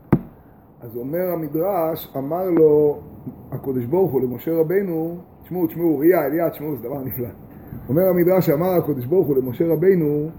[0.81, 2.99] אז אומר המדרש, אמר לו
[3.51, 7.29] הקדוש ברוך הוא למשה רבנו, תשמעו, תשמעו, אוריה, אליה, תשמעו, זה דבר נפלא.
[7.89, 10.29] אומר המדרש, אמר הקדוש ברוך הוא למשה רבינו,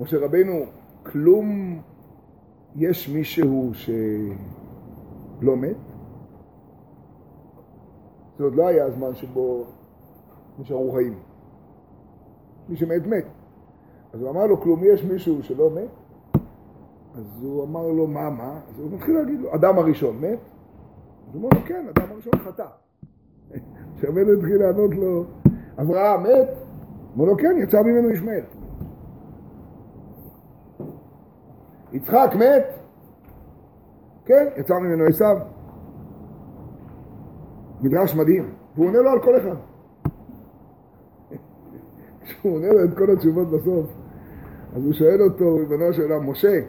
[0.00, 0.64] משה רבינו,
[1.02, 1.78] כלום
[2.76, 3.70] יש מישהו
[5.40, 5.76] שלא מת?
[8.38, 9.64] זה עוד לא היה הזמן שבו
[10.58, 11.18] נשארו חיים.
[12.68, 13.24] מי שמת, מת.
[14.12, 15.88] אז הוא אמר לו, כלום יש מישהו שלא מת?
[17.14, 18.60] אז הוא אמר לו, מה, מה?
[18.68, 20.38] אז הוא מתחיל להגיד לו, אדם הראשון מת?
[21.28, 22.66] אז הוא אומר לו, כן, אדם הראשון חטא.
[24.00, 25.24] שהבן התחיל לענות לו,
[25.80, 26.48] אברהם מת?
[27.16, 28.44] אמר לו, כן, יצא ממנו ישמעאל.
[31.92, 32.77] יצחק מת?
[34.28, 35.36] כן, יצא ממנו עשיו.
[37.80, 39.56] מדרש מדהים, והוא עונה לו על כל אחד.
[42.22, 43.86] כשהוא עונה לו את כל התשובות בסוף,
[44.72, 46.60] אז הוא שואל אותו, ריבונו של עולם, משה,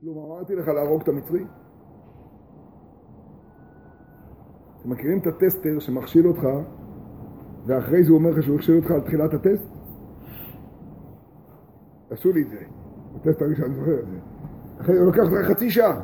[0.00, 1.44] כלום אמרתי לך להרוג את המצרי?
[4.80, 6.48] אתם מכירים את הטסטר שמכשיל אותך,
[7.66, 9.68] ואחרי זה הוא אומר לך שהוא הכשיל אותך על תחילת הטסט?
[12.10, 12.60] עשו לי את זה,
[13.16, 14.37] הטסט הראשון, אני זוכר את זה.
[14.86, 16.00] הוא לקח לך חצי שעה.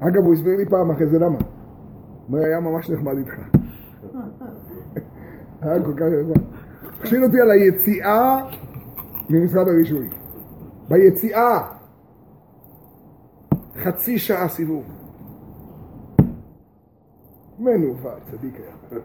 [0.00, 1.38] אגב, הוא הסביר לי פעם אחרי זה למה.
[2.28, 3.32] הוא היה ממש נחמד איתך.
[5.62, 6.44] היה כל כך נחמד.
[7.00, 8.36] הכשיל אותי על היציאה
[9.30, 10.08] ממשרד הרישוי.
[10.88, 11.60] ביציאה.
[13.82, 14.84] חצי שעה סיבוב.
[17.58, 19.00] מנוול, צדיק היה.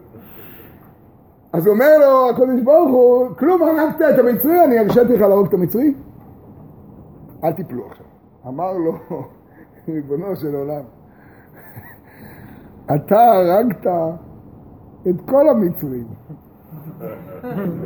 [1.52, 5.54] אז אומר לו הקדוש ברוך הוא, כלום הרגת את המצרי, אני הרשיתי לך להרוג את
[5.54, 5.94] המצרי?
[7.44, 8.06] אל תיפלו עכשיו.
[8.46, 8.92] אמר לו,
[9.88, 10.84] ריבונו של עולם,
[12.94, 13.86] אתה הרגת
[15.10, 16.06] את כל המצרים,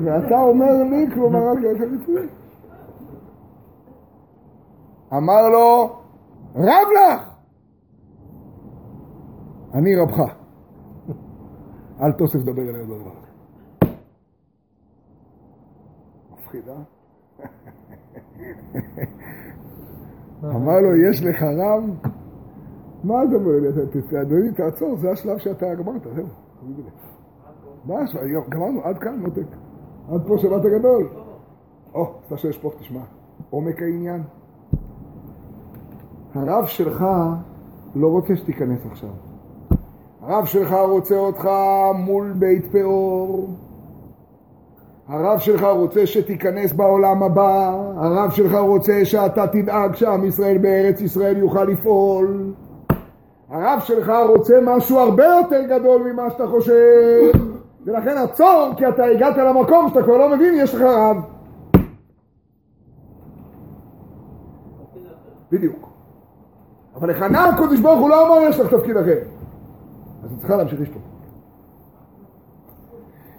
[0.04, 2.28] ואתה אומר לי, כלום הרגת את המצרים.
[5.12, 5.96] אמר לו,
[6.54, 7.34] רב לך!
[9.74, 10.34] אני רבך.
[12.00, 13.10] אל תוסף דבר אליי בדבר.
[16.32, 16.74] מפחיד, אה?
[20.44, 22.10] אמר לו, יש לך רב?
[23.04, 23.68] מה אתה אומר לי?
[24.22, 26.26] אדוני, תעצור, זה השלב שאתה גמרת, זהו.
[27.84, 28.22] מה השלב?
[28.48, 29.56] גמרנו, עד כאן, מותק.
[30.08, 31.08] עד פה שבת הגדול.
[31.94, 33.00] או, אתה שואל שפוך, תשמע.
[33.50, 34.22] עומק העניין.
[36.34, 37.04] הרב שלך
[37.94, 39.10] לא רוצה שתיכנס עכשיו.
[40.20, 41.48] הרב שלך רוצה אותך
[41.94, 43.48] מול בית פאור.
[45.08, 47.76] הרב שלך רוצה שתיכנס בעולם הבא.
[47.96, 52.52] הרב שלך רוצה שאתה תדאג שעם ישראל בארץ ישראל יוכל לפעול.
[53.50, 57.30] הרב שלך רוצה משהו הרבה יותר גדול ממה שאתה חושב.
[57.86, 61.16] ולכן עצור, כי אתה הגעת למקום שאתה כבר לא מבין, יש לך רב.
[65.52, 65.88] בדיוק.
[66.96, 69.18] אבל לחנה הקדוש ברוך הוא לא אמר יש לך תפקיד אחר.
[70.24, 71.03] אז את צריכה להמשיך לשתות.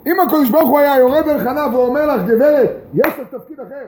[0.05, 3.85] אם הקדוש ברוך הוא היה יורד אל חנה ואומר לך, גברת, יש לך תפקיד אחר,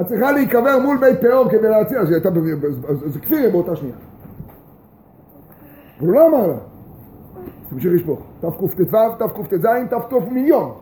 [0.00, 2.18] את צריכה להיקבר מול בית פאור כדי להציע, אז היא
[3.06, 3.96] זה כפירה באותה שנייה.
[6.00, 6.56] אבל הוא לא אמר לה,
[7.70, 8.20] תמשיך לשפוך.
[8.40, 8.68] תקט"ו,
[9.18, 10.72] תקט"ז, תק"ט מיליון.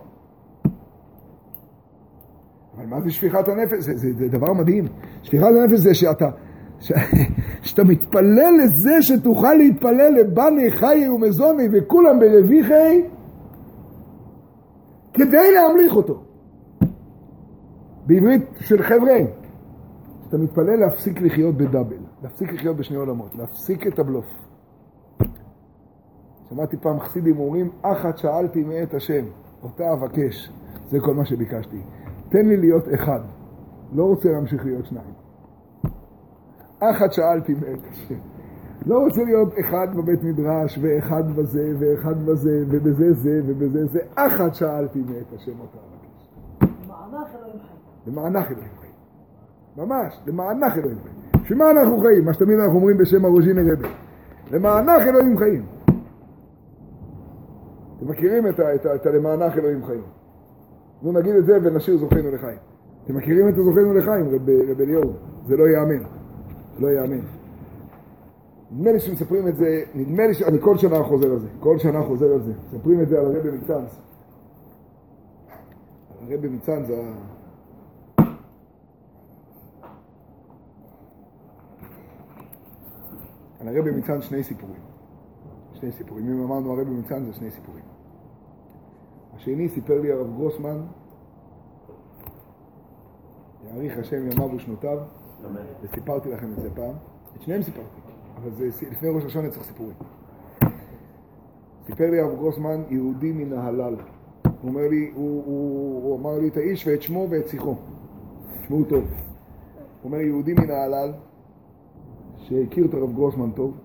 [2.77, 3.79] אבל מה זה שפיכת הנפש?
[3.79, 4.85] זה, זה, זה דבר מדהים.
[5.23, 6.29] שפיכת הנפש זה שאתה,
[6.81, 6.93] ש...
[7.67, 13.03] שאתה מתפלל לזה שתוכל להתפלל לבני חיי ומזוני וכולם ברוויחי
[15.15, 16.23] כדי להמליך אותו.
[18.07, 19.19] בעברית של חבר'ה,
[20.25, 24.27] שאתה מתפלל להפסיק לחיות בדאבל, להפסיק לחיות בשני עולמות, להפסיק את הבלוף.
[26.51, 29.25] שמעתי פעם חסידים אומרים, אחת שאלתי מאת השם,
[29.63, 30.51] אותה אבקש,
[30.87, 31.83] זה כל מה שביקשתי.
[32.29, 33.21] תן לי להיות אחד,
[33.93, 35.15] לא רוצה להמשיך להיות שניים.
[36.81, 38.30] אחת שאלתי מאת השם.
[38.87, 44.01] לא רוצה להיות אחד בבית מדרש, ואחד בזה, ואחד בזה, ובזה זה, ובזה זה.
[44.15, 46.29] אחת שאלתי מאת השם אותה אבקש.
[46.87, 47.81] מענך אלוהים חיים.
[48.07, 48.93] למענך אלוהים חיים.
[49.77, 51.43] ממש, למענך אלוהים חיים.
[51.43, 52.25] בשביל מה אנחנו חיים?
[52.25, 53.89] מה שתמיד אנחנו אומרים בשם הרוז'יני רבי.
[54.51, 55.67] למענך אלוהים חיים.
[57.99, 60.03] אתם מכירים את, ה, את, ה, את הלמענך אלוהים חיים.
[61.03, 62.59] נו נגיד את זה ונשאיר זוכנו לחיים.
[63.05, 65.13] אתם מכירים את הזוכנו לחיים, רב, אליהו?
[65.47, 66.05] זה לא ייאמן.
[66.79, 67.40] לא ייאמן.
[68.71, 72.03] נדמה לי שמספרים את זה, נדמה לי שאני כל שנה חוזר על זה, כל שנה
[72.03, 72.53] חוזר על זה.
[72.73, 74.01] מספרים את זה על הרבי מצאנז.
[76.21, 76.95] הרבי מצאנז, ה...
[83.61, 84.81] על הרבי מצאנז שני סיפורים.
[85.75, 86.33] שני סיפורים.
[86.33, 87.85] אם אמרנו הרבי מצאנז זה שני סיפורים.
[89.35, 90.81] השני סיפר לי הרב גרוסמן,
[93.65, 94.99] יאריך השם ימיו ושנותיו,
[95.83, 96.95] וסיפרתי לכם את זה פעם.
[97.37, 98.00] את שניהם סיפרתי,
[98.43, 99.95] אבל זה לפני ראש השונה צריך סיפורים.
[101.87, 103.97] סיפר לי הרב גרוסמן, יהודי מן ההלל.
[104.45, 107.75] הוא אומר לי, הוא, הוא, הוא אמר לי את האיש ואת שמו ואת שיחו.
[108.63, 109.05] תשמעו טוב.
[109.05, 109.11] הוא
[110.05, 111.13] אומר, יהודי מן ההלל,
[112.37, 113.77] שהכיר את הרב גרוסמן טוב,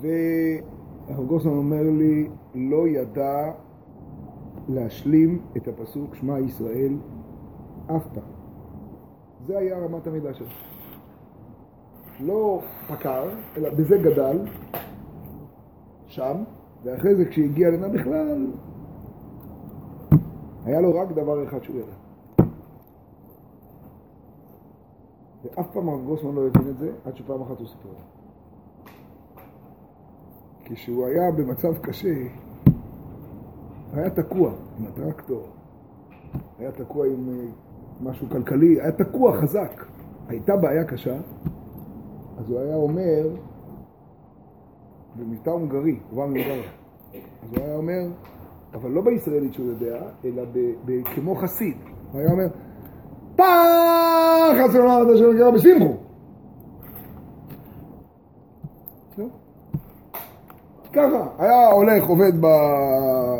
[0.00, 3.52] והרב גרוסמן אומר לי, לא ידע
[4.68, 6.96] להשלים את הפסוק שמע ישראל
[7.86, 8.24] אף פעם.
[9.46, 10.46] זה היה רמת המידה שלו.
[12.20, 14.38] לא פקר, אלא בזה גדל,
[16.06, 16.44] שם,
[16.84, 18.46] ואחרי זה כשהגיע לנה בכלל,
[20.64, 21.92] היה לו רק דבר אחד שהוא ידע.
[25.44, 27.88] ואף פעם הרב גרוסמן לא הבין את זה, עד שפעם אחת הוא סיפר.
[30.64, 32.14] כשהוא היה במצב קשה,
[33.92, 35.46] היה תקוע עם הטרקטור,
[36.58, 37.44] היה תקוע עם אה,
[38.00, 39.84] משהו כלכלי, היה תקוע חזק.
[40.28, 41.16] הייתה בעיה קשה,
[42.38, 43.28] אז הוא היה אומר,
[45.16, 46.40] במבטא הונגרי, הוא בא
[47.42, 48.06] אז הוא היה אומר,
[48.74, 50.42] אבל לא בישראלית שהוא יודע, אלא
[51.14, 51.76] כמו חסיד.
[52.12, 52.46] הוא היה אומר,
[53.36, 55.96] פח הצלונה עד אשר נגרע בשמחו.
[59.18, 59.28] נו.
[60.92, 62.32] ככה, היה הולך, עובד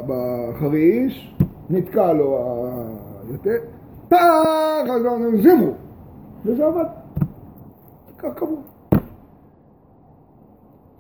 [0.07, 1.37] בחריש,
[1.71, 2.39] נתקע לו
[3.29, 3.59] היותר,
[4.09, 5.73] פח הצלונה בשמחו.
[6.45, 6.85] וזה עבד.
[8.19, 8.78] כך קבוע.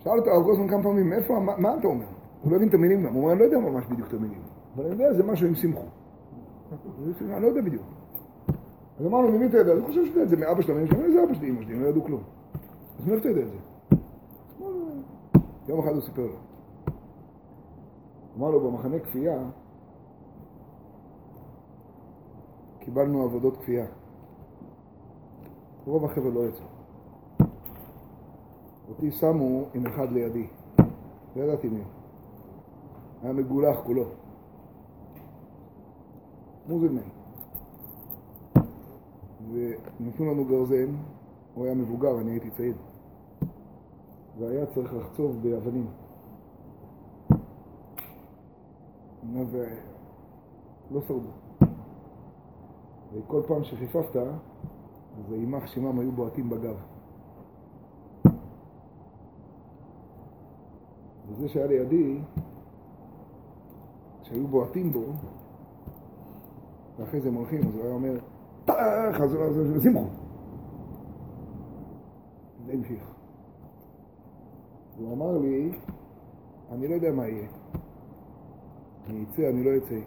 [0.08, 2.06] שאל אותו הרב גוזמן כמה פעמים, מאיפה, מה, מה אתה אומר?
[2.42, 4.40] הוא לא הבין את המילים גם, הוא אומר, אני לא יודע ממש בדיוק את המילים,
[4.74, 5.86] אבל אני יודע, זה משהו עם שמחו.
[7.20, 7.82] אני לא יודע בדיוק.
[8.98, 9.72] אז אמרנו, ממי אתה יודע?
[9.72, 11.74] אני חושב שאתה יודע את זה מאבא שלו, אני אומר, זה אבא שלי, אמא שלי,
[11.74, 12.22] הם לא ידעו כלום.
[12.98, 13.58] אז מאיפה אתה יודע את זה?
[15.68, 16.36] יום אחד הוא סיפר לו.
[18.38, 19.38] אמר לו, במחנה כפייה
[22.78, 23.86] קיבלנו עבודות כפייה.
[25.86, 26.77] רוב החבר'ה לא יצאו.
[28.88, 30.46] אותי שמו עם אחד לידי.
[31.36, 31.82] לא ידעתי מי.
[33.22, 34.04] היה מגולח כולו.
[36.68, 37.08] מוזלמן.
[39.52, 40.94] ונתנו לנו גרזן,
[41.54, 42.74] הוא היה מבוגר, אני הייתי צעיר.
[44.38, 45.86] והיה צריך לחצוב באבנים.
[49.50, 51.30] ולא שרדו.
[53.12, 56.76] וכל פעם שחיפפת, אז יימח שמם היו בועטים בגב.
[61.28, 62.20] וזה שהיה לידי,
[64.22, 65.04] שהיו בועטים בו,
[66.98, 68.18] ואחרי זה הם הולכים, אז הוא היה אומר,
[68.64, 69.36] טח, אז
[69.82, 70.06] שמחו.
[72.66, 73.10] זה המשיך.
[74.98, 75.72] הוא אמר לי,
[76.70, 77.48] אני לא יודע מה יהיה.
[79.06, 80.00] אני אצא, אני לא אצא,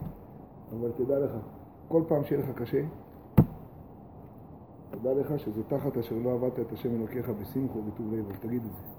[0.71, 1.31] אבל תדע לך,
[1.87, 2.81] כל פעם שיהיה לך קשה,
[4.91, 8.61] תדע לך שזה תחת אשר לא עבדת את השם אלוקיך בשמחו ובטוב לב, אז תגיד
[8.65, 8.90] את זה.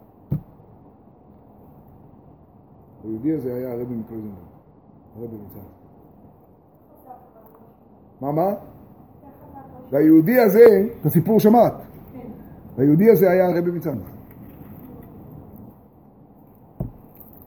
[3.05, 4.45] היהודי הזה היה הרבי מקלוזנברג,
[5.17, 5.67] הרבי מצד.
[8.21, 8.55] מה, מה?
[9.91, 11.75] והיהודי הזה, את הסיפור שמעת,
[12.77, 13.97] והיהודי הזה היה הרבי מצד.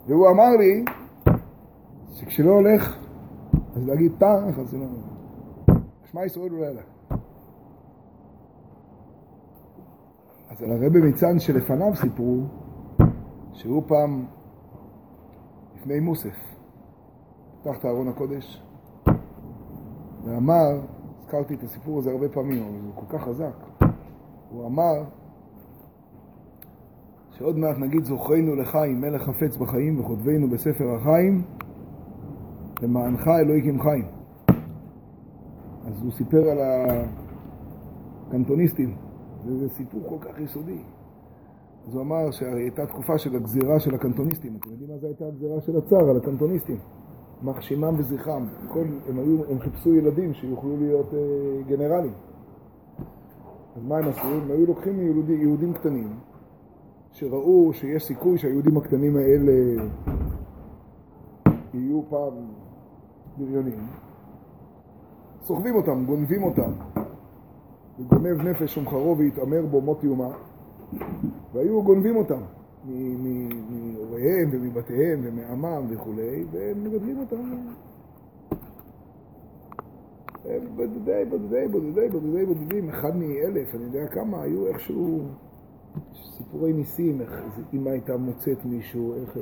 [0.08, 0.86] והוא אמר לי
[2.14, 2.98] שכשלא הולך,
[3.76, 4.86] אז להגיד פח, אז זה לא...
[6.06, 6.82] שמע ישראל הוא לא ידע.
[10.50, 12.42] אז על הרבי מצן שלפניו סיפרו
[13.54, 14.26] שהוא פעם
[15.86, 16.36] לפני מוסף
[17.62, 18.62] פתח את ארון הקודש
[20.24, 20.82] ואמר,
[21.20, 23.86] הזכרתי את הסיפור הזה הרבה פעמים, אבל זה כל כך חזק,
[24.50, 25.04] הוא אמר
[27.32, 31.44] שעוד מעט נגיד זוכרנו לחיים, מלך חפץ בחיים וכותבנו בספר החיים
[32.82, 34.06] למענך אלוהי חיים.
[35.88, 36.58] אז הוא סיפר על
[38.28, 38.96] הקנטוניסטים,
[39.46, 40.95] וזה סיפור כל כך יסודי.
[41.88, 44.56] אז הוא אמר שהייתה תקופה של הגזירה של הקנטוניסטים.
[44.56, 46.78] אתם יודעים מה זה הייתה הגזירה של הצאר על הקנטוניסטים?
[47.44, 48.48] מחשימם וזכרם.
[48.68, 52.14] כל, הם, היו, הם חיפשו ילדים שיוכלו להיות אה, גנרלים.
[53.76, 54.28] אז מה הם עשו?
[54.28, 56.10] הם היו לוקחים יהודי, יהודים קטנים,
[57.12, 59.84] שראו שיש סיכוי שהיהודים הקטנים האלה
[61.74, 62.34] יהיו פעם
[63.38, 63.80] בריונים,
[65.42, 66.72] סוחבים אותם, גונבים אותם,
[68.00, 70.30] וגונב נפש ומחרו ויתעמר בו מות יומה,
[71.54, 72.42] והיו גונבים אותם
[72.86, 77.36] מהוריהם ומבתיהם ומעמם וכולי, והם מגדלים אותם.
[80.46, 85.22] הם בודדי, בודדי, בודדי, בודדי, בודדים, אחד מאלף, אני יודע כמה, היו איכשהו
[86.38, 87.32] סיפורי ניסים, איך
[87.74, 89.38] אימא הייתה מוצאת מישהו, איך...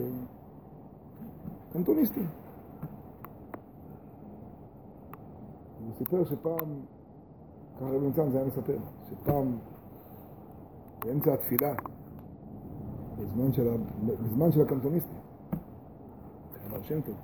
[1.74, 2.26] קנטוניסטים.
[5.86, 6.70] הוא סיפר שפעם,
[7.76, 8.78] ככה רבי ניצן זה היה מספר,
[9.10, 9.58] שפעם
[11.06, 11.74] באמצע התפילה,
[13.18, 13.78] בזמן של.
[14.24, 15.20] בזמן של הקנטוניסטים,
[16.72, 17.16] בעל שם טוב,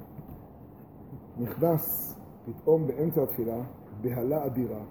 [1.37, 2.15] נכנס
[2.45, 3.63] פתאום באמצע התפילה,
[4.01, 4.83] בהלה אדירה,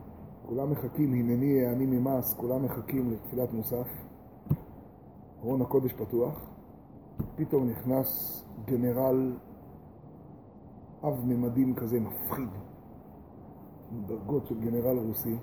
[0.47, 3.89] כולם מחכים, הנני העני ממס, כולם מחכים לתפילת מוסף,
[5.43, 6.51] ארון הקודש פתוח,
[7.36, 8.09] פתאום נכנס
[8.65, 9.36] גנרל
[11.05, 12.48] אב ממדים כזה מפחיד,
[13.93, 15.36] עם דרגות של גנרל רוסי,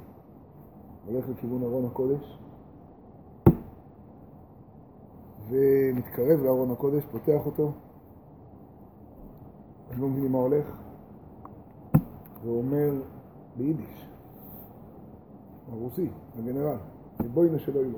[1.05, 2.39] הולך לכיוון ארון הקודש,
[5.49, 7.71] ומתקרב לארון הקודש, פותח אותו,
[9.91, 10.81] הם לא מבינים מה הולך,
[12.43, 13.01] ואומר
[13.57, 14.07] ביידיש,
[15.71, 16.77] הרוסי, הגנרל,
[17.33, 17.97] בואי שלא יהיו.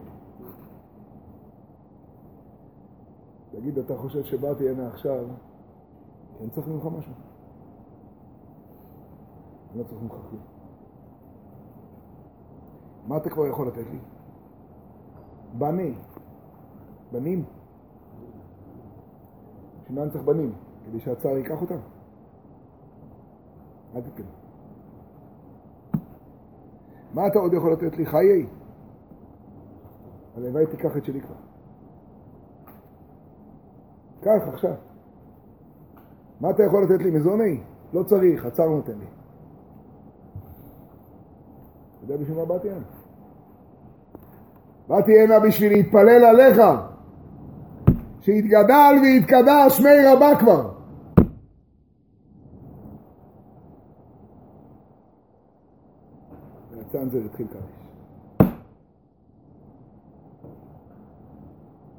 [3.51, 5.25] תגיד, אתה חושב שבאתי הנה עכשיו,
[6.37, 7.13] כי אני צריך ממך משהו.
[9.71, 10.41] אני לא צריך ממך כלום.
[13.07, 13.99] מה אתה כבר יכול לתת לי?
[15.53, 15.93] בני.
[17.11, 17.43] בנים.
[19.83, 20.53] בשביל מה צריך בנים?
[20.85, 21.79] כדי שהצער ייקח אותם?
[23.95, 24.23] אל תיתן.
[27.13, 28.05] מה אתה עוד יכול לתת לי?
[28.05, 28.45] חיי.
[30.37, 31.35] הלוואי תיקח את שלי כבר.
[34.21, 34.73] קח עכשיו.
[36.41, 37.11] מה אתה יכול לתת לי?
[37.11, 37.61] מזוני?
[37.93, 39.05] לא צריך, הצער נותן לי.
[41.97, 42.85] אתה יודע בשביל מה באתי הנה?
[44.87, 46.61] באתי הנה בשביל להתפלל עליך,
[48.27, 50.71] שיתגדל ויתקדש מי רבה כבר.
[56.71, 57.87] ויצא זה התחיל קדיש.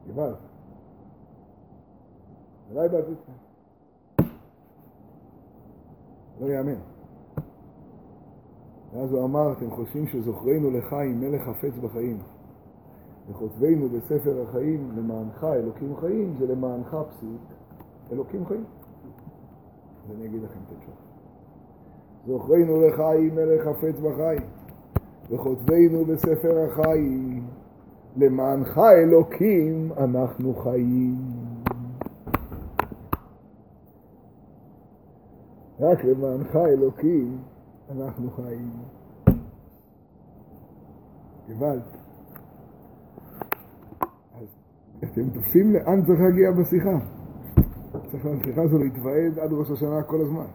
[0.09, 0.35] גבל.
[2.71, 3.31] אולי איתך.
[6.41, 6.81] לא יאמן.
[8.93, 12.19] ואז הוא אמר, אתם חושבים שזוכרנו לחיים, מלך חפץ בחיים,
[13.31, 17.41] וכותבנו בספר החיים, למענך אלוקים חיים, זה למענך פסיק,
[18.13, 18.65] אלוקים חיים.
[20.05, 20.97] אז אני אגיד לכם את התשובה.
[22.27, 24.43] זוכרנו לחיים, מלך חפץ בחיים,
[25.31, 27.47] וכותבנו בספר החיים,
[28.17, 31.17] למענך אלוקים אנחנו חיים.
[35.81, 37.39] רק למענך אלוקים
[37.91, 38.71] אנחנו חיים.
[41.49, 41.83] גוואלד.
[44.35, 44.47] אז
[45.05, 46.99] אתם תופסים לאן צריך להגיע בשיחה.
[48.11, 50.47] צריך בשיחה הזו להתוועד עד ראש השנה כל הזמן.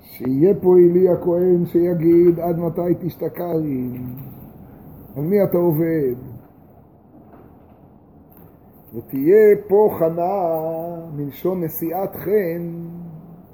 [0.00, 3.90] שיהיה פה אלי הכהן שיגיד עד מתי תשתכרי,
[5.16, 6.14] על מי אתה עובד.
[8.94, 10.34] ותהיה פה חנה
[11.16, 12.72] מלשון נשיאת חן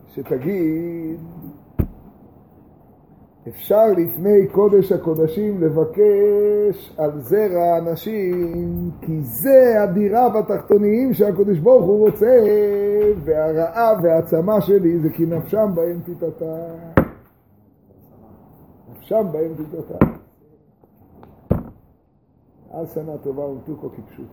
[0.08, 1.20] שתגיד
[3.48, 12.06] אפשר לפני קודש הקודשים לבקש על זרע האנשים, כי זה הדירה בתחתוניים שהקודש ברוך הוא
[12.06, 12.36] רוצה,
[13.24, 16.74] והרעב והעצמה שלי זה כי נפשם בהם תיתתה.
[18.92, 20.06] נפשם בהם תיתתה.
[22.70, 24.28] אז שנה טובה ומתוקו כפשוט.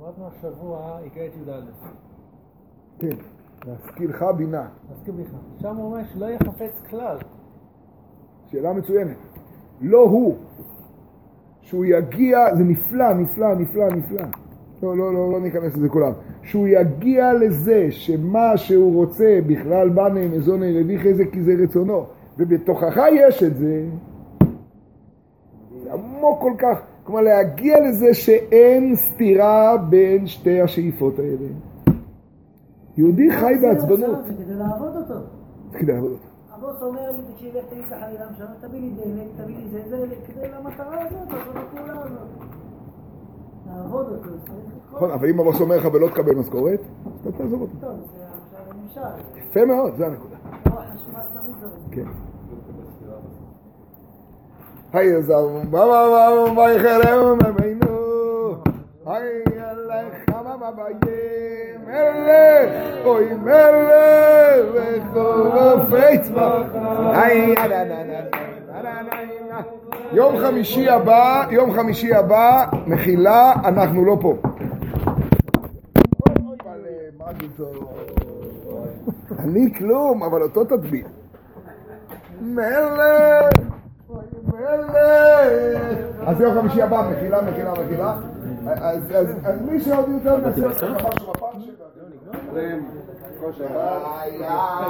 [0.00, 1.60] למדנו השבוע, הקראת י"א.
[2.98, 3.16] כן,
[3.64, 4.66] להשכילך בינה.
[4.92, 5.30] מסכים לך.
[5.62, 7.16] שם הוא אומר שלא יהיה חפץ כלל.
[8.50, 9.16] שאלה מצוינת.
[9.80, 10.36] לא הוא.
[11.60, 14.22] שהוא יגיע, זה נפלא, נפלא, נפלא, נפלא.
[14.82, 16.12] לא, לא, לא, לא ניכנס לזה כולם.
[16.42, 22.06] שהוא יגיע לזה שמה שהוא רוצה בכלל בנה מזוני רוויחי זה כי זה רצונו.
[22.38, 23.84] ובתוכך יש את זה.
[25.82, 26.80] זה עמוק כל כך.
[27.04, 31.48] כלומר, להגיע לזה שאין סתירה בין שתי השאיפות האלה.
[32.96, 34.18] יהודי חי בעצבנות.
[34.24, 35.14] כדי לעבוד אותו.
[35.72, 36.26] כדי לעבוד אותו.
[36.52, 39.82] הבוס אומר לי, תקשיב, לך תביא את החבילה משם, תביא לי דלק, תביא לי זה,
[39.88, 42.18] זה, כדי למטרה הזאת, לעשות הפעולה הזאת.
[43.66, 44.30] לעבוד אותו.
[44.92, 46.80] נכון, אבל אם הבוס אומר לך ולא תקבל משכורת,
[47.22, 47.72] אתה תעזוב אותו.
[47.80, 49.38] טוב, זה עכשיו נמשל.
[49.38, 50.36] יפה מאוד, זה הנקודה.
[51.60, 51.72] זורק.
[51.90, 52.04] כן.
[54.92, 57.96] היי זר, מה מה מה מה יחרם ממנו,
[59.06, 66.62] היי אלך מה מה ביים, מלך, אוי מלך, וחורף צבח,
[67.14, 69.60] היי נה נה נה נה נה נה נה
[70.12, 74.34] יום חמישי הבא, יום חמישי הבא, מחילה, אנחנו לא פה.
[79.38, 81.06] אני כלום, אבל אותו תדביק.
[82.40, 83.50] מלך!
[84.46, 84.96] מלך!
[86.26, 88.14] אז יום חמישי הבא, מחילה, מחילה, מחילה.
[89.44, 90.86] אז מי שעוד יותר מנסה,
[92.56, 93.46] משהו בפעם שלו.
[93.46, 94.86] כל שבת.